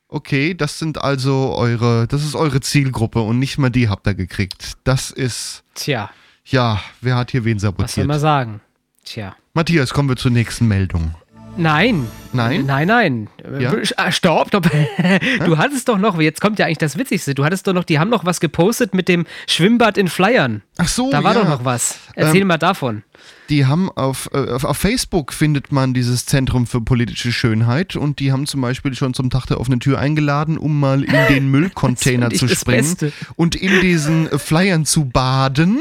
okay, 0.08 0.54
das 0.54 0.80
sind 0.80 0.98
also 0.98 1.54
eure, 1.56 2.08
das 2.08 2.24
ist 2.24 2.36
eure 2.36 2.62
Zielgruppe 2.62 3.22
und 3.22 3.38
nicht 3.40 3.58
mal 3.58 3.70
die 3.70 3.90
habt 3.90 4.08
ihr 4.08 4.16
gekriegt. 4.16 4.74
Das 4.84 5.12
ist, 5.12 5.64
Tja, 5.76 6.10
ja, 6.46 6.80
wer 7.02 7.16
hat 7.16 7.32
hier 7.32 7.44
wen 7.44 7.56
was 7.58 7.62
soll 7.62 7.72
sabotiert? 7.72 8.08
man 8.08 8.20
sagen? 8.20 8.62
Tja. 9.04 9.36
Matthias, 9.54 9.94
kommen 9.94 10.10
wir 10.10 10.16
zur 10.16 10.32
nächsten 10.32 10.68
Meldung. 10.68 11.16
Nein. 11.58 12.08
Nein? 12.34 12.66
Nein, 12.66 12.88
nein. 12.88 13.28
Ja? 13.60 13.74
Äh, 13.74 13.84
ah, 13.98 14.12
Stopp, 14.12 14.50
stopp. 14.50 14.70
Du 15.46 15.58
hattest 15.58 15.88
doch 15.88 15.98
noch, 15.98 16.20
jetzt 16.20 16.42
kommt 16.42 16.60
ja 16.60 16.66
eigentlich 16.66 16.80
das 16.80 16.98
Witzigste, 16.98 17.34
du 17.34 17.46
hattest 17.46 17.66
doch 17.68 17.74
noch, 17.74 17.86
die 17.86 17.98
haben 17.98 18.10
noch 18.10 18.26
was 18.26 18.40
gepostet 18.40 18.94
mit 18.94 19.08
dem 19.08 19.26
Schwimmbad 19.48 19.98
in 19.98 20.08
Flyern. 20.10 20.64
Ach 20.78 20.88
so, 20.88 21.10
Da 21.12 21.24
war 21.24 21.34
ja. 21.34 21.42
doch 21.42 21.50
noch 21.50 21.64
was. 21.64 22.00
Erzähl 22.16 22.42
Ähm, 22.42 22.48
mal 22.48 22.58
davon. 22.58 23.04
Die 23.50 23.66
haben 23.66 23.90
auf, 23.92 24.30
äh, 24.34 24.50
auf, 24.52 24.66
auf 24.66 24.78
Facebook 24.78 25.32
findet 25.32 25.72
man 25.72 25.94
dieses 25.94 26.26
Zentrum 26.26 26.68
für 26.68 26.82
politische 26.82 27.32
Schönheit 27.32 27.96
und 27.96 28.20
die 28.20 28.32
haben 28.32 28.48
zum 28.48 28.62
Beispiel 28.62 28.94
schon 28.94 29.14
zum 29.14 29.30
Tag 29.30 29.46
der 29.46 29.60
offenen 29.60 29.80
Tür 29.80 30.00
eingeladen, 30.00 30.58
um 30.58 30.80
mal 30.80 31.04
in 31.04 31.28
den 31.30 31.50
Müllcontainer 31.50 32.32
zu 32.32 32.48
springen 32.50 33.14
und 33.36 33.56
in 33.56 33.80
diesen 33.82 34.30
äh, 34.30 34.38
Flyern 34.40 34.86
zu 34.86 35.06
baden. 35.06 35.80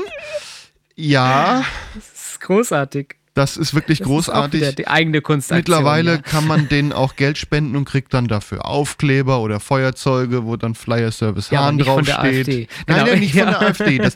Ja, 0.96 1.64
Das 1.94 2.04
ist 2.32 2.40
großartig. 2.40 3.16
das 3.34 3.56
ist 3.56 3.74
wirklich 3.74 3.98
Das 3.98 4.06
Ist 4.06 4.10
auch 4.10 4.14
großartig. 4.14 4.60
wieder 4.60 4.72
die 4.72 4.86
eigene 4.86 5.20
Kunstaktion. 5.20 5.58
Mittlerweile 5.58 6.10
ja. 6.12 6.18
kann 6.18 6.46
man 6.46 6.68
denen 6.68 6.92
auch 6.92 7.16
Geld 7.16 7.36
spenden 7.36 7.74
und 7.74 7.84
kriegt 7.84 8.14
dann 8.14 8.28
dafür 8.28 8.64
Aufkleber 8.64 9.40
oder 9.40 9.58
Feuerzeuge, 9.58 10.44
wo 10.44 10.54
dann 10.56 10.76
Flyer 10.76 11.10
Service 11.10 11.50
Ja, 11.50 11.64
Hahn 11.64 11.76
nicht 11.76 11.86
von 11.88 12.04
der 12.04 12.14
draufsteht. 12.14 12.38
AfD. 12.48 12.68
Nein, 12.86 12.96
Genau. 12.98 13.10
nein, 13.10 13.18
nicht 13.20 13.34
Ja. 13.34 13.44
von 13.44 13.52
der 13.52 13.60
AfD. 13.68 13.98
Das, 13.98 14.14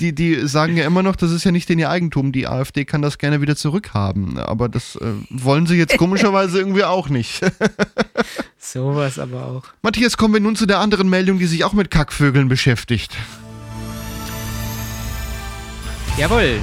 die, 0.00 0.12
die 0.12 0.48
sagen 0.48 0.76
ja 0.76 0.84
immer 0.86 1.04
noch, 1.04 1.14
das 1.14 1.30
ist 1.30 1.44
ja 1.44 1.52
nicht 1.52 1.70
in 1.70 1.78
ihr 1.78 1.88
Eigentum. 1.88 2.32
Die 2.32 2.48
AfD 2.48 2.84
kann 2.84 3.00
das 3.02 3.18
gerne 3.18 3.40
wieder 3.40 3.54
zurückhaben. 3.54 4.38
Aber 4.38 4.68
das 4.68 4.96
äh, 4.96 5.04
wollen 5.30 5.66
sie 5.66 5.76
jetzt 5.76 5.96
komischerweise 5.98 6.58
irgendwie 6.58 6.82
auch 6.84 7.08
nicht. 7.08 7.42
Sowas 8.58 9.20
aber 9.20 9.44
auch. 9.46 9.62
Matthias, 9.82 10.16
kommen 10.16 10.34
wir 10.34 10.40
nun 10.40 10.56
zu 10.56 10.66
der 10.66 10.80
anderen 10.80 11.08
Meldung, 11.08 11.38
die 11.38 11.46
sich 11.46 11.62
auch 11.62 11.72
mit 11.74 11.92
Kackvögeln 11.92 12.48
beschäftigt. 12.48 13.12
Jawohl. 16.18 16.62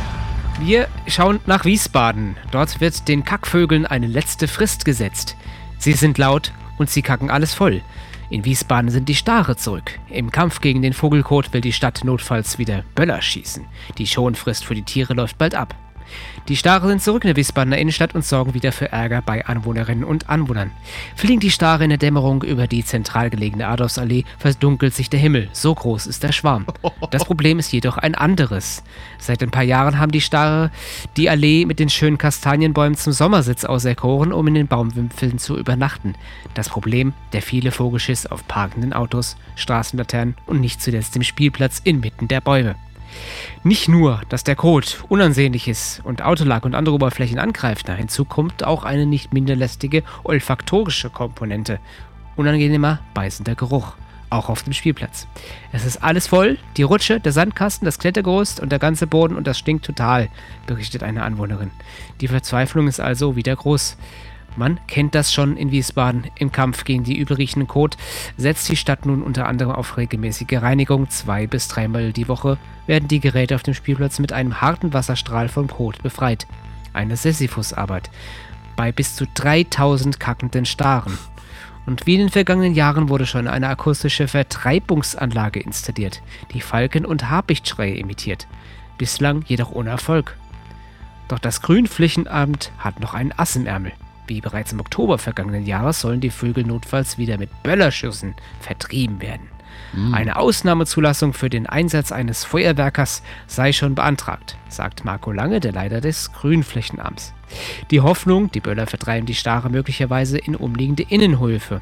Wir 0.59 0.87
schauen 1.05 1.39
nach 1.45 1.63
Wiesbaden. 1.63 2.35
Dort 2.51 2.81
wird 2.81 3.07
den 3.07 3.23
Kackvögeln 3.23 3.85
eine 3.85 4.07
letzte 4.07 4.47
Frist 4.47 4.83
gesetzt. 4.83 5.37
Sie 5.77 5.93
sind 5.93 6.17
laut 6.17 6.51
und 6.79 6.89
sie 6.89 7.03
kacken 7.03 7.29
alles 7.29 7.53
voll. 7.53 7.83
In 8.31 8.45
Wiesbaden 8.45 8.89
sind 8.89 9.09
die 9.09 9.15
Stare 9.15 9.55
zurück. 9.55 9.99
Im 10.09 10.31
Kampf 10.31 10.59
gegen 10.59 10.81
den 10.81 10.93
Vogelkot 10.93 11.53
will 11.53 11.61
die 11.61 11.71
Stadt 11.71 12.03
notfalls 12.03 12.57
wieder 12.57 12.83
Böller 12.95 13.21
schießen. 13.21 13.67
Die 13.99 14.07
Schonfrist 14.07 14.65
für 14.65 14.73
die 14.73 14.81
Tiere 14.81 15.13
läuft 15.13 15.37
bald 15.37 15.53
ab. 15.53 15.75
Die 16.47 16.57
Stare 16.57 16.87
sind 16.89 17.01
zurück 17.01 17.23
in 17.23 17.29
der 17.29 17.37
Wiesbadener 17.37 17.77
Innenstadt 17.77 18.15
und 18.15 18.25
sorgen 18.25 18.53
wieder 18.53 18.71
für 18.71 18.91
Ärger 18.91 19.21
bei 19.21 19.45
Anwohnerinnen 19.45 20.03
und 20.03 20.29
Anwohnern. 20.29 20.71
Fliegen 21.15 21.39
die 21.39 21.51
Stare 21.51 21.85
in 21.85 21.89
der 21.89 21.97
Dämmerung 21.97 22.43
über 22.43 22.67
die 22.67 22.83
zentral 22.83 23.29
gelegene 23.29 23.67
Adolfsallee, 23.67 24.25
verdunkelt 24.37 24.93
sich 24.93 25.09
der 25.09 25.19
Himmel. 25.19 25.49
So 25.53 25.73
groß 25.73 26.05
ist 26.07 26.21
der 26.23 26.33
Schwarm. 26.33 26.65
Das 27.11 27.23
Problem 27.23 27.59
ist 27.59 27.71
jedoch 27.71 27.97
ein 27.97 28.15
anderes. 28.15 28.83
Seit 29.19 29.41
ein 29.41 29.51
paar 29.51 29.63
Jahren 29.63 29.99
haben 29.99 30.11
die 30.11 30.21
Stare 30.21 30.71
die 31.15 31.29
Allee 31.29 31.65
mit 31.65 31.79
den 31.79 31.89
schönen 31.89 32.17
Kastanienbäumen 32.17 32.97
zum 32.97 33.13
Sommersitz 33.13 33.63
auserkoren, 33.63 34.33
um 34.33 34.47
in 34.47 34.55
den 34.55 34.67
Baumwipfeln 34.67 35.37
zu 35.37 35.57
übernachten. 35.57 36.15
Das 36.55 36.67
Problem, 36.67 37.13
der 37.31 37.41
viele 37.41 37.71
Vogelschiss 37.71 38.25
auf 38.25 38.47
parkenden 38.47 38.93
Autos, 38.93 39.37
Straßenlaternen 39.55 40.35
und 40.45 40.59
nicht 40.59 40.81
zuletzt 40.81 41.15
dem 41.15 41.23
Spielplatz 41.23 41.79
inmitten 41.83 42.27
der 42.27 42.41
Bäume. 42.41 42.75
Nicht 43.63 43.87
nur, 43.87 44.21
dass 44.29 44.43
der 44.43 44.55
Code 44.55 44.87
unansehnlich 45.09 45.67
ist 45.67 46.01
und 46.03 46.21
Autolack 46.21 46.65
und 46.65 46.75
andere 46.75 46.95
Oberflächen 46.95 47.39
angreift, 47.39 47.85
na, 47.87 47.93
hinzu 47.93 48.25
kommt 48.25 48.63
auch 48.63 48.83
eine 48.83 49.05
nicht 49.05 49.33
minder 49.33 49.55
lästige 49.55 50.03
olfaktorische 50.23 51.09
Komponente. 51.09 51.79
Unangenehmer, 52.35 52.99
beißender 53.13 53.55
Geruch. 53.55 53.93
Auch 54.29 54.49
auf 54.49 54.63
dem 54.63 54.73
Spielplatz. 54.73 55.27
Es 55.71 55.85
ist 55.85 56.03
alles 56.03 56.25
voll, 56.25 56.57
die 56.75 56.81
Rutsche, 56.81 57.19
der 57.19 57.31
Sandkasten, 57.31 57.85
das 57.85 57.99
Klettergerüst 57.99 58.59
und 58.59 58.71
der 58.71 58.79
ganze 58.79 59.05
Boden 59.05 59.35
und 59.35 59.45
das 59.45 59.59
stinkt 59.59 59.85
total, 59.85 60.27
berichtet 60.65 61.03
eine 61.03 61.21
Anwohnerin. 61.21 61.69
Die 62.19 62.27
Verzweiflung 62.27 62.87
ist 62.87 62.99
also 62.99 63.35
wieder 63.35 63.55
groß. 63.55 63.95
Man 64.55 64.79
kennt 64.87 65.15
das 65.15 65.33
schon 65.33 65.57
in 65.57 65.71
Wiesbaden. 65.71 66.25
Im 66.37 66.51
Kampf 66.51 66.83
gegen 66.83 67.03
die 67.03 67.17
übelriechenden 67.17 67.67
Kot 67.67 67.97
setzt 68.37 68.69
die 68.69 68.75
Stadt 68.75 69.05
nun 69.05 69.23
unter 69.23 69.47
anderem 69.47 69.73
auf 69.73 69.97
regelmäßige 69.97 70.61
Reinigung. 70.61 71.09
Zwei 71.09 71.47
bis 71.47 71.67
dreimal 71.67 72.13
die 72.13 72.27
Woche 72.27 72.57
werden 72.85 73.07
die 73.07 73.19
Geräte 73.19 73.55
auf 73.55 73.63
dem 73.63 73.73
Spielplatz 73.73 74.19
mit 74.19 74.31
einem 74.31 74.61
harten 74.61 74.93
Wasserstrahl 74.93 75.49
vom 75.49 75.67
Kot 75.67 76.03
befreit. 76.03 76.45
Eine 76.93 77.17
Sisyphusarbeit. 77.17 78.11
Bei 78.75 78.91
bis 78.91 79.15
zu 79.15 79.25
3000 79.33 80.19
kackenden 80.19 80.65
Staren. 80.65 81.17
Und 81.85 82.05
wie 82.05 82.13
in 82.13 82.21
den 82.21 82.29
vergangenen 82.29 82.75
Jahren 82.75 83.09
wurde 83.09 83.25
schon 83.25 83.47
eine 83.47 83.67
akustische 83.67 84.27
Vertreibungsanlage 84.27 85.59
installiert, 85.59 86.21
die 86.53 86.61
Falken- 86.61 87.05
und 87.05 87.29
Habichtschreie 87.29 87.95
imitiert. 87.95 88.47
Bislang 88.97 89.43
jedoch 89.47 89.71
ohne 89.71 89.89
Erfolg. 89.89 90.37
Doch 91.27 91.39
das 91.39 91.61
Grünflächenamt 91.61 92.71
hat 92.77 92.99
noch 92.99 93.13
einen 93.13 93.33
Ass 93.35 93.55
im 93.55 93.65
Ärmel. 93.65 93.91
Wie 94.27 94.41
bereits 94.41 94.71
im 94.71 94.79
Oktober 94.79 95.17
vergangenen 95.17 95.65
Jahres 95.65 95.99
sollen 95.99 96.21
die 96.21 96.29
Vögel 96.29 96.65
notfalls 96.65 97.17
wieder 97.17 97.37
mit 97.37 97.49
Böllerschüssen 97.63 98.35
vertrieben 98.59 99.21
werden. 99.21 99.49
Eine 100.11 100.37
Ausnahmezulassung 100.37 101.33
für 101.33 101.49
den 101.49 101.67
Einsatz 101.67 102.11
eines 102.11 102.43
Feuerwerkers 102.43 103.21
sei 103.45 103.73
schon 103.73 103.93
beantragt, 103.93 104.57
sagt 104.67 105.05
Marco 105.05 105.31
Lange, 105.31 105.59
der 105.59 105.71
Leiter 105.71 106.01
des 106.01 106.31
Grünflächenamts. 106.33 107.33
Die 107.91 108.01
Hoffnung, 108.01 108.51
die 108.51 108.59
Böller 108.59 108.87
vertreiben 108.87 109.27
die 109.27 109.35
Stare 109.35 109.69
möglicherweise 109.69 110.39
in 110.39 110.55
umliegende 110.55 111.03
Innenhöfe. 111.03 111.81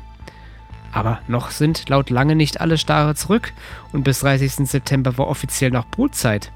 Aber 0.91 1.21
noch 1.27 1.51
sind 1.51 1.87
laut 1.87 2.09
Lange 2.09 2.35
nicht 2.35 2.59
alle 2.59 2.77
Stare 2.77 3.15
zurück 3.15 3.53
und 3.93 4.03
bis 4.03 4.19
30. 4.19 4.67
September 4.67 5.17
war 5.17 5.27
offiziell 5.27 5.71
noch 5.71 5.87
Brutzeit. 5.87 6.51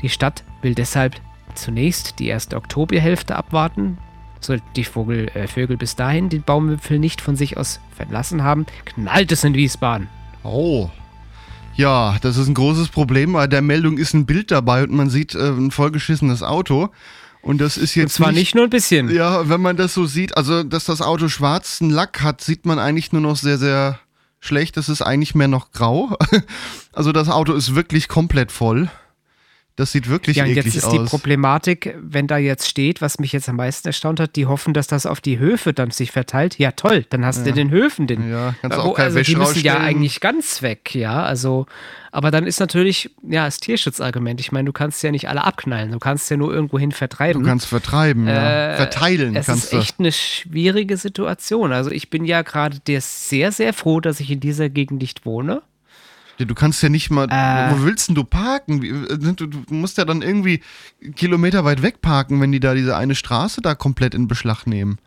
Die 0.00 0.08
Stadt 0.08 0.42
will 0.62 0.74
deshalb 0.74 1.16
zunächst 1.54 2.18
die 2.18 2.28
erste 2.28 2.56
Oktoberhälfte 2.56 3.36
abwarten. 3.36 3.98
Sollten 4.40 4.66
die 4.76 4.84
Vogel, 4.84 5.28
äh, 5.34 5.46
Vögel 5.46 5.76
bis 5.76 5.96
dahin 5.96 6.28
den 6.28 6.42
Baumwipfel 6.42 6.98
nicht 6.98 7.20
von 7.20 7.36
sich 7.36 7.56
aus 7.56 7.80
verlassen 7.96 8.42
haben, 8.42 8.66
knallt 8.84 9.32
es 9.32 9.44
in 9.44 9.54
Wiesbaden. 9.54 10.08
Oh. 10.44 10.90
Ja, 11.74 12.16
das 12.20 12.36
ist 12.36 12.48
ein 12.48 12.54
großes 12.54 12.88
Problem. 12.88 13.34
Bei 13.34 13.46
der 13.46 13.62
Meldung 13.62 13.98
ist 13.98 14.14
ein 14.14 14.26
Bild 14.26 14.50
dabei 14.50 14.82
und 14.82 14.92
man 14.92 15.10
sieht 15.10 15.34
äh, 15.34 15.50
ein 15.50 15.70
vollgeschissenes 15.70 16.42
Auto. 16.42 16.90
Und 17.40 17.60
das 17.60 17.76
ist 17.76 17.94
jetzt. 17.94 18.18
Und 18.18 18.24
zwar 18.24 18.32
nicht 18.32 18.54
nur 18.54 18.64
ein 18.64 18.70
bisschen. 18.70 19.10
Ja, 19.10 19.48
wenn 19.48 19.60
man 19.60 19.76
das 19.76 19.94
so 19.94 20.06
sieht, 20.06 20.36
also 20.36 20.64
dass 20.64 20.84
das 20.84 21.00
Auto 21.00 21.28
schwarzen 21.28 21.90
Lack 21.90 22.20
hat, 22.20 22.40
sieht 22.40 22.66
man 22.66 22.78
eigentlich 22.78 23.12
nur 23.12 23.22
noch 23.22 23.36
sehr, 23.36 23.58
sehr 23.58 24.00
schlecht. 24.40 24.76
Das 24.76 24.88
ist 24.88 25.02
eigentlich 25.02 25.34
mehr 25.34 25.48
noch 25.48 25.72
grau. 25.72 26.16
Also 26.92 27.12
das 27.12 27.28
Auto 27.28 27.52
ist 27.52 27.76
wirklich 27.76 28.08
komplett 28.08 28.50
voll. 28.50 28.90
Das 29.78 29.92
sieht 29.92 30.08
wirklich 30.08 30.36
Ja, 30.38 30.44
und 30.44 30.50
eklig 30.50 30.66
jetzt 30.66 30.74
ist 30.76 30.84
aus. 30.84 30.92
die 30.92 30.98
Problematik, 30.98 31.96
wenn 32.02 32.26
da 32.26 32.36
jetzt 32.36 32.68
steht, 32.68 33.00
was 33.00 33.18
mich 33.20 33.32
jetzt 33.32 33.48
am 33.48 33.56
meisten 33.56 33.86
erstaunt 33.88 34.18
hat, 34.18 34.34
die 34.34 34.46
hoffen, 34.46 34.74
dass 34.74 34.88
das 34.88 35.06
auf 35.06 35.20
die 35.20 35.38
Höfe 35.38 35.72
dann 35.72 35.92
sich 35.92 36.10
verteilt. 36.10 36.58
Ja, 36.58 36.72
toll, 36.72 37.06
dann 37.10 37.24
hast 37.24 37.44
du 37.44 37.50
Ja. 37.50 37.54
den 37.54 37.70
Höfen 37.70 38.08
den. 38.08 38.28
Ja, 38.28 38.54
kannst 38.60 38.76
du 38.76 38.82
Wo- 38.82 38.88
auch 38.88 38.94
kein 38.94 39.04
also 39.06 39.18
die 39.18 39.20
Wäsche 39.20 39.38
müssen 39.38 39.60
ja 39.64 39.78
eigentlich 39.78 40.20
ganz 40.20 40.62
weg, 40.62 40.94
ja. 40.96 41.22
Also, 41.22 41.66
aber 42.10 42.32
dann 42.32 42.44
ist 42.46 42.58
natürlich, 42.58 43.10
ja, 43.22 43.44
das 43.44 43.60
Tierschutzargument. 43.60 44.40
Ich 44.40 44.50
meine, 44.50 44.66
du 44.66 44.72
kannst 44.72 45.00
ja 45.04 45.12
nicht 45.12 45.28
alle 45.28 45.44
abknallen, 45.44 45.92
du 45.92 46.00
kannst 46.00 46.28
ja 46.30 46.36
nur 46.36 46.52
irgendwohin 46.52 46.90
vertreiben. 46.90 47.42
du 47.44 47.48
kannst 47.48 47.66
vertreiben, 47.66 48.26
ja. 48.26 48.72
Äh, 48.72 48.76
Verteilen 48.76 49.36
es 49.36 49.46
kannst 49.46 49.64
ist 49.66 49.72
du. 49.74 49.78
echt 49.78 50.00
eine 50.00 50.10
schwierige 50.10 50.96
Situation. 50.96 51.72
Also 51.72 51.92
ich 51.92 52.10
bin 52.10 52.24
ja 52.24 52.42
gerade 52.42 52.78
sehr, 53.00 53.52
sehr 53.52 53.72
froh, 53.72 54.00
dass 54.00 54.18
ich 54.18 54.30
in 54.32 54.40
dieser 54.40 54.68
Gegend 54.68 55.00
nicht 55.02 55.24
wohne. 55.24 55.62
Ja, 56.38 56.44
Du 56.44 56.54
kannst 56.54 56.82
ja 56.82 56.88
nicht 56.88 57.10
mal, 57.10 57.26
Äh. 57.30 57.72
wo 57.72 57.84
willst 57.84 58.08
denn 58.08 58.14
du 58.14 58.24
parken? 58.24 58.82
Äh, 58.82 59.18
Du, 59.18 59.46
du 59.46 59.62
musst 59.68 59.98
ja 59.98 60.04
dann 60.04 60.22
irgendwie 60.22 60.60
Kilometer 61.16 61.64
weit 61.64 61.82
weg 61.82 62.00
parken, 62.00 62.40
wenn 62.40 62.52
die 62.52 62.60
da 62.60 62.74
diese 62.74 62.96
eine 62.96 63.14
Straße 63.14 63.60
da 63.60 63.74
komplett 63.74 64.14
in 64.14 64.28
Beschlag 64.28 64.66
nehmen. 64.66 64.98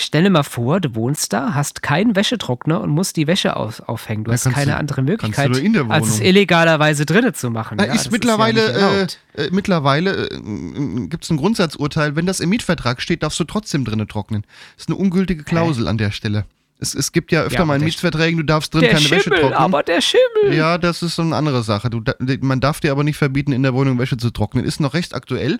Stell 0.00 0.22
dir 0.22 0.30
mal 0.30 0.44
vor, 0.44 0.78
du 0.80 0.94
wohnst 0.94 1.32
da, 1.32 1.54
hast 1.54 1.82
keinen 1.82 2.14
Wäschetrockner 2.14 2.80
und 2.80 2.90
musst 2.90 3.16
die 3.16 3.26
Wäsche 3.26 3.56
auf, 3.56 3.80
aufhängen. 3.88 4.22
Du 4.22 4.30
Ja, 4.30 4.34
hast 4.36 4.48
keine 4.48 4.70
du- 4.70 4.76
andere 4.76 5.02
Möglichkeit, 5.02 5.50
als 5.90 6.08
es 6.08 6.20
illegalerweise 6.20 7.04
drinnen 7.04 7.34
zu 7.34 7.50
machen. 7.50 7.78
Na, 7.80 7.86
ja, 7.86 7.94
ist 7.94 8.04
das 8.06 8.12
mittlerweile, 8.12 8.78
ja 8.78 8.92
nicht 9.02 9.18
äh, 9.34 9.46
äh, 9.46 9.50
mittlerweile 9.50 10.28
äh, 10.30 11.06
gibt 11.08 11.24
es 11.24 11.30
ein 11.30 11.36
Grundsatzurteil, 11.36 12.14
wenn 12.14 12.26
das 12.26 12.38
im 12.38 12.50
Mietvertrag 12.50 13.02
steht, 13.02 13.24
darfst 13.24 13.40
du 13.40 13.44
trotzdem 13.44 13.84
drinnen 13.84 14.06
trocknen. 14.06 14.44
ist 14.76 14.88
eine 14.88 14.94
ungültige 14.96 15.42
Klausel 15.42 15.88
an 15.88 15.98
der 15.98 16.12
Stelle. 16.12 16.44
Es, 16.80 16.94
es 16.94 17.10
gibt 17.10 17.32
ja 17.32 17.42
öfter 17.42 17.58
Ja, 17.60 17.64
mal 17.64 17.76
in 17.76 17.84
Mietverträgen, 17.84 18.36
du 18.38 18.44
darfst 18.44 18.72
drin 18.72 18.82
keine 18.82 18.94
Wäsche 19.10 19.20
Schimmel, 19.24 19.40
trocknen. 19.40 19.58
aber 19.58 19.82
der 19.82 20.00
Schimmel. 20.00 20.54
Ja, 20.54 20.78
das 20.78 21.02
ist 21.02 21.16
so 21.16 21.22
eine 21.22 21.34
andere 21.34 21.64
Sache. 21.64 21.90
Du, 21.90 22.02
man 22.40 22.60
darf 22.60 22.78
dir 22.78 22.92
aber 22.92 23.02
nicht 23.02 23.16
verbieten, 23.16 23.50
in 23.50 23.64
der 23.64 23.74
Wohnung 23.74 23.98
Wäsche 23.98 24.16
zu 24.16 24.30
trocknen. 24.30 24.64
Ist 24.64 24.78
noch 24.80 24.94
recht 24.94 25.12
aktuell, 25.14 25.58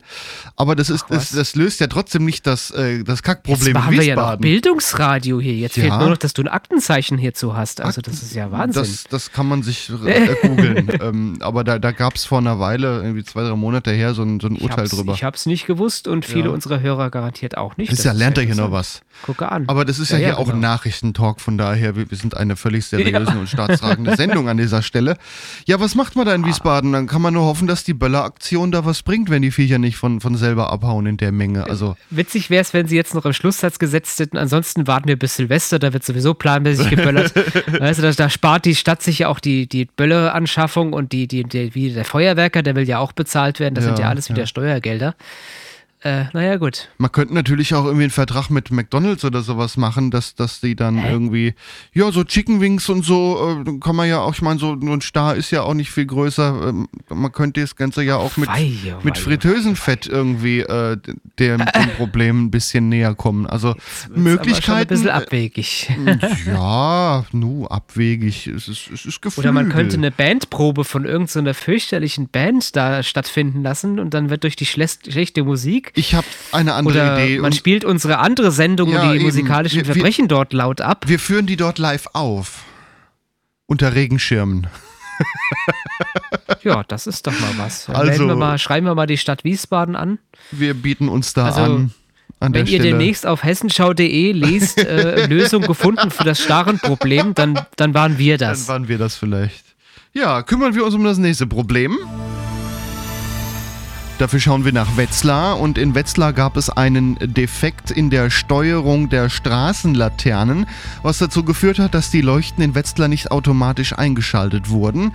aber 0.55 0.77
das, 0.77 0.91
ist, 0.91 1.07
das, 1.09 1.31
das 1.31 1.57
löst 1.57 1.81
ja 1.81 1.89
trotzdem 1.89 2.25
nicht 2.25 2.47
das, 2.47 2.71
äh, 2.71 3.03
das 3.03 3.19
Jetzt 3.19 3.23
Kackproblem 3.25 3.73
machen 3.73 3.95
in 3.95 4.01
wir 4.01 4.07
ja 4.07 4.14
noch. 4.14 4.37
Bildungsradio 4.39 5.41
hier. 5.41 5.55
Jetzt 5.55 5.75
fehlt 5.75 5.89
Ja. 5.89 5.99
nur 5.99 6.11
noch, 6.11 6.19
dass 6.19 6.35
du 6.35 6.43
ein 6.43 6.49
Aktenzeichen 6.49 7.19
hierzu 7.19 7.57
hast. 7.57 7.81
Also 7.81 8.01
das 8.01 8.23
ist 8.23 8.35
ja 8.35 8.53
Wahnsinn. 8.53 8.83
Das, 8.83 9.05
das 9.05 9.33
kann 9.33 9.49
man 9.49 9.62
sich 9.64 9.91
äh, 10.07 10.37
googeln. 10.43 10.89
ähm, 11.01 11.39
aber 11.41 11.64
da, 11.64 11.79
da 11.81 11.91
gab 11.93 12.14
es 12.14 12.25
vor 12.27 12.39
einer 12.39 12.61
Weile, 12.61 13.03
irgendwie 13.03 13.25
zwei, 13.25 13.43
drei 13.43 13.57
Monate 13.57 13.91
her, 13.91 14.14
so 14.14 14.23
ein, 14.23 14.39
so 14.41 14.47
ein 14.47 14.57
Urteil 14.57 14.79
hab's, 14.85 14.91
drüber. 14.91 15.14
ich 15.14 15.25
hab's 15.25 15.47
nicht 15.47 15.66
gewusst 15.66 16.07
und 16.07 16.25
viele 16.25 16.45
Ja. 16.47 16.51
unserer 16.51 16.81
Hörer 16.81 17.11
garantiert 17.11 17.57
auch 17.57 17.77
nicht. 17.77 17.91
ist 17.91 18.05
ja, 18.05 18.12
lernt 18.12 18.39
er 18.39 18.45
hier 18.45 18.55
noch 18.55 18.71
was. 18.71 19.01
Gucke 19.23 19.51
an. 19.51 19.64
Aber 19.69 19.85
das 19.85 19.99
ist 19.99 20.11
ja, 20.12 20.19
Ja, 20.19 20.27
hier 20.27 20.39
auch 20.39 20.53
ein. 21.09 21.19
Nachrichtentalk, 21.19 21.41
von 21.41 21.59
daher, 21.59 21.97
wir, 21.97 22.11
wir 22.11 22.17
sind 22.17 22.37
eine 22.37 22.57
völlig 22.57 22.87
seriöse 22.87 23.39
und 23.39 23.49
staatstragende 23.49 24.17
Sendung 24.17 24.49
an 24.49 24.57
dieser 24.57 24.83
Stelle. 24.83 25.17
Ja, 25.67 25.81
was 25.81 25.95
macht 25.95 26.17
man 26.17 26.27
da 26.27 26.35
in 26.35 26.45
Wiesbaden? 26.45 26.93
Dann 26.93 27.07
kann 27.07 27.23
man 27.23 27.35
nur 27.35 27.45
hoffen, 27.45 27.67
dass 27.67 27.85
die 27.85 27.95
Böller-Aktion 27.95 28.71
da 28.71 28.85
was 28.85 29.03
bringt, 29.03 29.31
wenn 29.31 29.43
die 29.43 29.51
Viecher 29.51 29.79
nicht 29.79 29.97
von, 29.97 30.21
von 30.21 30.37
selber 30.37 30.71
abhauen 30.73 31.07
in 31.07 31.17
der 31.17 31.33
Menge. 31.33 31.65
Also, 31.65 31.97
Witzig 32.11 32.51
wäre 32.51 32.63
es, 32.63 32.73
wenn 32.75 32.87
sie 32.87 32.97
jetzt 32.97 33.15
noch 33.15 33.25
im 33.25 33.33
Schlusssatz 33.33 33.79
gesetzt 33.79 34.19
hätten. 34.21 34.37
Ansonsten 34.37 34.87
warten 34.87 35.09
wir 35.09 35.19
bis 35.19 35.37
Silvester, 35.37 35.79
da 35.79 35.93
wird 35.93 36.05
sowieso 36.05 36.35
planmäßig 36.35 36.91
geböllert. 36.91 37.35
weißt 37.81 37.99
du, 37.99 38.03
da, 38.03 38.13
da 38.13 38.31
spart 38.31 38.65
die 38.65 38.75
Stadt 38.75 39.03
sich 39.03 39.21
ja 39.21 39.29
auch 39.29 39.41
die, 39.41 39.69
die 39.69 39.87
Bölleranschaffung 39.87 40.93
und 40.93 41.13
die, 41.13 41.27
die, 41.27 41.45
die, 41.45 41.75
wie 41.75 41.93
der 41.93 42.05
Feuerwerker, 42.05 42.63
der 42.63 42.77
will 42.77 42.89
ja 42.89 42.99
auch 42.99 43.13
bezahlt 43.13 43.61
werden. 43.61 43.75
Das 43.75 43.85
sind 43.85 43.99
Ja, 43.99 44.05
ja 44.05 44.11
alles 44.11 44.29
wieder 44.29 44.41
ja. 44.41 44.47
Steuergelder. 44.47 45.15
Äh, 46.03 46.24
naja, 46.32 46.57
gut. 46.57 46.88
man 46.99 47.11
könnte 47.11 47.34
natürlich 47.34 47.74
auch 47.74 47.84
irgendwie 47.84 48.05
einen 48.05 48.11
Vertrag 48.12 48.51
mit 48.51 48.70
McDonalds 48.70 49.24
oder 49.24 49.42
sowas 49.42 49.76
machen, 49.76 50.11
dass, 50.12 50.34
dass 50.36 50.61
die 50.61 50.76
dann 50.76 51.05
irgendwie, 51.05 51.55
ja, 51.92 52.12
so 52.12 52.22
Chicken 52.24 52.61
Wings 52.61 52.88
und 52.88 53.05
so, 53.05 53.64
äh, 53.66 53.78
kann 53.80 53.96
man 53.96 54.09
ja 54.09 54.20
auch, 54.20 54.32
ich 54.34 54.42
meine, 54.42 54.61
so, 54.61 54.76
so 54.80 54.92
ein 54.92 55.01
Star 55.01 55.34
ist 55.34 55.51
ja 55.51 55.62
auch 55.62 55.74
nicht 55.74 55.90
viel 55.90 56.07
größer. 56.07 56.68
Ähm, 56.68 56.88
man 57.09 57.32
könnte 57.32 57.61
das 57.61 57.74
Ganze 57.74 58.03
ja 58.05 58.16
auch 58.16 58.36
mit, 58.36 58.49
Wei, 58.49 58.72
oh 58.96 59.01
mit 59.03 59.16
wei, 59.16 59.20
Fritteusenfett 59.20 60.07
irgendwie 60.07 60.61
äh, 60.61 60.96
dem, 61.38 61.59
dem 61.59 61.90
Problem 61.96 62.44
ein 62.44 62.51
bisschen 62.53 62.88
näher 62.88 63.14
kommen. 63.14 63.46
Also 63.46 63.70
Aber 63.70 63.80
schon 64.05 64.14
ein 64.16 64.22
Möglichkeiten. 64.22 64.88
bisschen 64.90 65.09
äh, 65.09 65.11
abwegig. 65.11 65.90
Ja, 66.46 67.24
nu, 67.32 67.66
abwegig. 67.66 68.46
Es 68.46 68.68
ist, 68.68 68.90
es 68.92 69.05
ist 69.05 69.20
Gefühl. 69.22 69.42
Oder 69.42 69.53
man 69.53 69.68
könnte 69.68 69.96
eine 69.96 70.11
Bandprobe 70.11 70.84
von 70.84 71.05
irgendeiner 71.05 71.55
fürchterlichen 71.55 72.28
Band 72.28 72.76
da 72.76 73.03
stattfinden 73.03 73.62
lassen 73.62 73.99
und 73.99 74.14
dann 74.14 74.30
wird 74.30 74.44
durch 74.44 74.57
die 74.57 74.66
schlecht- 74.66 75.11
schlechte 75.11 75.44
Musik 75.44 75.92
Ich 75.99 76.14
habe 76.14 76.26
eine 76.53 76.74
andere 76.74 76.94
oder 76.94 77.18
Idee. 77.24 77.38
man 77.40 77.53
spielt 77.53 77.84
unsere 77.84 78.18
andere 78.18 78.53
Sendung 78.53 78.90
Ja, 78.90 79.03
und 79.03 79.09
die 79.11 79.16
eben. 79.16 79.24
musikalischen 79.24 79.80
Wir- 79.80 79.86
wir- 79.88 79.94
Verbrechen 79.94 80.28
dort 80.28 80.53
laut 80.53 80.80
ab. 80.80 81.05
wir 81.09 81.18
führen 81.18 81.46
die 81.46 81.57
dort 81.57 81.78
live 81.78 82.07
auf. 82.12 82.62
Unter 83.66 83.94
Regenschirmen. 83.94 84.68
Ja, 86.62 86.84
das 86.86 87.07
ist 87.07 87.26
doch 87.26 87.32
mal 87.38 87.51
was. 87.57 87.86
Dann 87.86 87.96
Also- 87.96 88.26
wir 88.28 88.36
mal, 88.36 88.59
schreiben 88.59 88.86
wir 88.86 88.94
mal 88.94 89.07
die 89.07 89.18
Stadt 89.18 89.42
Wiesbaden 89.44 89.96
an. 89.96 90.18
Wir 90.53 90.74
bieten 90.74 91.09
uns 91.09 91.32
da 91.34 91.46
Also, 91.46 91.61
an. 91.62 91.92
An 92.40 92.55
Wenn 92.55 92.66
ihr 92.66 92.80
demnächst 92.80 93.26
auf 93.26 93.42
hessenschau.de 93.42 94.30
lest, 94.32 94.78
äh, 94.78 95.26
Lösung 95.26 95.62
gefunden 95.62 96.12
für 96.12 96.22
das 96.22 96.40
Starrenproblem, 96.40 97.34
dann, 97.34 97.59
dann 97.74 97.94
waren 97.94 98.16
wir 98.18 98.38
Dann 98.38 98.51
das. 98.51 98.68
waren 98.68 98.86
wir 98.86 98.99
das 98.99 99.16
vielleicht. 99.16 99.64
Ja, 100.12 100.42
kümmern 100.42 100.74
wir 100.76 100.84
uns 100.84 100.94
um 100.94 101.03
das 101.03 101.18
nächste 101.18 101.49
Problem. 101.49 101.99
Dafür 104.19 104.41
schauen 104.41 104.64
wir 104.64 104.73
nach 104.73 104.97
Wetzlar 104.97 105.61
und 105.61 105.79
in 105.79 105.95
Wetzlar 105.95 106.33
gab 106.33 106.57
es 106.57 106.71
einen 106.71 107.16
Defekt 107.21 107.93
in 107.93 108.11
der 108.11 108.31
Steuerung 108.31 109.09
der 109.09 109.29
Straßenlaternen, 109.29 110.66
was 111.03 111.19
dazu 111.19 111.45
geführt 111.45 111.79
hat, 111.79 111.95
dass 111.95 112.11
die 112.11 112.21
Leuchten 112.21 112.64
in 112.64 112.75
Wetzlar 112.75 113.07
nicht 113.07 113.31
automatisch 113.31 113.97
eingeschaltet 113.97 114.71
wurden. 114.71 115.12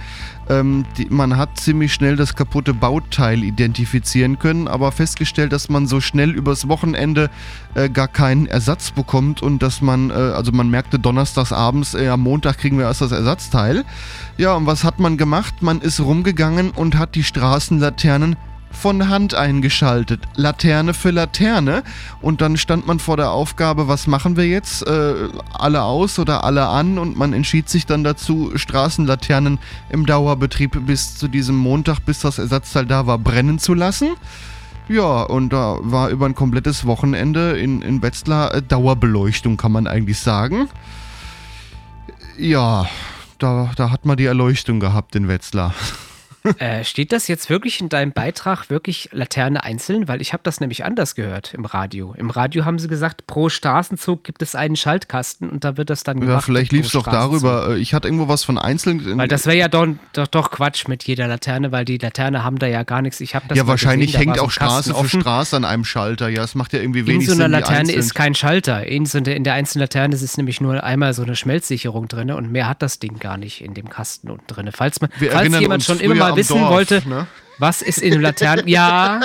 Ähm, 0.48 0.86
die, 0.98 1.08
man 1.10 1.36
hat 1.36 1.60
ziemlich 1.60 1.94
schnell 1.94 2.16
das 2.16 2.34
kaputte 2.34 2.74
Bauteil 2.74 3.44
identifizieren 3.44 4.40
können, 4.40 4.70
aber 4.70 4.94
festgestellt, 4.94 5.52
dass 5.52 5.68
man 5.68 5.86
so 5.86 6.00
schnell 6.00 6.32
übers 6.32 6.70
Wochenende 6.70 7.30
äh, 7.76 7.90
gar 7.90 8.08
keinen 8.08 8.46
Ersatz 8.46 8.92
bekommt 8.92 9.42
und 9.42 9.62
dass 9.62 9.82
man, 9.82 10.12
äh, 10.12 10.14
also 10.14 10.54
man 10.54 10.70
merkte 10.70 10.98
donnerstags 10.98 11.52
abends, 11.52 11.94
äh, 11.94 12.08
am 12.08 12.22
Montag 12.22 12.58
kriegen 12.58 12.78
wir 12.78 12.86
erst 12.86 13.02
das 13.02 13.12
Ersatzteil. 13.12 13.84
Ja, 14.38 14.54
und 14.54 14.66
was 14.66 14.86
hat 14.86 15.02
man 15.02 15.18
gemacht? 15.18 15.62
Man 15.62 15.82
ist 15.82 16.00
rumgegangen 16.00 16.72
und 16.72 16.98
hat 16.98 17.16
die 17.16 17.24
Straßenlaternen 17.26 18.38
von 18.74 19.10
Hand 19.10 19.34
eingeschaltet. 19.34 20.22
Laterne 20.36 20.94
für 20.94 21.12
Laterne. 21.12 21.84
Und 22.22 22.42
dann 22.42 22.58
stand 22.58 22.86
man 22.88 23.00
vor 23.00 23.18
der 23.18 23.32
Aufgabe, 23.32 23.88
was 23.88 24.08
machen 24.08 24.36
wir 24.36 24.46
jetzt? 24.46 24.86
Äh, 24.86 25.30
alle 25.54 25.84
aus 25.84 26.20
oder 26.20 26.44
alle 26.44 26.68
an? 26.68 26.98
Und 26.98 27.18
man 27.18 27.34
entschied 27.34 27.70
sich 27.70 27.86
dann 27.86 28.04
dazu, 28.04 28.52
Straßenlaternen 28.56 29.60
im 29.90 30.06
Dauerbetrieb 30.06 30.86
bis 30.86 31.18
zu 31.18 31.28
diesem 31.28 31.56
Montag, 31.56 32.00
bis 32.02 32.20
das 32.20 32.40
Ersatzteil 32.40 32.86
da 32.86 33.08
war, 33.08 33.18
brennen 33.18 33.60
zu 33.60 33.74
lassen. 33.74 34.12
Ja, 34.90 35.24
und 35.24 35.54
da 35.54 35.78
war 35.80 36.10
über 36.10 36.26
ein 36.26 36.36
komplettes 36.36 36.86
Wochenende 36.86 37.58
in, 37.58 37.82
in 37.82 38.02
Wetzlar 38.02 38.54
äh, 38.54 38.62
Dauerbeleuchtung, 38.62 39.56
kann 39.56 39.72
man 39.72 39.88
eigentlich 39.88 40.20
sagen. 40.20 40.68
Ja, 42.38 42.88
da, 43.40 43.72
da 43.76 43.92
hat 43.92 44.06
man 44.06 44.18
die 44.18 44.26
Erleuchtung 44.26 44.80
gehabt 44.80 45.16
in 45.16 45.28
Wetzlar. 45.28 45.74
Äh, 46.60 46.84
steht 46.84 47.12
das 47.12 47.28
jetzt 47.28 47.50
wirklich 47.50 47.80
in 47.80 47.90
deinem 47.90 48.12
Beitrag 48.12 48.70
wirklich 48.70 49.10
Laterne 49.14 49.64
einzeln? 49.64 50.08
Weil 50.08 50.22
ich 50.22 50.34
habe 50.34 50.44
das 50.44 50.60
nämlich 50.60 50.84
anders 50.84 51.16
gehört 51.16 51.54
im 51.54 51.66
Radio. 51.66 52.14
Im 52.18 52.30
Radio 52.30 52.66
haben 52.66 52.80
sie 52.80 52.88
gesagt, 52.88 53.28
pro 53.28 53.50
Straßenzug 53.50 54.24
gibt 54.24 54.42
es 54.42 54.54
einen 54.56 54.76
Schaltkasten 54.76 55.50
und 55.50 55.64
da 55.64 55.78
wird 55.78 55.90
das 55.90 56.04
dann 56.04 56.18
Ja, 56.20 56.26
gemacht. 56.26 56.46
vielleicht 56.46 56.70
pro 56.72 56.76
lief 56.78 56.86
es 56.88 56.92
doch 56.92 57.06
darüber. 57.06 57.70
äh, 57.70 57.78
Ich 57.80 57.94
hatte 57.94 58.08
irgendwo 58.08 58.28
was 58.28 58.44
von 58.44 58.58
einzelnen. 58.58 59.18
Weil 59.18 59.28
das 59.28 59.46
wäre 59.46 59.58
ja 59.58 59.68
doch, 59.70 59.88
doch, 60.14 60.28
doch 60.28 60.52
Quatsch 60.52 60.88
mit 60.88 61.04
jeder 61.04 61.28
Laterne, 61.28 61.72
weil 61.72 61.86
die 61.86 61.98
Laterne 61.98 62.44
haben 62.44 62.60
da 62.60 62.68
ja 62.68 62.84
gar 62.84 63.02
nichts. 63.02 63.22
Ich 63.22 63.36
habe 63.36 63.46
das 63.48 63.58
ja, 63.58 63.64
mal 63.64 63.70
wahrscheinlich 63.72 64.12
gesehen, 64.14 64.28
hängt 64.30 64.40
auch 64.40 64.52
so 64.52 64.60
Kasten 64.60 64.84
Straße 64.84 64.90
für 64.94 64.96
offen. 64.98 65.22
Straße 65.22 65.56
an 65.56 65.66
einem 65.66 65.86
Schalter. 65.86 66.28
Ja, 66.30 66.44
es 66.44 66.56
macht 66.56 66.74
ja 66.74 66.80
irgendwie 66.80 67.00
In 67.02 67.08
wenig 67.08 67.28
so 67.28 67.34
einer 67.34 67.44
Sinn. 67.46 67.52
die 67.52 67.60
Laterne 67.60 67.80
einzeln- 67.80 68.00
ist 68.00 68.16
kein 68.16 68.36
Schalter. 68.36 68.86
In, 68.86 69.06
so 69.06 69.18
in 69.20 69.44
der 69.44 69.54
einzelnen 69.54 69.82
Laterne 69.84 70.14
ist 70.14 70.22
es 70.22 70.36
nämlich 70.38 70.60
nur 70.60 70.84
einmal 70.84 71.14
so 71.14 71.24
eine 71.24 71.36
Schmelzsicherung 71.36 72.08
drin 72.08 72.32
und 72.32 72.52
mehr 72.52 72.68
hat 72.68 72.82
das 72.82 73.00
Ding 73.00 73.20
gar 73.20 73.38
nicht 73.38 73.62
in 73.62 73.74
dem 73.74 73.90
Kasten 73.90 74.30
unten 74.30 74.48
drin. 74.48 74.70
Falls, 74.74 75.00
man, 75.02 75.10
falls 75.32 75.60
jemand 75.60 75.84
schon 75.84 76.00
immer 76.00 76.28
früher 76.28 76.33
mal 76.34 76.40
wissen 76.40 76.58
Dorf, 76.60 76.72
wollte, 76.72 77.04
ne? 77.08 77.28
was 77.60 77.82
ist 77.82 78.00
in 78.02 78.22
Laternen. 78.22 78.68
Ja, 78.68 79.22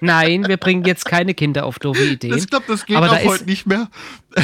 nein, 0.00 0.46
wir 0.48 0.56
bringen 0.56 0.84
jetzt 0.84 1.04
keine 1.04 1.34
Kinder 1.34 1.64
auf 1.66 1.78
doofe 1.78 2.02
Ideen. 2.04 2.36
Ich 2.36 2.48
glaube, 2.48 2.64
das 2.68 2.86
geht 2.86 2.96
Aber 2.96 3.06
da 3.06 3.14
auch 3.16 3.20
ist- 3.20 3.26
heute 3.28 3.44
nicht 3.44 3.66
mehr. 3.66 3.88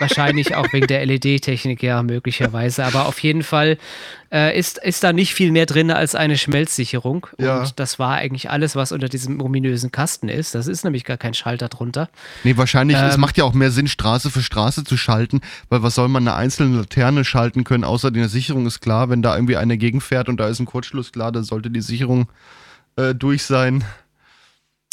Wahrscheinlich 0.00 0.54
auch 0.54 0.72
wegen 0.72 0.86
der 0.86 1.04
LED-Technik, 1.06 1.82
ja, 1.82 2.02
möglicherweise. 2.02 2.84
Aber 2.84 3.06
auf 3.06 3.18
jeden 3.20 3.42
Fall 3.42 3.78
äh, 4.32 4.58
ist, 4.58 4.78
ist 4.78 5.04
da 5.04 5.12
nicht 5.12 5.34
viel 5.34 5.52
mehr 5.52 5.66
drin 5.66 5.90
als 5.90 6.14
eine 6.14 6.38
Schmelzsicherung. 6.38 7.26
Ja. 7.38 7.60
Und 7.60 7.78
das 7.78 7.98
war 7.98 8.14
eigentlich 8.14 8.50
alles, 8.50 8.76
was 8.76 8.92
unter 8.92 9.08
diesem 9.08 9.40
ominösen 9.40 9.92
Kasten 9.92 10.28
ist. 10.28 10.54
Das 10.54 10.66
ist 10.66 10.84
nämlich 10.84 11.04
gar 11.04 11.16
kein 11.16 11.34
Schalter 11.34 11.68
drunter. 11.68 12.08
Nee, 12.44 12.56
wahrscheinlich, 12.56 12.96
es 12.96 13.14
Ähm, 13.14 13.20
macht 13.20 13.36
ja 13.36 13.44
auch 13.44 13.52
mehr 13.52 13.70
Sinn, 13.70 13.88
Straße 13.88 14.30
für 14.30 14.42
Straße 14.42 14.84
zu 14.84 14.96
schalten, 14.96 15.40
weil 15.68 15.82
was 15.82 15.94
soll 15.94 16.08
man 16.08 16.26
eine 16.26 16.34
einzelne 16.34 16.78
Laterne 16.78 17.24
schalten 17.24 17.64
können, 17.64 17.84
außer 17.84 18.10
die 18.10 18.24
Sicherung 18.24 18.66
ist 18.66 18.80
klar, 18.80 19.10
wenn 19.10 19.22
da 19.22 19.34
irgendwie 19.34 19.56
eine 19.56 19.76
gegenfährt 19.76 20.28
und 20.28 20.38
da 20.38 20.48
ist 20.48 20.60
ein 20.60 20.66
Kurzschluss 20.66 21.12
klar, 21.12 21.32
dann 21.32 21.44
sollte 21.44 21.70
die 21.70 21.82
Sicherung 21.82 22.28
äh, 22.96 23.14
durch 23.14 23.42
sein. 23.44 23.84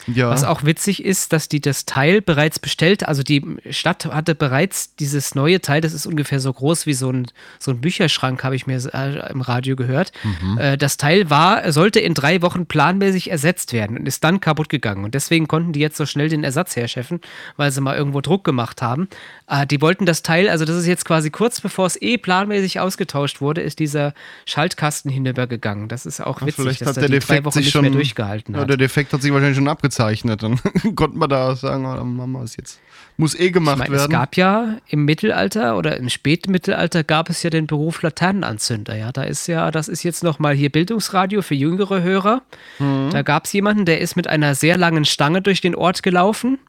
Ja. 0.08 0.30
Was 0.30 0.44
auch 0.44 0.64
witzig 0.64 1.04
ist, 1.04 1.34
dass 1.34 1.50
die 1.50 1.60
das 1.62 1.86
Teil 1.86 2.22
bereits 2.22 2.60
bestellt, 2.60 3.08
also 3.08 3.24
die 3.24 3.44
Stadt 3.70 4.06
hatte 4.06 4.36
bereits 4.36 4.96
dieses 4.96 5.36
neue 5.36 5.62
Teil, 5.62 5.82
das 5.82 5.94
ist 5.94 6.06
ungefähr 6.06 6.40
so 6.40 6.52
groß 6.54 6.86
wie 6.86 6.94
so 6.94 7.12
ein, 7.12 7.28
so 7.60 7.72
ein 7.72 7.82
Bücherschrank, 7.82 8.44
habe 8.44 8.56
ich 8.56 8.68
mir 8.68 8.78
äh, 8.94 9.32
im 9.32 9.42
Radio 9.42 9.76
gehört. 9.76 10.12
Mhm. 10.24 10.58
Äh, 10.58 10.78
das 10.78 10.98
Teil 10.98 11.30
war, 11.30 11.72
sollte 11.72 12.00
in 12.00 12.14
drei 12.14 12.42
Wochen 12.42 12.66
planmäßig 12.66 13.30
ersetzt 13.32 13.74
werden 13.74 13.98
und 13.98 14.08
ist 14.08 14.24
dann 14.24 14.40
kaputt 14.40 14.70
gegangen. 14.70 15.04
Und 15.04 15.14
deswegen 15.14 15.48
konnten 15.48 15.74
die 15.74 15.80
jetzt 15.80 15.98
so 15.98 16.06
schnell 16.06 16.30
den 16.30 16.44
Ersatz 16.44 16.76
herscheffen, 16.76 17.20
weil 17.58 17.72
sie 17.72 17.82
mal 17.82 17.98
irgendwo 17.98 18.22
Druck 18.22 18.44
gemacht 18.44 18.82
haben. 18.82 19.08
Äh, 19.48 19.68
die 19.68 19.82
wollten 19.82 20.06
das 20.06 20.24
Teil, 20.24 20.50
also 20.50 20.66
das 20.66 20.78
ist 20.78 20.88
jetzt 20.88 21.06
quasi 21.06 21.30
kurz 21.30 21.60
bevor 21.62 21.86
es 21.86 22.02
eh 22.02 22.18
planmäßig 22.18 22.80
ausgetauscht 22.80 23.42
wurde, 23.42 23.62
ist 23.62 23.80
dieser 23.80 24.14
Schaltkasten 24.46 25.12
hinübergegangen. 25.12 25.88
Das 25.90 26.06
ist 26.06 26.22
auch 26.22 26.42
Ja, 26.42 26.48
witzig, 26.48 26.62
vielleicht 26.64 26.82
dass 26.82 26.90
hat 26.90 26.98
er 26.98 27.02
der 27.10 27.20
die 27.20 27.26
drei 27.26 27.36
Defekt 27.36 27.46
Wochen 27.46 27.54
sich 27.54 27.66
nicht 27.66 27.72
schon. 27.74 27.82
mehr 27.82 27.92
durchgehalten 27.92 28.56
ja, 28.56 28.62
hat. 28.62 28.70
der 28.70 28.78
Defekt 28.78 29.12
hat 29.14 29.22
sich 29.22 29.32
wahrscheinlich 29.34 29.58
schon 29.58 29.68
abgezeichnet. 29.98 30.44
Dann 30.44 30.60
konnte 30.96 31.18
man 31.18 31.30
da 31.30 31.56
sagen, 31.56 31.86
oh, 31.86 32.04
wir 32.28 32.44
es 32.44 32.58
jetzt. 32.58 32.80
Muss 33.20 33.34
eh 33.34 33.50
gemacht 33.50 33.78
Ich 33.78 33.80
meine, 33.80 33.92
werden. 33.94 34.04
es 34.04 34.10
gab 34.10 34.38
ja 34.38 34.78
im 34.88 35.06
Mittelalter 35.06 35.76
oder 35.76 35.98
im 35.98 36.08
Spätmittelalter 36.10 37.04
gab 37.04 37.30
es 37.30 37.42
ja 37.42 37.50
den 37.50 37.66
Beruf 37.66 38.04
Laternenanzünder. 38.04 38.96
Ja, 38.96 39.12
da 39.12 39.24
ist 39.24 39.48
ja, 39.48 39.72
das 39.72 39.88
ist 39.88 40.04
jetzt 40.04 40.24
nochmal 40.24 40.54
hier 40.54 40.70
Bildungsradio 40.72 41.42
für 41.42 41.56
jüngere 41.56 42.04
Hörer. 42.04 42.44
Mhm. 42.78 43.10
Da 43.12 43.24
gab 43.24 43.46
es 43.46 43.54
jemanden, 43.54 43.86
der 43.86 44.02
ist 44.02 44.16
mit 44.16 44.28
einer 44.28 44.54
sehr 44.54 44.78
langen 44.78 45.04
Stange 45.04 45.42
durch 45.42 45.62
den 45.62 45.74
Ort 45.74 46.04
gelaufen, 46.04 46.60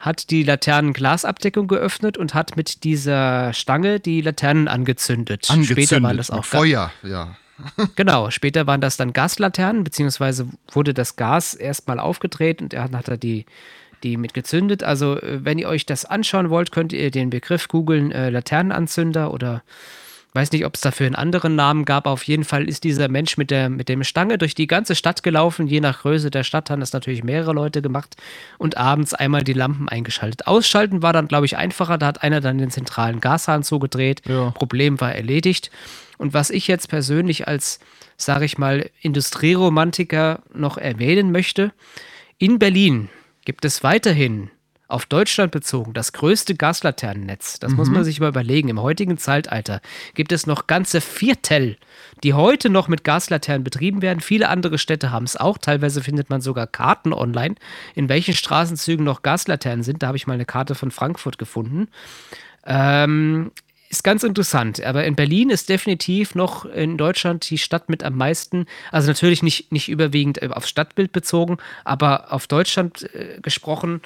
hat 0.00 0.30
die 0.30 0.42
Laternenglasabdeckung 0.42 1.68
geöffnet 1.68 2.18
und 2.18 2.34
hat 2.34 2.56
mit 2.56 2.82
dieser 2.82 3.52
Stange 3.52 4.00
die 4.00 4.22
Laternen 4.22 4.66
angezündet. 4.66 5.48
Angezündet, 5.50 5.86
Später 5.86 6.02
waren 6.02 6.16
das 6.16 6.32
auch 6.32 6.44
Feuer, 6.44 6.90
ja. 7.04 7.36
Genau, 7.96 8.30
später 8.30 8.66
waren 8.66 8.80
das 8.80 8.96
dann 8.96 9.12
Gaslaternen, 9.12 9.84
beziehungsweise 9.84 10.48
wurde 10.70 10.94
das 10.94 11.16
Gas 11.16 11.54
erstmal 11.54 11.98
aufgedreht 11.98 12.62
und 12.62 12.74
er 12.74 12.84
hat, 12.84 12.92
hat 12.92 13.08
er 13.08 13.16
die, 13.16 13.46
die 14.02 14.16
mit 14.16 14.34
gezündet. 14.34 14.82
Also, 14.82 15.18
äh, 15.20 15.44
wenn 15.44 15.58
ihr 15.58 15.68
euch 15.68 15.86
das 15.86 16.04
anschauen 16.04 16.50
wollt, 16.50 16.72
könnt 16.72 16.92
ihr 16.92 17.10
den 17.10 17.30
Begriff 17.30 17.68
googeln, 17.68 18.12
äh, 18.12 18.30
Laternenanzünder 18.30 19.32
oder 19.32 19.62
weiß 20.34 20.52
nicht, 20.52 20.64
ob 20.64 20.74
es 20.74 20.80
dafür 20.80 21.06
einen 21.06 21.14
anderen 21.14 21.56
Namen 21.56 21.84
gab. 21.84 22.06
Auf 22.06 22.22
jeden 22.24 22.44
Fall 22.44 22.68
ist 22.68 22.84
dieser 22.84 23.08
Mensch 23.08 23.36
mit 23.36 23.50
der, 23.50 23.68
mit 23.68 23.88
dem 23.88 24.02
Stange 24.02 24.38
durch 24.38 24.54
die 24.54 24.66
ganze 24.66 24.94
Stadt 24.94 25.22
gelaufen. 25.22 25.66
Je 25.66 25.80
nach 25.80 26.00
Größe 26.00 26.30
der 26.30 26.42
Stadt 26.42 26.70
haben 26.70 26.80
das 26.80 26.92
natürlich 26.92 27.22
mehrere 27.22 27.52
Leute 27.52 27.82
gemacht 27.82 28.16
und 28.58 28.76
abends 28.76 29.12
einmal 29.12 29.42
die 29.42 29.52
Lampen 29.52 29.88
eingeschaltet. 29.88 30.46
Ausschalten 30.46 31.02
war 31.02 31.12
dann, 31.12 31.28
glaube 31.28 31.46
ich, 31.46 31.56
einfacher. 31.56 31.98
Da 31.98 32.06
hat 32.06 32.22
einer 32.22 32.40
dann 32.40 32.58
den 32.58 32.70
zentralen 32.70 33.20
Gashahn 33.20 33.62
zugedreht. 33.62 34.22
Ja. 34.26 34.50
Problem 34.52 35.00
war 35.00 35.14
erledigt. 35.14 35.70
Und 36.16 36.32
was 36.32 36.50
ich 36.50 36.66
jetzt 36.66 36.88
persönlich 36.88 37.46
als, 37.46 37.78
sage 38.16 38.46
ich 38.46 38.56
mal, 38.56 38.88
Industrieromantiker 39.00 40.40
noch 40.54 40.78
erwähnen 40.78 41.30
möchte, 41.30 41.72
in 42.38 42.58
Berlin 42.58 43.10
gibt 43.44 43.64
es 43.64 43.82
weiterhin 43.82 44.50
auf 44.92 45.06
Deutschland 45.06 45.52
bezogen 45.52 45.94
das 45.94 46.12
größte 46.12 46.54
Gaslaternennetz. 46.54 47.58
Das 47.58 47.72
muss 47.72 47.90
man 47.90 48.04
sich 48.04 48.20
mal 48.20 48.28
überlegen. 48.28 48.68
Im 48.68 48.80
heutigen 48.80 49.18
Zeitalter 49.18 49.80
gibt 50.14 50.32
es 50.32 50.46
noch 50.46 50.66
ganze 50.66 51.00
Viertel, 51.00 51.78
die 52.22 52.34
heute 52.34 52.68
noch 52.68 52.88
mit 52.88 53.02
Gaslaternen 53.02 53.64
betrieben 53.64 54.02
werden. 54.02 54.20
Viele 54.20 54.48
andere 54.48 54.78
Städte 54.78 55.10
haben 55.10 55.24
es 55.24 55.36
auch. 55.36 55.58
Teilweise 55.58 56.02
findet 56.02 56.30
man 56.30 56.40
sogar 56.40 56.66
Karten 56.66 57.12
online, 57.12 57.54
in 57.94 58.08
welchen 58.08 58.34
Straßenzügen 58.34 59.04
noch 59.04 59.22
Gaslaternen 59.22 59.82
sind. 59.82 60.02
Da 60.02 60.08
habe 60.08 60.16
ich 60.16 60.26
mal 60.26 60.34
eine 60.34 60.44
Karte 60.44 60.74
von 60.74 60.90
Frankfurt 60.90 61.38
gefunden. 61.38 61.88
Ähm, 62.66 63.50
ist 63.92 64.04
ganz 64.04 64.22
interessant. 64.22 64.82
Aber 64.82 65.04
in 65.04 65.16
Berlin 65.16 65.50
ist 65.50 65.68
definitiv 65.68 66.34
noch 66.34 66.64
in 66.64 66.96
Deutschland 66.96 67.48
die 67.50 67.58
Stadt 67.58 67.90
mit 67.90 68.02
am 68.02 68.16
meisten, 68.16 68.64
also 68.90 69.08
natürlich 69.08 69.42
nicht, 69.42 69.70
nicht 69.70 69.90
überwiegend 69.90 70.40
äh, 70.42 70.48
aufs 70.48 70.70
Stadtbild 70.70 71.12
bezogen, 71.12 71.58
aber 71.84 72.32
auf 72.32 72.46
Deutschland 72.46 73.02
äh, 73.14 73.38
gesprochen 73.42 74.00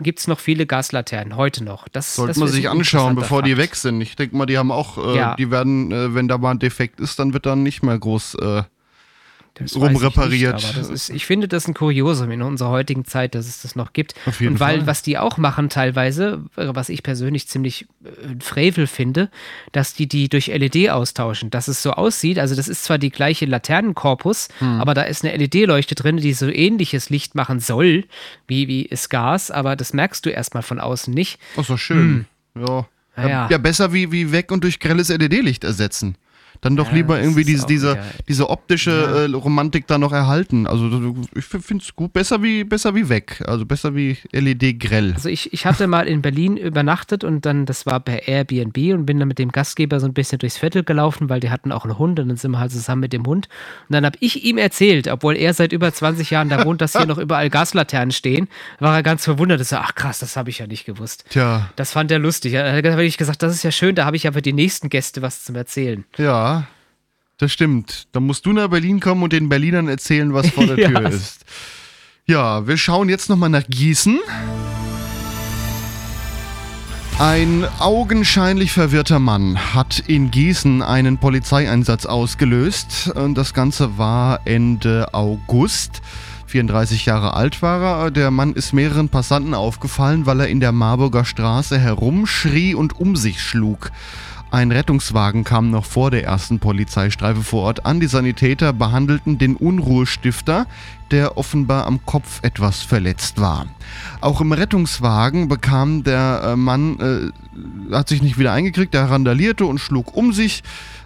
gibt 0.00 0.18
es 0.20 0.28
noch 0.28 0.38
viele 0.40 0.66
Gaslaternen, 0.66 1.36
heute 1.36 1.64
noch. 1.64 1.88
Das, 1.88 2.14
Sollte 2.14 2.30
das 2.32 2.38
man 2.38 2.48
sich 2.48 2.68
anschauen, 2.68 3.14
bevor 3.14 3.42
die 3.42 3.50
Fakt. 3.52 3.62
weg 3.62 3.74
sind. 3.76 4.00
Ich 4.00 4.16
denke 4.16 4.36
mal, 4.36 4.46
die 4.46 4.58
haben 4.58 4.70
auch, 4.70 4.98
äh, 4.98 5.16
Ja. 5.16 5.34
die 5.36 5.50
werden, 5.50 5.90
äh, 5.92 6.14
wenn 6.14 6.28
da 6.28 6.38
mal 6.38 6.52
ein 6.52 6.58
Defekt 6.58 7.00
ist, 7.00 7.18
dann 7.18 7.32
wird 7.32 7.46
dann 7.46 7.62
nicht 7.62 7.82
mehr 7.82 7.98
groß 7.98 8.34
äh, 8.36 8.62
Das 9.60 9.76
rumrepariert. 9.76 10.58
Ich, 10.58 10.64
nicht, 10.66 10.76
aber 10.76 10.78
das 10.88 10.90
ist, 10.90 11.10
ich 11.10 11.26
finde 11.26 11.48
das 11.48 11.66
ein 11.66 11.74
Kuriosum 11.74 12.30
in 12.30 12.42
unserer 12.42 12.70
heutigen 12.70 13.04
Zeit, 13.04 13.34
dass 13.34 13.46
es 13.46 13.62
das 13.62 13.74
noch 13.76 13.92
gibt. 13.92 14.14
Auf 14.26 14.40
jeden 14.40 14.54
Und 14.54 14.60
weil, 14.60 14.78
Fall. 14.78 14.86
was 14.86 15.02
die 15.02 15.18
auch 15.18 15.36
machen 15.38 15.68
teilweise, 15.68 16.44
was 16.56 16.88
ich 16.88 17.02
persönlich 17.02 17.48
ziemlich 17.48 17.86
äh, 18.04 18.08
frevel 18.40 18.86
finde, 18.86 19.30
dass 19.72 19.94
die 19.94 20.06
die 20.06 20.28
durch 20.28 20.46
LED 20.48 20.90
austauschen. 20.90 21.50
Dass 21.50 21.68
es 21.68 21.82
so 21.82 21.92
aussieht, 21.92 22.38
also 22.38 22.54
das 22.54 22.68
ist 22.68 22.84
zwar 22.84 22.98
die 22.98 23.10
gleiche 23.10 23.46
Laternenkorpus, 23.46 24.48
Hm. 24.58 24.80
aber 24.80 24.94
da 24.94 25.02
ist 25.02 25.24
eine 25.24 25.36
LED-Leuchte 25.36 25.94
drin, 25.94 26.16
die 26.18 26.32
so 26.32 26.48
ähnliches 26.48 27.10
Licht 27.10 27.34
machen 27.34 27.60
soll, 27.60 28.04
wie, 28.46 28.68
wie 28.68 28.82
ist 28.82 29.08
Gas, 29.10 29.50
aber 29.50 29.76
das 29.76 29.92
merkst 29.92 30.24
du 30.26 30.30
erstmal 30.30 30.62
von 30.62 30.78
außen 30.80 31.12
nicht. 31.12 31.38
Ach 31.56 31.64
so, 31.64 31.76
schön. 31.76 32.26
Ja. 32.56 32.64
Ja, 33.16 33.22
Ja, 33.24 33.28
ja. 33.28 33.48
ja, 33.50 33.58
besser 33.58 33.92
wie, 33.92 34.12
wie 34.12 34.30
weg 34.32 34.52
und 34.52 34.62
durch 34.64 34.78
grelles 34.80 35.08
LED-Licht 35.08 35.64
ersetzen. 35.64 36.16
Dann 36.60 36.76
doch 36.76 36.88
Ja, 36.88 36.94
lieber 36.94 37.20
irgendwie 37.20 37.40
ist 37.42 37.48
diese, 37.48 37.66
diese, 37.66 37.92
wieder- 37.92 38.04
diese 38.28 38.50
optische 38.50 38.90
äh, 39.30 39.34
Romantik 39.36 39.86
da 39.86 39.98
noch 39.98 40.12
erhalten. 40.12 40.66
Also 40.66 41.14
ich 41.34 41.44
finde 41.44 41.82
es 41.84 41.94
gut, 41.94 42.12
besser 42.12 42.42
wie, 42.42 42.64
besser 42.64 42.94
wie 42.94 43.08
weg. 43.08 43.42
Also 43.46 43.64
besser 43.64 43.94
wie 43.94 44.16
LED-grell. 44.32 45.12
Also 45.14 45.28
ich, 45.28 45.52
ich 45.52 45.66
hatte 45.66 45.86
mal 45.86 46.06
in 46.08 46.22
Berlin 46.22 46.56
übernachtet 46.56 47.22
und 47.24 47.44
dann, 47.46 47.66
das 47.66 47.86
war 47.86 48.00
bei 48.00 48.22
Airbnb 48.26 48.76
und 48.94 49.06
bin 49.06 49.18
dann 49.18 49.28
mit 49.28 49.38
dem 49.38 49.52
Gastgeber 49.52 50.00
so 50.00 50.06
ein 50.06 50.14
bisschen 50.14 50.38
durchs 50.38 50.56
Viertel 50.58 50.82
gelaufen, 50.84 51.28
weil 51.28 51.40
die 51.40 51.50
hatten 51.50 51.70
auch 51.72 51.84
einen 51.84 51.98
Hund 51.98 52.18
und 52.20 52.28
dann 52.28 52.36
sind 52.36 52.50
wir 52.52 52.58
halt 52.60 52.72
zusammen 52.72 53.00
mit 53.02 53.12
dem 53.12 53.24
Hund. 53.26 53.48
Und 53.88 53.92
dann 53.94 54.04
habe 54.04 54.16
ich 54.20 54.44
ihm 54.44 54.58
erzählt, 54.58 55.08
obwohl 55.08 55.36
er 55.36 55.54
seit 55.54 55.72
über 55.72 55.92
20 55.92 56.30
Jahren 56.30 56.48
da 56.48 56.64
wohnt, 56.64 56.80
dass 56.80 56.92
hier 56.96 57.06
noch 57.06 57.18
überall 57.18 57.50
Gaslaternen 57.50 58.10
stehen, 58.12 58.48
war 58.80 58.94
er 58.96 59.02
ganz 59.02 59.24
verwundert. 59.24 59.60
Er 59.60 59.64
so, 59.64 59.76
ach 59.76 59.94
krass, 59.94 60.18
das 60.18 60.36
habe 60.36 60.50
ich 60.50 60.58
ja 60.58 60.66
nicht 60.66 60.84
gewusst. 60.84 61.24
Tja, 61.30 61.70
Das 61.76 61.92
fand 61.92 62.10
er 62.10 62.18
lustig. 62.18 62.54
Er 62.54 62.72
hat 62.76 62.84
wirklich 62.84 63.16
gesagt, 63.18 63.42
das 63.42 63.54
ist 63.54 63.62
ja 63.62 63.70
schön, 63.70 63.94
da 63.94 64.04
habe 64.04 64.16
ich 64.16 64.24
ja 64.24 64.32
für 64.32 64.42
die 64.42 64.52
nächsten 64.52 64.88
Gäste 64.88 65.22
was 65.22 65.44
zum 65.44 65.54
Erzählen. 65.56 66.04
ja, 66.16 66.47
das 67.38 67.52
stimmt. 67.52 68.08
Da 68.12 68.20
musst 68.20 68.46
du 68.46 68.52
nach 68.52 68.68
Berlin 68.68 69.00
kommen 69.00 69.22
und 69.22 69.32
den 69.32 69.48
Berlinern 69.48 69.88
erzählen, 69.88 70.34
was 70.34 70.50
vor 70.50 70.66
der. 70.66 70.76
Tür 70.88 71.08
ist. 71.08 71.44
Ja, 72.26 72.66
wir 72.66 72.76
schauen 72.76 73.08
jetzt 73.08 73.30
nochmal 73.30 73.48
nach 73.48 73.64
Gießen. 73.68 74.18
Ein 77.18 77.66
augenscheinlich 77.80 78.70
verwirrter 78.70 79.18
Mann 79.18 79.74
hat 79.74 79.98
in 80.06 80.30
Gießen 80.30 80.82
einen 80.82 81.18
Polizeieinsatz 81.18 82.06
ausgelöst. 82.06 83.10
Und 83.14 83.36
Das 83.36 83.54
Ganze 83.54 83.98
war 83.98 84.40
Ende 84.44 85.12
August. 85.14 86.00
34 86.46 87.06
Jahre 87.06 87.34
alt 87.34 87.60
war 87.60 88.04
er. 88.04 88.10
Der 88.10 88.30
Mann 88.30 88.52
ist 88.52 88.72
mehreren 88.72 89.08
Passanten 89.08 89.54
aufgefallen, 89.54 90.26
weil 90.26 90.40
er 90.40 90.48
in 90.48 90.60
der 90.60 90.72
Marburger 90.72 91.24
Straße 91.24 91.78
herumschrie 91.78 92.74
und 92.74 93.00
um 93.00 93.16
sich 93.16 93.42
schlug. 93.42 93.90
Ein 94.50 94.72
Rettungswagen 94.72 95.44
kam 95.44 95.70
noch 95.70 95.84
vor 95.84 96.10
der 96.10 96.24
ersten 96.24 96.58
Polizeistreife 96.58 97.42
vor 97.42 97.64
Ort 97.64 97.84
an. 97.84 98.00
Die 98.00 98.06
Sanitäter 98.06 98.72
behandelten 98.72 99.36
den 99.36 99.56
Unruhestifter, 99.56 100.66
der 101.10 101.36
offenbar 101.36 101.86
am 101.86 102.04
Kopf 102.06 102.40
etwas 102.42 102.80
verletzt 102.80 103.40
war. 103.40 103.66
Auch 104.22 104.40
im 104.40 104.52
Rettungswagen 104.52 105.48
bekam 105.48 106.02
der 106.02 106.40
äh, 106.44 106.56
Mann, 106.56 106.98
äh, 106.98 107.94
hat 107.94 108.08
sich 108.08 108.22
nicht 108.22 108.38
wieder 108.38 108.52
eingekriegt, 108.52 108.94
er 108.94 109.10
randalierte 109.10 109.66
und 109.66 109.80
schlug 109.80 110.16
um 110.16 110.32
sich. 110.32 110.62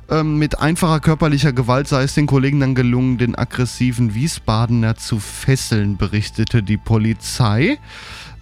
Ähm, 0.08 0.38
mit 0.38 0.60
einfacher 0.60 1.00
körperlicher 1.00 1.52
Gewalt 1.52 1.88
sei 1.88 2.04
es 2.04 2.14
den 2.14 2.26
Kollegen 2.26 2.60
dann 2.60 2.76
gelungen, 2.76 3.18
den 3.18 3.34
aggressiven 3.34 4.14
Wiesbadener 4.14 4.96
zu 4.96 5.18
fesseln, 5.18 5.96
berichtete 5.96 6.62
die 6.62 6.76
Polizei. 6.76 7.78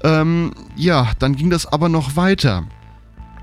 Ähm, 0.03 0.53
ja, 0.77 1.13
dann 1.19 1.37
ging 1.37 1.49
das 1.49 1.67
aber 1.67 1.89
noch 1.89 2.17
weiter. 2.17 2.65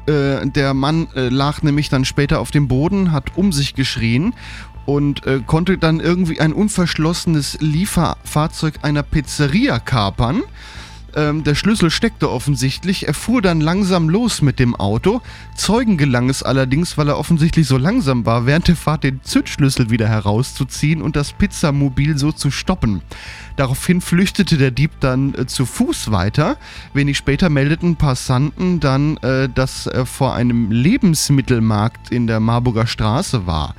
Äh, 0.07 0.47
der 0.47 0.73
Mann 0.73 1.07
äh, 1.15 1.29
lag 1.29 1.61
nämlich 1.63 1.89
dann 1.89 2.05
später 2.05 2.39
auf 2.39 2.51
dem 2.51 2.67
Boden, 2.67 3.11
hat 3.11 3.35
um 3.35 3.51
sich 3.51 3.75
geschrien 3.75 4.33
und 4.85 5.27
äh, 5.27 5.41
konnte 5.45 5.77
dann 5.77 5.99
irgendwie 5.99 6.39
ein 6.39 6.53
unverschlossenes 6.53 7.57
Lieferfahrzeug 7.59 8.75
einer 8.83 9.03
Pizzeria 9.03 9.79
kapern. 9.79 10.43
Ähm, 11.17 11.43
der 11.43 11.55
Schlüssel 11.55 11.89
steckte 11.89 12.29
offensichtlich. 12.29 13.07
Er 13.07 13.15
fuhr 13.15 13.41
dann 13.41 13.59
langsam 13.59 14.07
los 14.07 14.43
mit 14.43 14.59
dem 14.59 14.75
Auto. 14.75 15.21
Zeugen 15.55 15.97
gelang 15.97 16.29
es 16.29 16.43
allerdings, 16.43 16.95
weil 16.95 17.09
er 17.09 17.17
offensichtlich 17.17 17.67
so 17.67 17.77
langsam 17.77 18.27
war, 18.27 18.45
während 18.45 18.67
der 18.67 18.75
Fahrt 18.75 19.03
den 19.03 19.23
Zündschlüssel 19.23 19.89
wieder 19.89 20.07
herauszuziehen 20.07 21.01
und 21.01 21.15
das 21.15 21.33
Pizzamobil 21.33 22.19
so 22.19 22.31
zu 22.31 22.51
stoppen. 22.51 23.01
Daraufhin 23.55 23.99
flüchtete 23.99 24.57
der 24.57 24.69
Dieb 24.69 24.91
dann 24.99 25.33
äh, 25.33 25.47
zu 25.47 25.65
Fuß 25.65 26.11
weiter. 26.11 26.57
Wenig 26.93 27.17
später 27.17 27.49
meldeten 27.49 27.95
Passanten 27.95 28.79
dann, 28.79 29.17
äh, 29.17 29.49
dass 29.49 29.87
er 29.87 30.05
vor 30.05 30.35
einem 30.35 30.69
Lebensmittelmarkt 30.69 32.11
in 32.11 32.27
der 32.27 32.39
Marburger 32.39 32.85
Straße 32.85 33.47
war. 33.47 33.73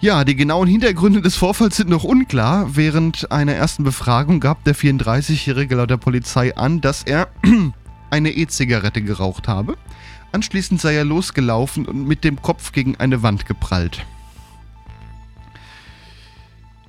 Ja, 0.00 0.24
die 0.24 0.36
genauen 0.36 0.68
Hintergründe 0.68 1.22
des 1.22 1.36
Vorfalls 1.36 1.76
sind 1.76 1.88
noch 1.88 2.04
unklar. 2.04 2.76
Während 2.76 3.32
einer 3.32 3.54
ersten 3.54 3.82
Befragung 3.82 4.40
gab 4.40 4.62
der 4.64 4.74
34-Jährige 4.76 5.74
laut 5.74 5.90
der 5.90 5.96
Polizei 5.96 6.54
an, 6.56 6.80
dass 6.80 7.02
er 7.02 7.28
eine 8.10 8.30
E-Zigarette 8.30 9.00
geraucht 9.02 9.48
habe. 9.48 9.76
Anschließend 10.32 10.80
sei 10.80 10.94
er 10.94 11.04
losgelaufen 11.04 11.86
und 11.86 12.06
mit 12.06 12.24
dem 12.24 12.42
Kopf 12.42 12.72
gegen 12.72 12.96
eine 12.96 13.22
Wand 13.22 13.46
geprallt. 13.46 14.04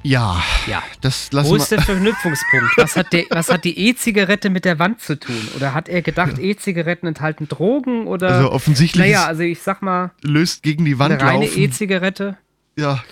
Ja, 0.03 0.41
Ja. 0.67 0.83
das 1.01 1.31
lassen 1.31 1.49
Wo 1.49 1.55
ist 1.55 1.71
der 1.71 1.81
Verknüpfungspunkt? 1.81 2.77
Was 2.77 2.95
hat, 2.95 3.11
der, 3.13 3.23
was 3.29 3.49
hat 3.49 3.63
die 3.63 3.77
E-Zigarette 3.89 4.49
mit 4.49 4.63
der 4.63 4.79
Wand 4.79 5.01
zu 5.01 5.19
tun? 5.19 5.35
Oder 5.55 5.73
hat 5.73 5.89
er 5.89 6.01
gedacht, 6.01 6.39
E-Zigaretten 6.39 7.07
enthalten 7.07 7.47
Drogen? 7.47 8.05
Oder 8.07 8.29
Also 8.29 8.51
offensichtlich 8.51 9.01
naja, 9.05 9.25
also 9.25 9.41
ich 9.43 9.61
sag 9.61 9.81
mal, 9.81 10.11
löst 10.21 10.61
gegen 10.63 10.85
die 10.85 10.99
Wand 10.99 11.21
eine 11.21 11.23
reine. 11.23 11.45
E-Zigarette. 11.45 12.37
Ja. 12.77 13.03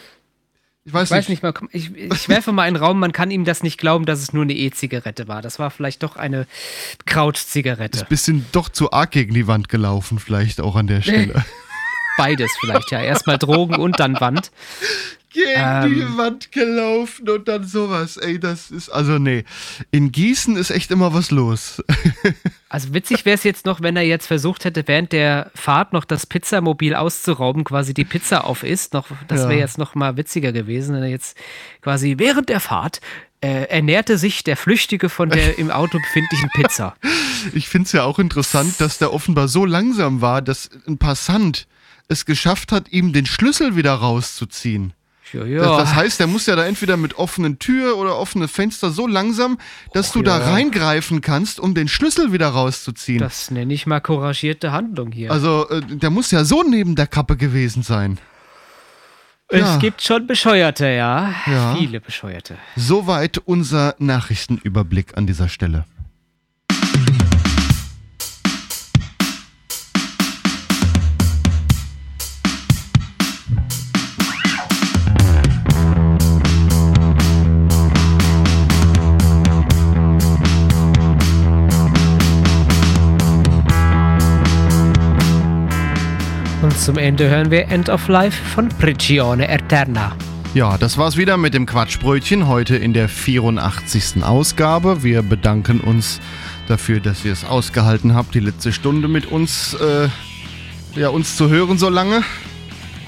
Ich 0.88 0.94
weiß, 0.94 1.10
Ich 1.10 1.18
weiß 1.18 1.30
nicht 1.30 1.42
mal, 1.42 1.52
komm, 1.52 1.68
ich, 1.72 1.96
ich 1.96 2.30
werfe 2.30 2.52
mal 2.52 2.62
einen 2.62 2.76
Raum, 2.76 3.00
man 3.00 3.12
kann 3.12 3.32
ihm 3.32 3.44
das 3.44 3.64
nicht 3.64 3.80
glauben, 3.80 4.06
dass 4.06 4.20
es 4.20 4.34
nur 4.34 4.44
eine 4.44 4.54
E-Zigarette 4.54 5.28
war. 5.28 5.42
Das 5.42 5.58
war 5.58 5.72
vielleicht 5.72 6.04
doch 6.04 6.16
eine 6.16 6.46
Krautzigarette. 7.08 8.06
Bisschen 8.06 8.46
doch 8.52 8.70
zu 8.70 8.92
arg 8.92 9.10
gegen 9.10 9.34
die 9.34 9.48
Wand 9.48 9.68
gelaufen, 9.68 10.20
vielleicht 10.20 10.62
auch 10.62 10.76
an 10.76 10.86
der 10.86 11.02
Stelle. 11.02 11.44
Beides 12.18 12.52
vielleicht, 12.60 12.92
ja. 12.92 13.02
Erstmal 13.02 13.40
Drogen 13.40 13.76
und 13.78 14.00
dann 14.00 14.20
Wand. 14.22 14.52
gegen 15.34 15.50
Ähm. 15.56 15.94
die 15.94 16.18
Wand 16.18 16.52
gelaufen 16.52 17.28
und 17.30 17.48
dann 17.48 17.68
sowas. 17.68 18.18
Ey, 18.18 18.40
das 18.40 18.70
ist, 18.70 18.90
also 18.90 19.18
nee. 19.18 19.44
In 19.90 20.12
Gießen 20.12 20.56
ist 20.56 20.70
echt 20.70 20.92
immer 20.92 21.16
was 21.16 21.32
los. 21.32 21.84
Also 22.76 22.94
witzig 22.94 23.24
wäre 23.24 23.36
es 23.36 23.46
jetzt 23.46 23.66
noch, 23.66 23.80
wenn 23.82 23.96
er 23.96 24.04
jetzt 24.04 24.28
versucht 24.28 24.66
hätte, 24.66 24.86
während 24.86 25.14
der 25.14 25.50
Fahrt 25.56 25.94
noch 25.94 26.04
das 26.04 26.26
Pizzamobil 26.26 26.94
auszurauben, 26.94 27.64
quasi 27.64 27.94
die 27.94 28.04
Pizza 28.04 28.44
auf 28.44 28.64
isst. 28.64 28.94
Noch, 28.94 29.08
das 29.30 29.44
Ja. 29.44 29.50
wäre 29.50 29.60
jetzt 29.60 29.78
noch 29.78 29.96
mal 29.96 30.18
witziger 30.18 30.52
gewesen, 30.52 30.94
wenn 30.94 31.04
er 31.04 31.08
jetzt 31.08 31.38
quasi 31.82 32.16
während 32.18 32.50
der 32.50 32.60
Fahrt 32.60 33.00
äh, 33.40 33.70
ernährte 33.70 34.18
sich 34.18 34.44
der 34.44 34.58
Flüchtige 34.58 35.08
von 35.08 35.30
der 35.30 35.58
im 35.58 35.72
Auto 35.72 36.00
befindlichen 36.00 36.50
Pizza. 36.54 36.98
Ich 37.54 37.70
finde 37.70 37.86
es 37.86 37.94
ja 37.94 38.04
auch 38.04 38.20
interessant, 38.20 38.82
dass 38.82 38.98
der 38.98 39.14
offenbar 39.14 39.48
so 39.48 39.64
langsam 39.64 40.20
war, 40.20 40.42
dass 40.42 40.70
ein 40.86 40.98
Passant 40.98 41.68
es 42.10 42.26
geschafft 42.26 42.74
hat, 42.74 42.92
ihm 42.92 43.14
den 43.14 43.26
Schlüssel 43.26 43.78
wieder 43.78 43.94
rauszuziehen. 43.94 44.92
Ja, 45.44 45.60
Das, 45.60 45.68
ja. 45.68 45.78
das 45.78 45.96
heißt, 45.96 46.20
der 46.20 46.28
muss 46.28 46.46
ja 46.46 46.56
da 46.56 46.66
entweder 46.66 46.98
mit 46.98 47.16
offenen 47.16 47.60
Tür 47.60 47.98
oder 47.98 48.18
offene 48.18 48.48
Fenster 48.48 48.92
so 48.92 49.08
langsam, 49.08 49.58
dass 49.94 50.12
du 50.12 50.22
da 50.22 50.40
ja. 50.40 50.52
reingreifen 50.52 51.22
kannst, 51.22 51.60
um 51.60 51.74
den 51.74 51.88
Schlüssel 51.88 52.32
wieder 52.32 52.48
rauszuziehen. 52.48 53.20
das 53.20 53.52
nenne 53.52 53.74
ich 53.74 53.86
mal 53.86 54.00
couragierte 54.00 54.72
Handlung 54.72 55.12
hier. 55.12 55.32
also, 55.32 55.68
äh, 55.70 55.82
der 55.82 56.10
muss 56.10 56.32
ja 56.32 56.46
so 56.46 56.64
neben 56.64 56.96
der 56.96 57.08
Kappe 57.08 57.38
gewesen 57.38 57.84
sein. 57.84 58.20
ja. 59.52 59.76
Es 59.76 59.80
gibt 59.80 60.02
schon 60.02 60.28
Bescheuerte, 60.28 60.88
ja. 60.88 61.34
Ja. 61.46 61.76
Viele 61.76 62.00
Bescheuerte. 62.00 62.58
Soweit 62.76 63.38
unser 63.40 63.96
Nachrichtenüberblick 64.00 65.18
an 65.18 65.28
dieser 65.28 65.50
Stelle. 65.50 65.86
Und 86.66 86.80
zum 86.80 86.98
Ende 86.98 87.30
hören 87.30 87.52
wir 87.52 87.68
End 87.68 87.90
of 87.90 88.08
Life 88.08 88.44
von 88.44 88.70
Prigione 88.70 89.48
Eterna. 89.48 90.16
Ja, 90.56 90.80
das 90.80 90.98
war's 90.98 91.16
wieder 91.16 91.38
mit 91.38 91.54
dem 91.54 91.68
Quatschbrötchen 91.68 92.48
heute 92.48 92.76
in 92.76 92.92
der 92.92 93.08
84. 93.08 94.24
Ausgabe. 94.24 95.04
Wir 95.04 95.22
bedanken 95.22 95.80
uns 95.80 96.20
dafür, 96.68 97.00
dass 97.02 97.24
ihr 97.24 97.34
es 97.34 97.46
ausgehalten 97.46 98.16
habt, 98.16 98.34
die 98.34 98.40
letzte 98.40 98.74
Stunde 98.74 99.08
mit 99.08 99.32
uns, 99.32 99.76
äh, 99.76 100.10
ja, 101.00 101.10
uns 101.10 101.38
zu 101.38 101.50
hören 101.50 101.78
so 101.78 101.88
lange. 101.88 102.24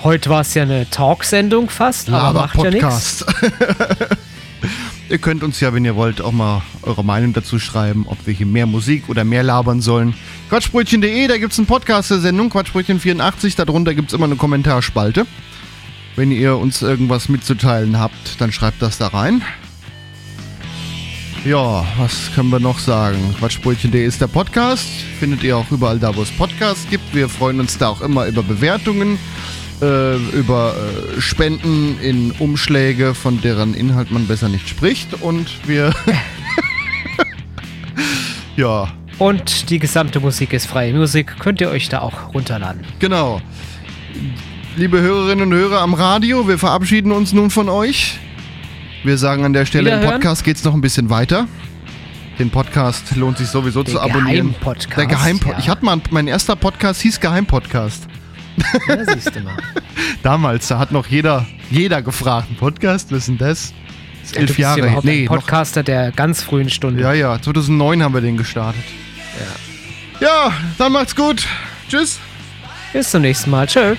Heute 0.03 0.29
war 0.29 0.41
es 0.41 0.53
ja 0.53 0.61
eine 0.61 0.87
Talksendung 0.91 1.67
fast, 1.67 2.11
aber 2.11 2.41
macht 2.41 2.63
ja 2.63 2.69
nichts. 2.69 3.25
Ihr 5.09 5.19
könnt 5.19 5.41
uns 5.41 5.61
ja, 5.61 5.73
wenn 5.73 5.85
ihr 5.85 5.95
wollt, 5.95 6.19
auch 6.19 6.33
mal 6.33 6.63
eure 6.81 7.03
Meinung 7.03 7.31
dazu 7.31 7.59
schreiben, 7.59 8.05
ob 8.07 8.27
wir 8.27 8.33
hier 8.33 8.45
mehr 8.45 8.65
Musik 8.65 9.07
oder 9.07 9.23
mehr 9.23 9.41
labern 9.41 9.79
sollen. 9.79 10.13
Quatschbrötchen.de, 10.49 11.27
da 11.27 11.37
gibt's 11.37 11.57
einen 11.57 11.65
Podcast 11.65 12.11
der 12.11 12.19
Sendung, 12.19 12.49
Quatschbrötchen 12.49 12.99
84, 12.99 13.55
darunter 13.55 13.93
gibt's 13.93 14.11
immer 14.11 14.25
eine 14.25 14.35
Kommentarspalte. 14.35 15.25
Wenn 16.17 16.31
ihr 16.31 16.57
uns 16.57 16.81
irgendwas 16.81 17.29
mitzuteilen 17.29 17.97
habt, 17.97 18.41
dann 18.41 18.51
schreibt 18.51 18.81
das 18.81 18.97
da 18.97 19.07
rein. 19.07 19.43
Ja, 21.45 21.85
was 21.97 22.33
können 22.35 22.49
wir 22.49 22.59
noch 22.59 22.79
sagen? 22.79 23.33
Quatschbrötchen.de 23.39 24.05
ist 24.05 24.19
der 24.19 24.27
Podcast. 24.27 24.85
Findet 25.19 25.43
ihr 25.43 25.55
auch 25.55 25.71
überall 25.71 25.99
da, 25.99 26.13
wo 26.13 26.21
es 26.21 26.31
Podcasts 26.31 26.89
gibt. 26.89 27.15
Wir 27.15 27.29
freuen 27.29 27.61
uns 27.61 27.77
da 27.77 27.87
auch 27.87 28.01
immer 28.01 28.25
über 28.25 28.43
Bewertungen, 28.43 29.17
äh, 29.81 30.15
über 30.31 30.73
äh, 31.17 31.21
Spenden 31.21 31.99
in 32.01 32.31
Umschläge, 32.39 33.13
von 33.13 33.41
deren 33.41 33.73
Inhalt 33.73 34.11
man 34.11 34.27
besser 34.27 34.49
nicht 34.49 34.67
spricht. 34.69 35.21
Und 35.21 35.47
wir. 35.67 35.93
ja, 38.55 38.87
Und 39.19 39.69
die 39.69 39.79
gesamte 39.79 40.19
Musik 40.19 40.53
ist 40.53 40.65
freie 40.67 40.93
Musik. 40.93 41.35
Könnt 41.39 41.61
ihr 41.61 41.69
euch 41.69 41.89
da 41.89 41.99
auch 41.99 42.33
runterladen. 42.33 42.85
genau. 42.99 43.41
Liebe 44.75 45.01
Hörerinnen 45.01 45.51
und 45.51 45.57
Hörer 45.57 45.81
am 45.81 45.95
Radio, 45.95 46.47
wir 46.47 46.59
verabschieden 46.59 47.11
uns 47.11 47.33
nun 47.33 47.49
von 47.49 47.67
euch. 47.67 48.19
Wir 49.03 49.17
sagen 49.17 49.43
an 49.43 49.51
der 49.53 49.65
Stelle, 49.65 49.89
im. 49.89 50.01
Podcast 50.07 50.43
geht 50.43 50.57
es 50.57 50.63
noch 50.63 50.75
ein 50.75 50.81
bisschen 50.81 51.09
weiter. 51.09 51.47
Den 52.37 52.51
Podcast 52.51 53.15
lohnt 53.15 53.39
sich 53.39 53.47
sowieso 53.47 53.83
zu 53.83 53.93
Der 53.93 54.03
abonnieren. 54.03 54.49
Geheimpodcast, 54.53 54.97
Der 54.97 55.07
Geheimpodcast. 55.07 55.57
ja. 55.57 55.63
Ich 55.63 55.69
hatte 55.69 55.83
mal, 55.83 55.99
mein 56.11 56.27
erster 56.27 56.55
Podcast 56.55 57.01
hieß 57.01 57.19
Geheimpodcast. 57.19 58.07
Ja, 58.87 59.05
siehst 59.13 59.35
du 59.35 59.39
mal. 59.41 59.57
Damals, 60.23 60.67
da 60.67 60.79
hat 60.79 60.91
noch 60.91 61.07
jeder, 61.07 61.45
jeder 61.69 62.01
gefragt, 62.01 62.49
ein 62.51 62.55
Podcast, 62.55 63.11
was 63.11 63.19
ist 63.19 63.27
denn 63.27 63.37
das? 63.37 63.73
Das 64.23 64.31
Ja, 64.31 64.41
elf 64.41 64.57
Jahre 64.57 64.89
her. 64.89 64.99
Nee, 65.03 65.21
ein 65.21 65.25
noch, 65.25 65.35
Podcaster 65.35 65.83
der 65.83 66.11
ganz 66.11 66.41
frühen 66.41 66.69
Stunde. 66.69 67.01
ja, 67.01 67.13
ja, 67.13 67.41
2009 67.41 68.03
haben 68.03 68.13
wir 68.13 68.21
den 68.21 68.37
gestartet. 68.37 68.83
Ja. 70.19 70.27
Ja, 70.27 70.51
dann 70.77 70.91
macht's 70.93 71.15
gut. 71.15 71.45
Tschüss. 71.87 72.19
Bis 72.93 73.11
zum 73.11 73.21
nächsten 73.21 73.51
Mal. 73.51 73.67
Tschö. 73.67 73.95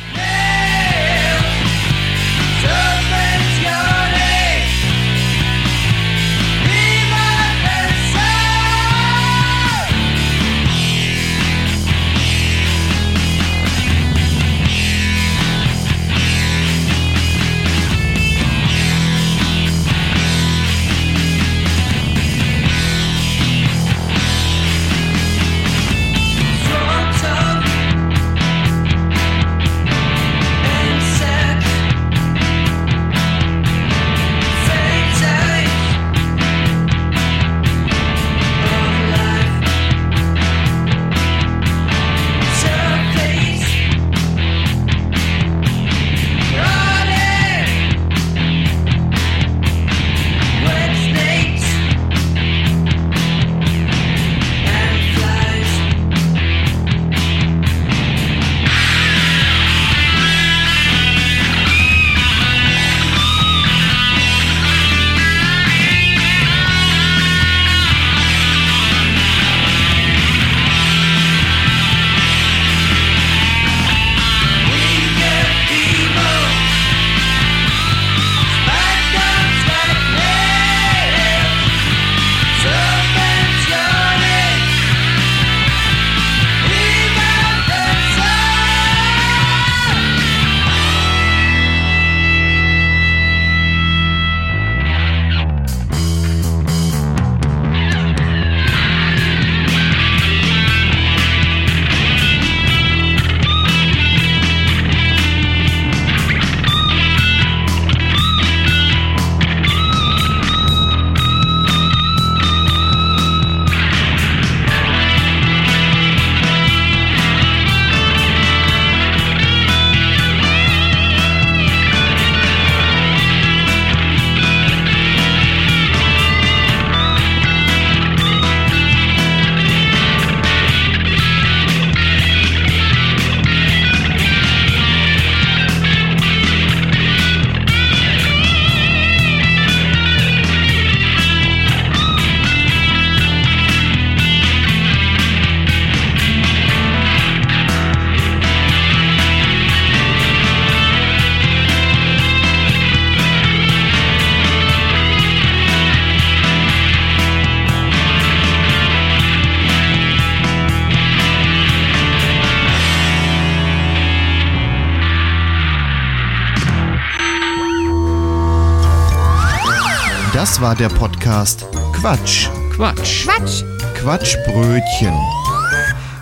Das 170.59 170.65
war 170.65 170.75
der 170.75 170.89
Podcast 170.89 171.67
Quatsch. 171.93 172.49
Quatsch. 172.73 173.25
Quatsch. 173.25 173.63
Quatschbrötchen. 173.95 175.15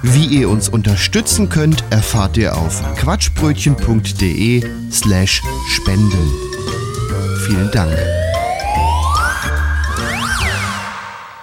Wie 0.03 0.27
ihr 0.27 0.51
uns 0.51 0.69
unterstützen 0.69 1.49
könnt, 1.49 1.83
erfahrt 1.89 2.37
ihr 2.37 2.55
auf 2.55 2.83
quatschbrötchen.de 2.97 4.63
slash 4.93 5.41
spenden. 5.71 6.31
Vielen 7.47 7.71
Dank. 7.71 7.97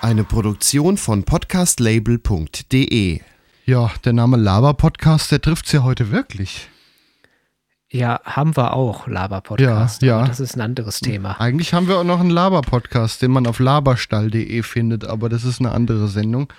Eine 0.02 0.24
Produktion 0.24 0.98
von 0.98 1.24
podcastlabel.de 1.24 3.22
Ja, 3.66 3.92
der 4.06 4.14
Name 4.14 4.38
Laber-Podcast, 4.38 5.32
der 5.32 5.42
trifft's 5.42 5.72
ja 5.72 5.82
heute 5.82 6.12
wirklich. 6.12 6.70
Ja, 7.94 8.20
haben 8.24 8.58
wir 8.58 8.74
auch, 8.74 9.06
Laber-Podcast. 9.08 10.02
Ja, 10.02 10.22
ja. 10.22 10.28
Das 10.28 10.40
ist 10.40 10.56
ein 10.56 10.62
anderes 10.62 11.00
Thema. 11.00 11.40
Eigentlich 11.40 11.76
haben 11.76 11.88
wir 11.88 12.00
auch 12.00 12.04
noch 12.04 12.20
einen 12.20 12.32
Laber-Podcast, 12.32 13.22
den 13.22 13.30
man 13.30 13.46
auf 13.46 13.60
laberstall.de 13.60 14.64
findet, 14.64 15.06
aber 15.06 15.30
das 15.30 15.44
ist 15.44 15.60
eine 15.60 15.72
andere 15.72 16.08
Sendung. 16.08 16.52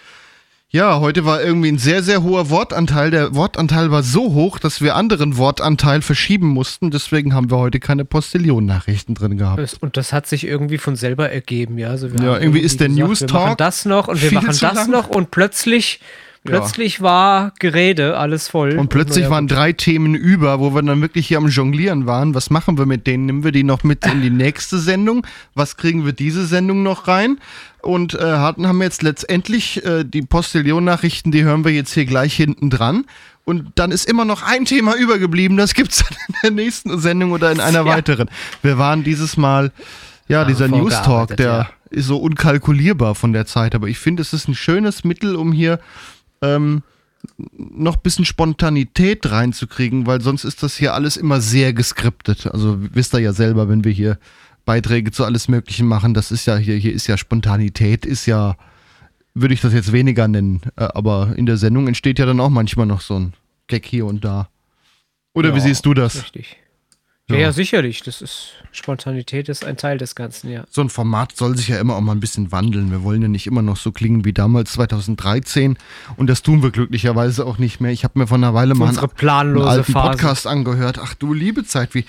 Ja, 0.70 1.00
heute 1.00 1.24
war 1.24 1.42
irgendwie 1.42 1.68
ein 1.72 1.78
sehr, 1.78 2.04
sehr 2.04 2.22
hoher 2.22 2.50
Wortanteil. 2.50 3.10
Der 3.10 3.34
Wortanteil 3.34 3.90
war 3.90 4.04
so 4.04 4.32
hoch, 4.32 4.60
dass 4.60 4.80
wir 4.80 4.94
anderen 4.94 5.36
Wortanteil 5.36 6.02
verschieben 6.02 6.48
mussten. 6.48 6.92
Deswegen 6.92 7.34
haben 7.34 7.50
wir 7.50 7.58
heute 7.58 7.80
keine 7.80 8.04
Postillon-Nachrichten 8.04 9.14
drin 9.14 9.36
gehabt. 9.36 9.76
Und 9.80 9.96
das 9.96 10.12
hat 10.12 10.28
sich 10.28 10.46
irgendwie 10.46 10.78
von 10.78 10.94
selber 10.94 11.30
ergeben, 11.30 11.78
ja. 11.78 11.88
Also 11.90 12.12
wir 12.12 12.20
Ja, 12.20 12.34
haben 12.34 12.42
irgendwie 12.42 12.60
ist 12.60 12.78
der 12.78 12.88
gesagt, 12.88 13.08
News 13.08 13.20
Wir 13.22 13.28
machen 13.32 13.54
das 13.58 13.84
noch 13.84 14.06
und 14.06 14.22
wir 14.22 14.32
machen 14.32 14.46
das 14.46 14.60
lang. 14.60 14.90
noch 14.90 15.08
und 15.08 15.32
plötzlich, 15.32 15.98
plötzlich 16.44 17.00
war 17.00 17.52
Gerede 17.58 18.16
alles 18.16 18.48
voll. 18.48 18.78
Und 18.78 18.88
plötzlich 18.88 19.28
waren 19.30 19.48
drei 19.48 19.72
Themen 19.72 20.14
über, 20.14 20.60
wo 20.60 20.74
wir 20.74 20.82
dann 20.82 21.00
wirklich 21.00 21.26
hier 21.28 21.38
am 21.38 21.48
Jonglieren 21.48 22.06
waren. 22.06 22.34
Was 22.34 22.50
machen 22.50 22.78
wir 22.78 22.86
mit 22.86 23.06
denen? 23.06 23.26
Nehmen 23.26 23.44
wir 23.44 23.52
die 23.52 23.64
noch 23.64 23.82
mit 23.82 24.06
in 24.06 24.22
die 24.22 24.30
nächste 24.30 24.78
Sendung? 24.78 25.26
Was 25.54 25.76
kriegen 25.76 26.04
wir 26.04 26.12
diese 26.12 26.46
Sendung 26.46 26.82
noch 26.82 27.08
rein? 27.08 27.38
Und 27.82 28.14
äh, 28.14 28.18
hatten 28.22 28.66
haben 28.66 28.80
jetzt 28.80 29.02
letztendlich 29.02 29.84
äh, 29.84 30.04
die 30.04 30.22
Postillon-Nachrichten, 30.22 31.32
die 31.32 31.44
hören 31.44 31.64
wir 31.64 31.72
jetzt 31.72 31.92
hier 31.92 32.06
gleich 32.06 32.34
hinten 32.34 32.70
dran. 32.70 33.04
Und 33.44 33.72
dann 33.74 33.90
ist 33.90 34.08
immer 34.08 34.24
noch 34.24 34.42
ein 34.42 34.64
Thema 34.64 34.94
übergeblieben. 34.96 35.56
Das 35.58 35.74
gibt's 35.74 35.98
dann 36.08 36.16
in 36.28 36.34
der 36.42 36.50
nächsten 36.64 36.98
Sendung 36.98 37.32
oder 37.32 37.52
in 37.52 37.60
einer 37.60 37.80
Ja. 37.80 37.86
weiteren. 37.86 38.30
Wir 38.62 38.78
waren 38.78 39.04
dieses 39.04 39.36
Mal, 39.36 39.70
ja, 40.28 40.40
Ja, 40.40 40.44
dieser 40.46 40.68
News 40.68 40.94
Talk, 41.02 41.36
der 41.36 41.46
ja. 41.46 41.68
ist 41.90 42.06
so 42.06 42.16
unkalkulierbar 42.16 43.14
von 43.14 43.34
der 43.34 43.44
Zeit. 43.44 43.74
Aber 43.74 43.88
ich 43.88 43.98
finde, 43.98 44.22
es 44.22 44.32
ist 44.32 44.48
ein 44.48 44.54
schönes 44.54 45.04
Mittel, 45.04 45.36
um 45.36 45.52
hier 45.52 45.78
ähm, 46.44 46.82
noch 47.56 47.96
ein 47.96 48.02
bisschen 48.02 48.24
Spontanität 48.24 49.30
reinzukriegen, 49.30 50.06
weil 50.06 50.20
sonst 50.20 50.44
ist 50.44 50.62
das 50.62 50.76
hier 50.76 50.94
alles 50.94 51.16
immer 51.16 51.40
sehr 51.40 51.72
geskriptet. 51.72 52.46
Also 52.46 52.76
wisst 52.78 53.14
ihr 53.14 53.20
ja 53.20 53.32
selber, 53.32 53.68
wenn 53.68 53.84
wir 53.84 53.92
hier 53.92 54.18
Beiträge 54.64 55.10
zu 55.10 55.24
alles 55.24 55.48
Mögliche 55.48 55.84
machen, 55.84 56.14
das 56.14 56.30
ist 56.30 56.46
ja 56.46 56.56
hier, 56.56 56.76
hier 56.76 56.92
ist 56.92 57.06
ja 57.06 57.16
Spontanität, 57.16 58.06
ist 58.06 58.26
ja, 58.26 58.56
würde 59.34 59.54
ich 59.54 59.60
das 59.60 59.72
jetzt 59.72 59.92
weniger 59.92 60.28
nennen, 60.28 60.62
äh, 60.76 60.84
aber 60.84 61.34
in 61.36 61.46
der 61.46 61.56
Sendung 61.56 61.88
entsteht 61.88 62.18
ja 62.18 62.26
dann 62.26 62.40
auch 62.40 62.50
manchmal 62.50 62.86
noch 62.86 63.00
so 63.00 63.18
ein 63.18 63.32
Gag 63.66 63.86
hier 63.86 64.06
und 64.06 64.24
da. 64.24 64.48
Oder 65.34 65.54
wie 65.54 65.58
Ja, 65.58 65.64
siehst 65.64 65.84
du 65.86 65.94
das? 65.94 66.22
Richtig. 66.22 66.56
Ja, 67.30 67.36
ja, 67.36 67.52
sicherlich. 67.52 68.02
Das 68.02 68.20
ist 68.20 68.48
Spontanität 68.72 69.48
ist 69.48 69.64
ein 69.64 69.78
Teil 69.78 69.96
des 69.96 70.14
Ganzen, 70.14 70.50
ja. 70.50 70.64
So 70.68 70.82
ein 70.82 70.90
Format 70.90 71.34
soll 71.34 71.56
sich 71.56 71.68
ja 71.68 71.78
immer 71.80 71.96
auch 71.96 72.02
mal 72.02 72.12
ein 72.12 72.20
bisschen 72.20 72.52
wandeln. 72.52 72.90
Wir 72.90 73.02
wollen 73.02 73.22
ja 73.22 73.28
nicht 73.28 73.46
immer 73.46 73.62
noch 73.62 73.78
so 73.78 73.92
klingen 73.92 74.26
wie 74.26 74.34
damals 74.34 74.72
2013 74.72 75.78
und 76.16 76.26
das 76.28 76.42
tun 76.42 76.62
wir 76.62 76.70
glücklicherweise 76.70 77.46
auch 77.46 77.56
nicht 77.56 77.80
mehr. 77.80 77.92
Ich 77.92 78.04
habe 78.04 78.18
mir 78.18 78.26
vor 78.26 78.36
einer 78.36 78.52
Weile 78.52 78.74
mal 78.74 78.88
Unsere 78.88 79.06
einen, 79.06 79.14
planlose 79.16 79.68
einen 79.68 79.78
alten 79.78 79.92
Phase. 79.92 80.10
Podcast 80.10 80.46
angehört. 80.46 80.98
Ach 81.02 81.14
du 81.14 81.32
liebe 81.32 81.64
Zeit, 81.64 81.94
wie 81.94 82.04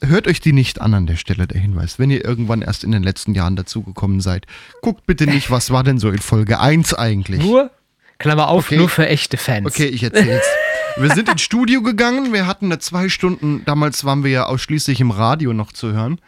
hört 0.00 0.26
euch 0.26 0.40
die 0.40 0.52
nicht 0.54 0.80
an 0.80 0.94
an 0.94 1.06
der 1.06 1.16
Stelle 1.16 1.46
der 1.46 1.60
Hinweis, 1.60 1.98
wenn 1.98 2.10
ihr 2.10 2.24
irgendwann 2.24 2.62
erst 2.62 2.84
in 2.84 2.92
den 2.92 3.02
letzten 3.02 3.34
Jahren 3.34 3.56
dazugekommen 3.56 4.20
seid. 4.20 4.46
Guckt 4.80 5.04
bitte 5.04 5.26
nicht, 5.26 5.50
was 5.50 5.70
war 5.72 5.82
denn 5.84 5.98
so 5.98 6.08
in 6.08 6.18
Folge 6.18 6.58
1 6.60 6.94
eigentlich? 6.94 7.42
Nur, 7.42 7.70
Klammer 8.18 8.48
auf, 8.48 8.66
Okay. 8.68 8.78
nur 8.78 8.88
für 8.88 9.06
echte 9.08 9.36
Fans. 9.36 9.66
Okay, 9.66 9.86
ich 9.86 10.02
erzähl's. 10.02 10.44
Wir 10.96 11.12
sind 11.12 11.28
ins 11.28 11.42
Studio 11.42 11.82
gegangen, 11.82 12.32
wir 12.32 12.46
hatten 12.46 12.66
eine 12.66 12.78
zwei 12.78 13.08
Stunden, 13.08 13.64
damals 13.64 14.04
waren 14.04 14.22
wir 14.22 14.30
ja 14.30 14.46
ausschließlich 14.46 15.00
im 15.00 15.10
Radio 15.10 15.52
noch 15.52 15.72
zu 15.72 15.92
hören, 15.92 16.20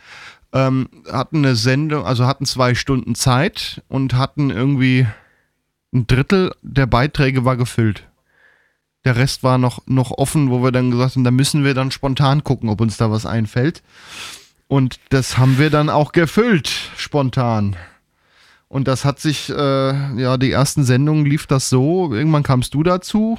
ähm, 0.53 0.89
hatten 1.11 1.39
eine 1.39 1.55
Sendung, 1.55 2.05
also 2.05 2.27
hatten 2.27 2.47
zwei 2.47 2.75
Stunden 2.75 3.14
Zeit 3.14 3.83
und 3.89 4.14
hatten 4.14 4.51
irgendwie 4.51 5.07
ein 5.95 6.09
Drittel 6.09 6.53
der 6.62 6.87
Beiträge 6.87 7.45
war 7.45 7.57
gefüllt. 7.57 8.09
Der 9.05 9.14
Rest 9.14 9.45
war 9.45 9.57
noch, 9.57 9.87
noch 9.87 10.11
offen, 10.11 10.51
wo 10.51 10.64
wir 10.64 10.73
dann 10.73 10.91
gesagt 10.91 11.14
haben, 11.14 11.23
da 11.23 11.31
müssen 11.31 11.62
wir 11.62 11.75
dann 11.75 11.93
spontan 11.93 12.43
gucken, 12.43 12.69
ob 12.69 12.81
uns 12.81 12.97
da 12.97 13.09
was 13.09 13.25
einfällt. 13.25 13.85
Und 14.67 14.99
das 15.11 15.39
haben 15.39 15.61
wir 15.61 15.71
dann 15.71 15.89
auch 15.89 16.11
gefüllt, 16.11 16.69
spontan. 16.97 17.77
Und 18.67 18.89
das 18.89 19.05
hat 19.05 19.21
sich, 19.21 19.49
äh, 19.49 20.21
ja, 20.21 20.37
die 20.39 20.51
ersten 20.51 20.83
Sendungen 20.83 21.25
lief 21.25 21.47
das 21.47 21.69
so. 21.69 22.12
Irgendwann 22.12 22.43
kamst 22.43 22.75
du 22.75 22.83
dazu. 22.83 23.39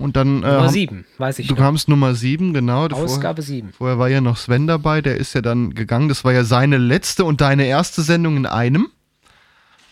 Und 0.00 0.16
dann. 0.16 0.42
Äh, 0.42 0.46
Nummer 0.46 0.62
haben- 0.62 0.68
sieben, 0.70 1.04
weiß 1.18 1.38
ich 1.40 1.46
Du 1.48 1.54
noch. 1.54 1.60
kamst 1.60 1.88
Nummer 1.88 2.14
sieben, 2.14 2.52
genau. 2.54 2.88
Vorher- 2.88 3.04
Ausgabe 3.04 3.42
sieben. 3.42 3.72
Vorher 3.76 3.98
war 3.98 4.08
ja 4.08 4.20
noch 4.20 4.36
Sven 4.38 4.66
dabei, 4.66 5.02
der 5.02 5.16
ist 5.16 5.34
ja 5.34 5.42
dann 5.42 5.74
gegangen. 5.74 6.08
Das 6.08 6.24
war 6.24 6.32
ja 6.32 6.42
seine 6.44 6.78
letzte 6.78 7.24
und 7.24 7.40
deine 7.40 7.66
erste 7.66 8.02
Sendung 8.02 8.36
in 8.36 8.46
einem. 8.46 8.88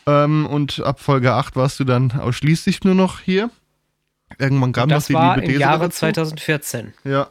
Ähm, 0.07 0.47
und 0.47 0.81
ab 0.81 1.01
Folge 1.01 1.35
8 1.35 1.55
warst 1.57 1.79
du 1.81 1.85
dann 1.85 2.13
ausschließlich 2.13 2.83
nur 2.85 2.95
noch 2.95 3.21
hier. 3.21 3.51
Irgendwann 4.39 4.73
kam 4.73 4.85
Und 4.85 4.89
noch 4.91 4.97
das 4.97 5.07
die 5.09 5.15
war 5.15 5.37
liebe 5.39 5.53
im 5.53 5.61
Jahre 5.61 5.85
dazu. 5.85 5.99
2014. 5.99 6.95
Ja. 7.05 7.29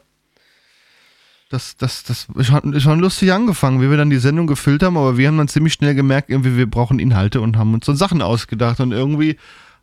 Das, 1.49 1.77
das, 1.77 2.03
das 2.03 2.27
ist 2.35 2.47
schon, 2.47 2.73
ist 2.73 2.83
schon 2.83 2.99
lustig 2.99 3.31
angefangen, 3.31 3.81
wie 3.81 3.89
wir 3.89 3.95
dann 3.97 4.09
die 4.09 4.17
Sendung 4.17 4.47
gefüllt 4.47 4.83
haben, 4.83 4.97
aber 4.97 5.17
wir 5.17 5.29
haben 5.29 5.37
dann 5.37 5.47
ziemlich 5.47 5.73
schnell 5.73 5.95
gemerkt, 5.95 6.29
irgendwie 6.29 6.57
wir 6.57 6.69
brauchen 6.69 6.99
Inhalte 6.99 7.39
und 7.39 7.57
haben 7.57 7.73
uns 7.73 7.85
so 7.85 7.93
Sachen 7.93 8.21
ausgedacht 8.21 8.81
und 8.81 8.91
irgendwie 8.91 9.37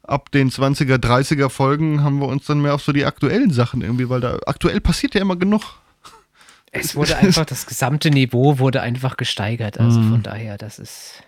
ab 0.06 0.30
den 0.30 0.50
20er, 0.50 0.96
30er 0.96 1.48
Folgen 1.48 2.02
haben 2.02 2.20
wir 2.20 2.28
uns 2.28 2.46
dann 2.46 2.60
mehr 2.60 2.74
auf 2.74 2.82
so 2.82 2.92
die 2.92 3.04
aktuellen 3.04 3.50
Sachen 3.50 3.82
irgendwie, 3.82 4.08
weil 4.08 4.20
da 4.20 4.38
aktuell 4.46 4.80
passiert 4.80 5.14
ja 5.14 5.20
immer 5.20 5.36
genug. 5.36 5.62
Es 6.72 6.96
wurde 6.96 7.16
einfach, 7.16 7.44
das 7.44 7.66
gesamte 7.66 8.10
Niveau 8.10 8.58
wurde 8.58 8.82
einfach 8.82 9.16
gesteigert. 9.16 9.78
Also 9.78 10.00
Mhm. 10.00 10.10
von 10.10 10.22
daher, 10.24 10.58
das 10.58 10.78
ist. 10.78 11.22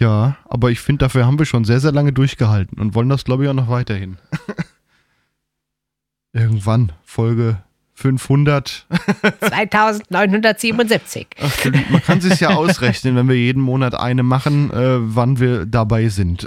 Ja, 0.00 0.36
aber 0.48 0.70
ich 0.70 0.80
finde, 0.80 1.04
dafür 1.04 1.26
haben 1.26 1.38
wir 1.38 1.46
schon 1.46 1.64
sehr, 1.64 1.80
sehr 1.80 1.92
lange 1.92 2.12
durchgehalten 2.12 2.80
und 2.80 2.94
wollen 2.94 3.08
das, 3.08 3.24
glaube 3.24 3.44
ich, 3.44 3.50
auch 3.50 3.54
noch 3.54 3.68
weiterhin. 3.68 4.16
Irgendwann, 6.32 6.92
Folge 7.04 7.62
500. 7.94 8.86
2977. 9.40 11.26
Ach, 11.40 11.64
man 11.90 12.02
kann 12.02 12.20
sich 12.20 12.38
ja 12.38 12.50
ausrechnen, 12.56 13.16
wenn 13.16 13.28
wir 13.28 13.34
jeden 13.36 13.62
Monat 13.62 13.94
eine 13.94 14.22
machen, 14.22 14.70
äh, 14.70 14.98
wann 15.00 15.40
wir 15.40 15.66
dabei 15.66 16.08
sind. 16.08 16.46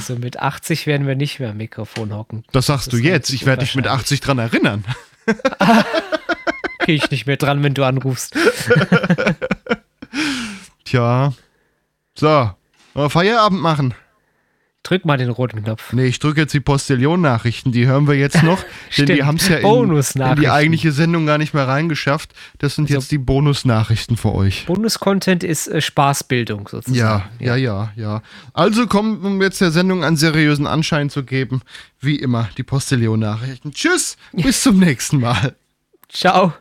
Also 0.00 0.16
mit 0.16 0.38
80 0.38 0.86
werden 0.86 1.06
wir 1.06 1.14
nicht 1.14 1.40
mehr 1.40 1.50
am 1.50 1.58
Mikrofon 1.58 2.14
hocken. 2.14 2.42
Das 2.52 2.66
sagst 2.66 2.86
Das 2.86 2.92
du 2.92 2.96
jetzt. 3.06 3.28
Ich 3.30 3.44
werde 3.44 3.64
dich 3.64 3.74
mit 3.74 3.84
unwahrscheinlich. 3.84 4.06
80 4.06 4.20
dran 4.22 4.38
erinnern. 4.38 4.84
Gehe 6.86 6.94
ich 6.94 7.10
nicht 7.10 7.26
mehr 7.26 7.36
dran, 7.36 7.62
wenn 7.62 7.74
du 7.74 7.84
anrufst. 7.84 8.34
Tja. 10.84 11.34
So. 12.14 12.50
Feierabend 13.08 13.60
machen? 13.60 13.94
Drück 14.82 15.04
mal 15.04 15.18
den 15.18 15.28
roten 15.28 15.62
Knopf. 15.62 15.92
Nee, 15.92 16.06
ich 16.06 16.18
drücke 16.20 16.40
jetzt 16.40 16.54
die 16.54 16.60
Postillon-Nachrichten, 16.60 17.70
die 17.70 17.86
hören 17.86 18.08
wir 18.08 18.14
jetzt 18.14 18.42
noch. 18.42 18.58
denn 18.96 19.06
die 19.06 19.24
haben 19.24 19.36
es 19.36 19.46
ja 19.46 19.56
in, 19.56 19.62
in 19.62 19.68
Bonusnachrichten. 19.68 20.40
die 20.42 20.48
eigentliche 20.48 20.90
Sendung 20.92 21.26
gar 21.26 21.36
nicht 21.36 21.52
mehr 21.52 21.68
reingeschafft. 21.68 22.32
Das 22.58 22.76
sind 22.76 22.84
Also- 22.84 22.94
jetzt 22.94 23.10
die 23.12 23.18
Bonusnachrichten 23.18 24.16
für 24.16 24.34
euch. 24.34 24.64
Bonus-Content 24.66 25.44
ist 25.44 25.68
äh, 25.68 25.82
Spaßbildung 25.82 26.66
sozusagen. 26.68 26.96
Ja, 26.98 27.28
ja, 27.38 27.56
ja, 27.56 27.92
ja. 27.94 28.22
Also 28.54 28.86
kommen, 28.86 29.20
um 29.22 29.42
jetzt 29.42 29.60
der 29.60 29.70
Sendung 29.70 30.02
einen 30.02 30.16
seriösen 30.16 30.66
Anschein 30.66 31.10
zu 31.10 31.24
geben, 31.24 31.60
wie 32.00 32.16
immer, 32.16 32.48
die 32.56 32.62
Postillon-Nachrichten. 32.62 33.72
Tschüss, 33.72 34.16
bis 34.32 34.62
zum 34.62 34.78
nächsten 34.78 35.20
Mal. 35.20 35.56
Ciao. 36.08 36.54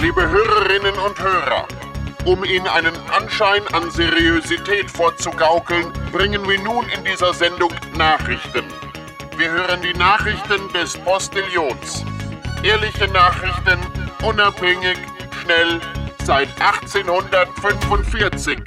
Liebe 0.00 0.28
Hörerinnen 0.28 0.94
und 0.98 1.18
Hörer, 1.20 1.66
um 2.24 2.44
Ihnen 2.44 2.66
einen 2.66 2.94
Anschein 3.10 3.62
an 3.72 3.90
Seriosität 3.90 4.90
vorzugaukeln, 4.90 5.92
bringen 6.10 6.48
wir 6.48 6.58
nun 6.60 6.86
in 6.88 7.04
dieser 7.04 7.34
Sendung 7.34 7.70
Nachrichten. 7.96 8.64
Wir 9.36 9.50
hören 9.50 9.80
die 9.82 9.92
Nachrichten 9.98 10.72
des 10.72 10.96
Postillions. 10.98 12.04
Ehrliche 12.62 13.08
Nachrichten, 13.08 13.78
unabhängig, 14.22 14.96
schnell, 15.42 15.80
seit 16.22 16.48
1845. 16.60 18.58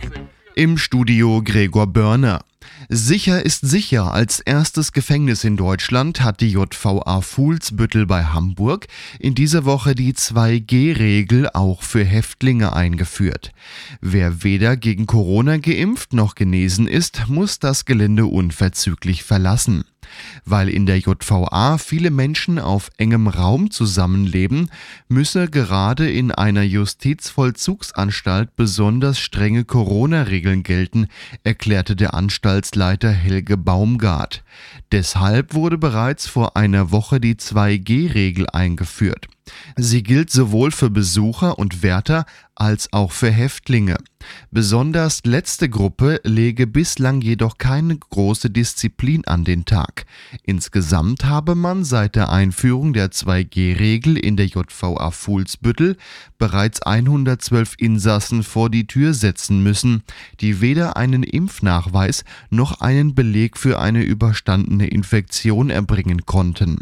Im 0.56 0.78
Studio 0.78 1.42
Gregor 1.44 1.88
Börner. 1.88 2.42
Sicher 2.90 3.46
ist 3.46 3.68
sicher. 3.68 4.14
Als 4.14 4.40
erstes 4.40 4.94
Gefängnis 4.94 5.44
in 5.44 5.58
Deutschland 5.58 6.22
hat 6.22 6.40
die 6.40 6.52
JVA 6.52 7.20
Fuhlsbüttel 7.20 8.06
bei 8.06 8.24
Hamburg 8.24 8.88
in 9.20 9.36
dieser 9.36 9.66
Woche 9.66 9.94
die 9.94 10.14
2G-Regel 10.14 11.50
auch 11.54 11.82
für 11.82 12.06
Häftlinge 12.06 12.72
eingeführt. 12.72 13.52
Wer 14.00 14.42
weder 14.44 14.78
gegen 14.78 15.06
Corona 15.06 15.58
geimpft 15.58 16.14
noch 16.14 16.36
genesen 16.36 16.88
ist, 16.88 17.28
muss 17.28 17.60
das 17.60 17.84
Gelände 17.84 18.26
unverzüglich 18.26 19.24
verlassen. 19.24 19.84
Weil 20.46 20.70
in 20.70 20.86
der 20.86 21.00
JVA 21.00 21.78
viele 21.78 22.12
Menschen 22.12 22.60
auf 22.60 22.90
engem 22.98 23.28
Raum 23.28 23.72
zusammenleben, 23.72 24.70
müsse 25.08 25.48
gerade 25.48 26.10
in 26.10 26.32
einer 26.32 26.64
Justizvollzugsanstalt 26.64 28.56
besonders 28.56 29.20
strenge 29.20 29.66
Corona-Regeln 29.66 30.64
gelten, 30.64 31.08
erklärte 31.44 31.96
der 31.96 32.14
Anstaltsleiter 32.14 33.12
Helge 33.12 33.58
Baumgart. 33.58 34.44
Deshalb 34.92 35.54
wurde 35.54 35.78
bereits 35.78 36.28
vor 36.28 36.56
einer 36.56 36.92
Woche 36.92 37.20
die 37.20 37.36
2G-Regel 37.36 38.50
eingeführt. 38.50 39.28
Sie 39.76 40.04
gilt 40.04 40.30
sowohl 40.30 40.72
für 40.72 40.90
Besucher 40.90 41.58
und 41.58 41.84
Wärter 41.84 42.26
als 42.56 42.92
auch 42.92 43.12
für 43.12 43.30
Häftlinge. 43.32 43.98
Besonders 44.52 45.22
letzte 45.26 45.70
Gruppe 45.70 46.20
lege 46.24 46.66
bislang 46.66 47.22
jedoch 47.22 47.60
keine 47.60 47.98
große 47.98 48.50
Disziplin 48.50 49.26
an 49.26 49.44
den 49.44 49.66
Tag. 49.66 50.06
Insgesamt 50.44 51.26
habe 51.26 51.54
man 51.54 51.84
seit 51.84 52.16
der 52.16 52.30
Einführung 52.30 52.94
der 52.94 53.12
2G-Regel 53.12 54.18
in 54.18 54.36
der 54.36 54.48
JVA 54.48 55.12
Fuhlsbüttel 55.12 55.98
bereits 56.40 56.82
112 56.82 57.76
Insassen 57.78 58.44
vor 58.44 58.70
die 58.70 58.88
Tür 58.88 59.14
setzen 59.14 59.62
müssen, 59.62 60.04
die 60.42 60.60
weder 60.62 60.98
einen 60.98 61.24
Impfnachweis 61.24 62.26
noch 62.50 62.82
einen 62.82 63.14
Beleg 63.14 63.58
für 63.58 63.80
eine 63.80 64.04
überstandene 64.48 64.88
Infektion 64.88 65.70
erbringen 65.70 66.26
konnten. 66.26 66.80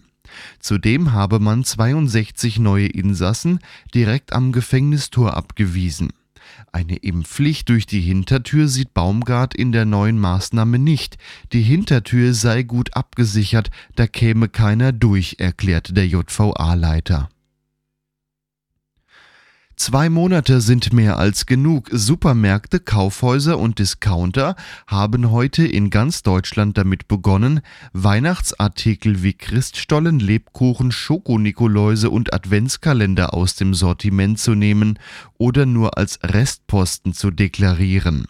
Zudem 0.60 1.14
habe 1.14 1.40
man 1.40 1.64
62 1.64 2.60
neue 2.60 2.88
Insassen 2.88 3.60
direkt 3.94 4.34
am 4.34 4.52
Gefängnistor 4.52 5.36
abgewiesen. 5.36 6.10
Eine 6.72 6.98
Impfpflicht 6.98 7.70
durch 7.70 7.86
die 7.88 8.02
Hintertür 8.02 8.68
sieht 8.68 8.94
Baumgart 8.94 9.56
in 9.56 9.72
der 9.72 9.86
neuen 9.86 10.20
Maßnahme 10.20 10.78
nicht. 10.78 11.18
Die 11.54 11.62
Hintertür 11.62 12.34
sei 12.34 12.64
gut 12.64 12.96
abgesichert, 12.96 13.72
da 13.96 14.08
käme 14.08 14.48
keiner 14.48 14.92
durch, 14.92 15.38
erklärte 15.40 15.94
der 15.94 16.08
JVA-Leiter. 16.08 17.30
Zwei 19.78 20.10
Monate 20.10 20.62
sind 20.62 20.94
mehr 20.94 21.18
als 21.18 21.46
genug. 21.46 21.90
Supermärkte, 21.92 22.80
Kaufhäuser 22.80 23.60
und 23.60 23.78
Discounter 23.78 24.56
haben 24.88 25.32
heute 25.32 25.68
in 25.68 25.90
ganz 25.90 26.24
Deutschland 26.24 26.78
damit 26.78 27.10
begonnen, 27.10 27.60
Weihnachtsartikel 27.92 29.22
wie 29.22 29.34
Christstollen, 29.34 30.20
Lebkuchen, 30.20 30.94
Schokonikoläuse 30.94 32.10
und 32.10 32.34
Adventskalender 32.34 33.34
aus 33.34 33.56
dem 33.56 33.74
Sortiment 33.74 34.40
zu 34.40 34.56
nehmen 34.56 34.98
oder 35.38 35.66
nur 35.66 35.98
als 35.98 36.20
Restposten 36.24 37.14
zu 37.14 37.30
deklarieren. 37.30 38.28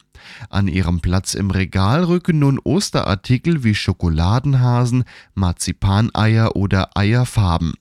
An 0.50 0.68
ihrem 0.68 1.00
Platz 1.00 1.36
im 1.36 1.52
Regal 1.52 2.06
rücken 2.06 2.40
nun 2.40 2.60
Osterartikel 2.64 3.64
wie 3.64 3.76
Schokoladenhasen, 3.76 5.04
Marzipaneier 5.36 6.56
oder 6.56 6.98
Eierfarben. 6.98 7.74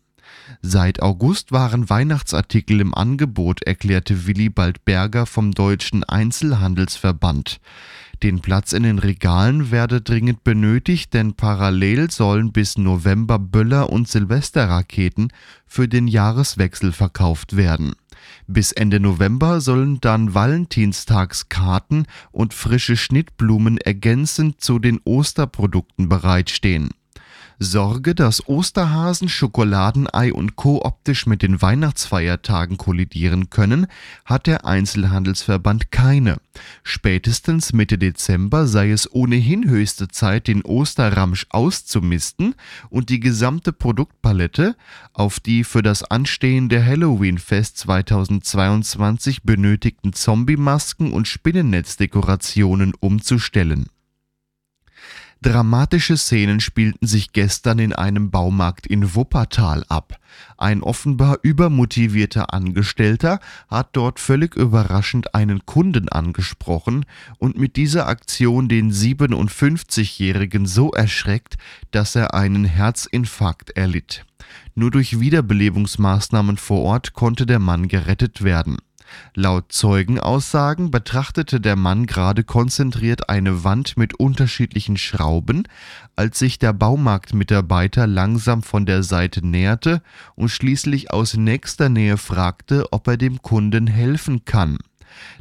Seit 0.66 1.02
August 1.02 1.52
waren 1.52 1.90
Weihnachtsartikel 1.90 2.80
im 2.80 2.94
Angebot, 2.94 3.62
erklärte 3.64 4.26
Willibald 4.26 4.86
Berger 4.86 5.26
vom 5.26 5.52
Deutschen 5.52 6.04
Einzelhandelsverband. 6.04 7.60
Den 8.22 8.40
Platz 8.40 8.72
in 8.72 8.82
den 8.82 8.98
Regalen 8.98 9.70
werde 9.70 10.00
dringend 10.00 10.42
benötigt, 10.42 11.12
denn 11.12 11.34
parallel 11.34 12.10
sollen 12.10 12.50
bis 12.50 12.78
November 12.78 13.38
Böller 13.38 13.90
und 13.90 14.08
Silvesterraketen 14.08 15.34
für 15.66 15.86
den 15.86 16.08
Jahreswechsel 16.08 16.92
verkauft 16.92 17.56
werden. 17.56 17.92
Bis 18.46 18.72
Ende 18.72 19.00
November 19.00 19.60
sollen 19.60 20.00
dann 20.00 20.32
Valentinstagskarten 20.32 22.06
und 22.32 22.54
frische 22.54 22.96
Schnittblumen 22.96 23.76
ergänzend 23.76 24.62
zu 24.62 24.78
den 24.78 24.98
Osterprodukten 25.04 26.08
bereitstehen. 26.08 26.88
Sorge, 27.59 28.14
dass 28.14 28.48
Osterhasen, 28.48 29.28
Schokoladenei 29.28 30.32
und 30.32 30.56
Co. 30.56 30.85
optisch 30.85 31.26
mit 31.26 31.43
den 31.43 31.62
Weihnachtsfeiertagen 31.62 32.76
kollidieren 32.76 33.51
können, 33.51 33.86
hat 34.24 34.47
der 34.47 34.64
Einzelhandelsverband 34.64 35.90
keine. 35.90 36.39
Spätestens 36.82 37.72
Mitte 37.72 37.98
Dezember 37.98 38.66
sei 38.66 38.90
es 38.90 39.12
ohnehin 39.12 39.68
höchste 39.68 40.09
Zeit, 40.09 40.48
den 40.48 40.62
Osterramsch 40.62 41.47
auszumisten 41.51 42.55
und 42.90 43.09
die 43.09 43.20
gesamte 43.20 43.72
Produktpalette 43.72 44.76
auf 45.12 45.40
die 45.40 45.64
für 45.64 45.82
das 45.82 46.02
anstehende 46.02 46.85
Halloween-Fest 46.85 47.78
2022 47.78 49.43
benötigten 49.43 50.12
Zombie-Masken 50.12 51.12
und 51.12 51.28
Spinnennetzdekorationen 51.28 52.94
umzustellen. 52.98 53.89
Dramatische 55.44 56.16
Szenen 56.16 56.58
spielten 56.58 57.06
sich 57.06 57.34
gestern 57.34 57.78
in 57.78 57.92
einem 57.92 58.30
Baumarkt 58.30 58.86
in 58.86 59.14
Wuppertal 59.14 59.84
ab. 59.90 60.18
Ein 60.56 60.82
offenbar 60.82 61.36
übermotivierter 61.42 62.54
Angestellter 62.54 63.40
hat 63.68 63.90
dort 63.92 64.20
völlig 64.20 64.56
überraschend 64.56 65.34
einen 65.34 65.66
Kunden 65.66 66.08
angesprochen 66.08 67.04
und 67.36 67.58
mit 67.58 67.76
dieser 67.76 68.06
Aktion 68.08 68.70
den 68.70 68.90
57-Jährigen 68.90 70.64
so 70.64 70.92
erschreckt, 70.92 71.58
dass 71.90 72.16
er 72.16 72.32
einen 72.32 72.64
Herzinfarkt 72.64 73.68
erlitt. 73.76 74.24
Nur 74.74 74.90
durch 74.90 75.20
Wiederbelebungsmaßnahmen 75.20 76.56
vor 76.56 76.80
Ort 76.80 77.12
konnte 77.12 77.44
der 77.44 77.58
Mann 77.58 77.88
gerettet 77.88 78.44
werden. 78.44 78.78
Laut 79.34 79.72
Zeugenaussagen 79.72 80.90
betrachtete 80.90 81.60
der 81.60 81.76
Mann 81.76 82.06
gerade 82.06 82.44
konzentriert 82.44 83.28
eine 83.28 83.64
Wand 83.64 83.96
mit 83.96 84.14
unterschiedlichen 84.14 84.96
Schrauben, 84.96 85.66
als 86.16 86.38
sich 86.38 86.58
der 86.58 86.72
Baumarktmitarbeiter 86.72 88.06
langsam 88.06 88.62
von 88.62 88.86
der 88.86 89.02
Seite 89.02 89.46
näherte 89.46 90.02
und 90.36 90.50
schließlich 90.50 91.12
aus 91.12 91.36
nächster 91.36 91.88
Nähe 91.88 92.16
fragte, 92.16 92.92
ob 92.92 93.08
er 93.08 93.16
dem 93.16 93.42
Kunden 93.42 93.86
helfen 93.86 94.44
kann. 94.44 94.78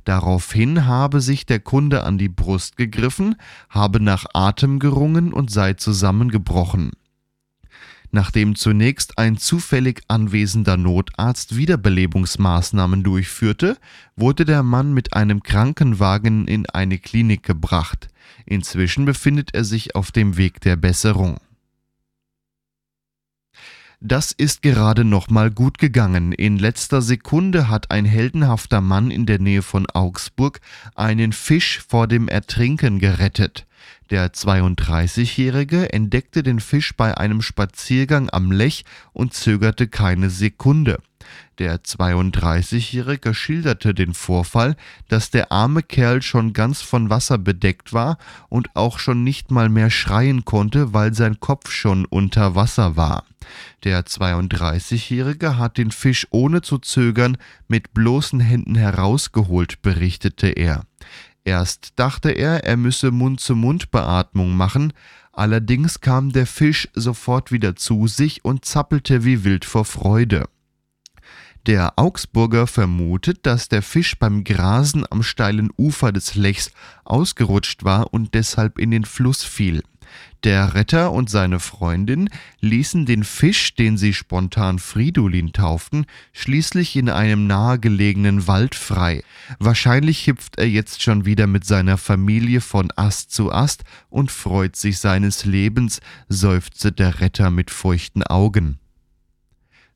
Daraufhin 0.04 0.86
habe 0.86 1.22
sich 1.22 1.46
der 1.46 1.60
Kunde 1.60 2.04
an 2.04 2.18
die 2.18 2.30
Brust 2.30 2.78
gegriffen, 2.78 3.36
habe 3.70 4.00
nach 4.00 4.26
Atem 4.34 4.80
gerungen 4.80 5.34
und 5.34 5.52
sei 5.52 5.74
zusammengebrochen. 5.74 6.92
Nachdem 8.16 8.56
zunächst 8.56 9.18
ein 9.18 9.38
zufällig 9.38 10.04
anwesender 10.08 10.78
Notarzt 10.78 11.58
Wiederbelebungsmaßnahmen 11.58 13.02
durchführte, 13.02 13.76
wurde 14.16 14.46
der 14.46 14.62
Mann 14.62 14.94
mit 14.94 15.14
einem 15.14 15.42
Krankenwagen 15.42 16.48
in 16.48 16.70
eine 16.70 17.00
Klinik 17.00 17.42
gebracht. 17.42 18.10
Inzwischen 18.46 19.06
befindet 19.06 19.56
er 19.56 19.64
sich 19.64 19.96
auf 19.96 20.12
dem 20.12 20.38
Weg 20.38 20.62
der 20.62 20.76
Besserung. 20.76 21.40
Das 24.00 24.32
ist 24.32 24.62
gerade 24.62 25.06
noch 25.06 25.30
mal 25.32 25.50
gut 25.50 25.80
gegangen. 25.80 26.34
In 26.34 26.60
letzter 26.60 27.02
Sekunde 27.02 27.68
hat 27.68 27.90
ein 27.90 28.06
heldenhafter 28.06 28.80
Mann 28.80 29.10
in 29.10 29.26
der 29.26 29.40
Nähe 29.40 29.64
von 29.64 29.88
Augsburg 29.90 30.60
einen 30.94 31.34
Fisch 31.34 31.82
vor 31.88 32.08
dem 32.08 32.28
Ertrinken 32.28 33.00
gerettet. 33.00 33.66
Der 34.14 34.32
32-Jährige 34.32 35.92
entdeckte 35.92 36.44
den 36.44 36.60
Fisch 36.60 36.96
bei 36.96 37.18
einem 37.18 37.42
Spaziergang 37.42 38.30
am 38.30 38.52
Lech 38.52 38.86
und 39.12 39.34
zögerte 39.34 39.88
keine 39.88 40.30
Sekunde. 40.30 41.00
Der 41.58 41.82
32-Jährige 41.82 43.34
schilderte 43.34 43.96
den 43.96 44.14
Vorfall, 44.14 44.76
dass 45.08 45.32
der 45.32 45.52
arme 45.52 45.82
Kerl 45.82 46.22
schon 46.22 46.54
ganz 46.54 46.84
von 46.84 47.10
Wasser 47.10 47.40
bedeckt 47.40 47.92
war 47.92 48.20
und 48.50 48.76
auch 48.76 49.00
schon 49.00 49.24
nicht 49.24 49.50
mal 49.50 49.70
mehr 49.70 49.90
schreien 49.90 50.46
konnte, 50.46 50.94
weil 50.94 51.16
sein 51.16 51.40
Kopf 51.40 51.72
schon 51.72 52.06
unter 52.06 52.54
Wasser 52.54 52.96
war. 52.96 53.24
Der 53.84 54.06
32-Jährige 54.06 55.58
hat 55.58 55.80
den 55.80 55.90
Fisch 55.90 56.28
ohne 56.30 56.62
zu 56.62 56.78
zögern 56.78 57.36
mit 57.68 57.96
bloßen 57.96 58.42
Händen 58.42 58.76
herausgeholt, 58.76 59.82
berichtete 59.82 60.50
er. 60.50 60.84
Erst 61.46 61.94
dachte 61.98 62.32
er, 62.32 62.64
er 62.64 62.78
müsse 62.78 63.12
Mund-zu-Mund-Beatmung 63.12 64.56
machen, 64.56 64.94
allerdings 65.32 66.00
kam 66.00 66.32
der 66.32 66.48
Fisch 66.48 66.88
sofort 66.94 67.52
wieder 67.52 67.76
zu 67.76 68.08
sich 68.08 68.46
und 68.46 68.66
zappelte 68.66 69.26
wie 69.26 69.44
wild 69.44 69.66
vor 69.66 69.86
Freude. 69.86 70.46
Der 71.66 71.94
Augsburger 71.98 72.68
vermutet, 72.68 73.46
dass 73.46 73.70
der 73.70 73.82
Fisch 73.82 74.20
beim 74.20 74.44
Grasen 74.44 75.06
am 75.10 75.24
steilen 75.24 75.70
Ufer 75.78 76.12
des 76.12 76.36
Lechs 76.36 76.72
ausgerutscht 77.06 77.86
war 77.86 78.14
und 78.14 78.34
deshalb 78.34 78.78
in 78.80 78.92
den 78.92 79.06
Fluss 79.06 79.44
fiel. 79.44 79.82
Der 80.44 80.74
Retter 80.74 81.14
und 81.14 81.30
seine 81.30 81.62
Freundin 81.62 82.30
ließen 82.60 83.06
den 83.06 83.24
Fisch, 83.24 83.76
den 83.76 83.98
sie 83.98 84.14
spontan 84.14 84.78
Fridolin 84.78 85.54
tauften, 85.54 86.06
schließlich 86.34 86.98
in 86.98 87.08
einem 87.08 87.48
nahegelegenen 87.48 88.46
Wald 88.46 88.76
frei. 88.76 89.24
Wahrscheinlich 89.60 90.28
hüpft 90.28 90.58
er 90.58 90.68
jetzt 90.68 91.02
schon 91.02 91.26
wieder 91.26 91.48
mit 91.48 91.64
seiner 91.64 91.98
Familie 91.98 92.60
von 92.60 92.92
Ast 92.98 93.32
zu 93.32 93.54
Ast 93.54 93.86
und 94.10 94.32
freut 94.32 94.76
sich 94.76 95.00
seines 95.00 95.46
Lebens, 95.46 96.02
seufzte 96.28 96.92
der 96.92 97.22
Retter 97.22 97.50
mit 97.50 97.72
feuchten 97.72 98.24
Augen. 98.24 98.80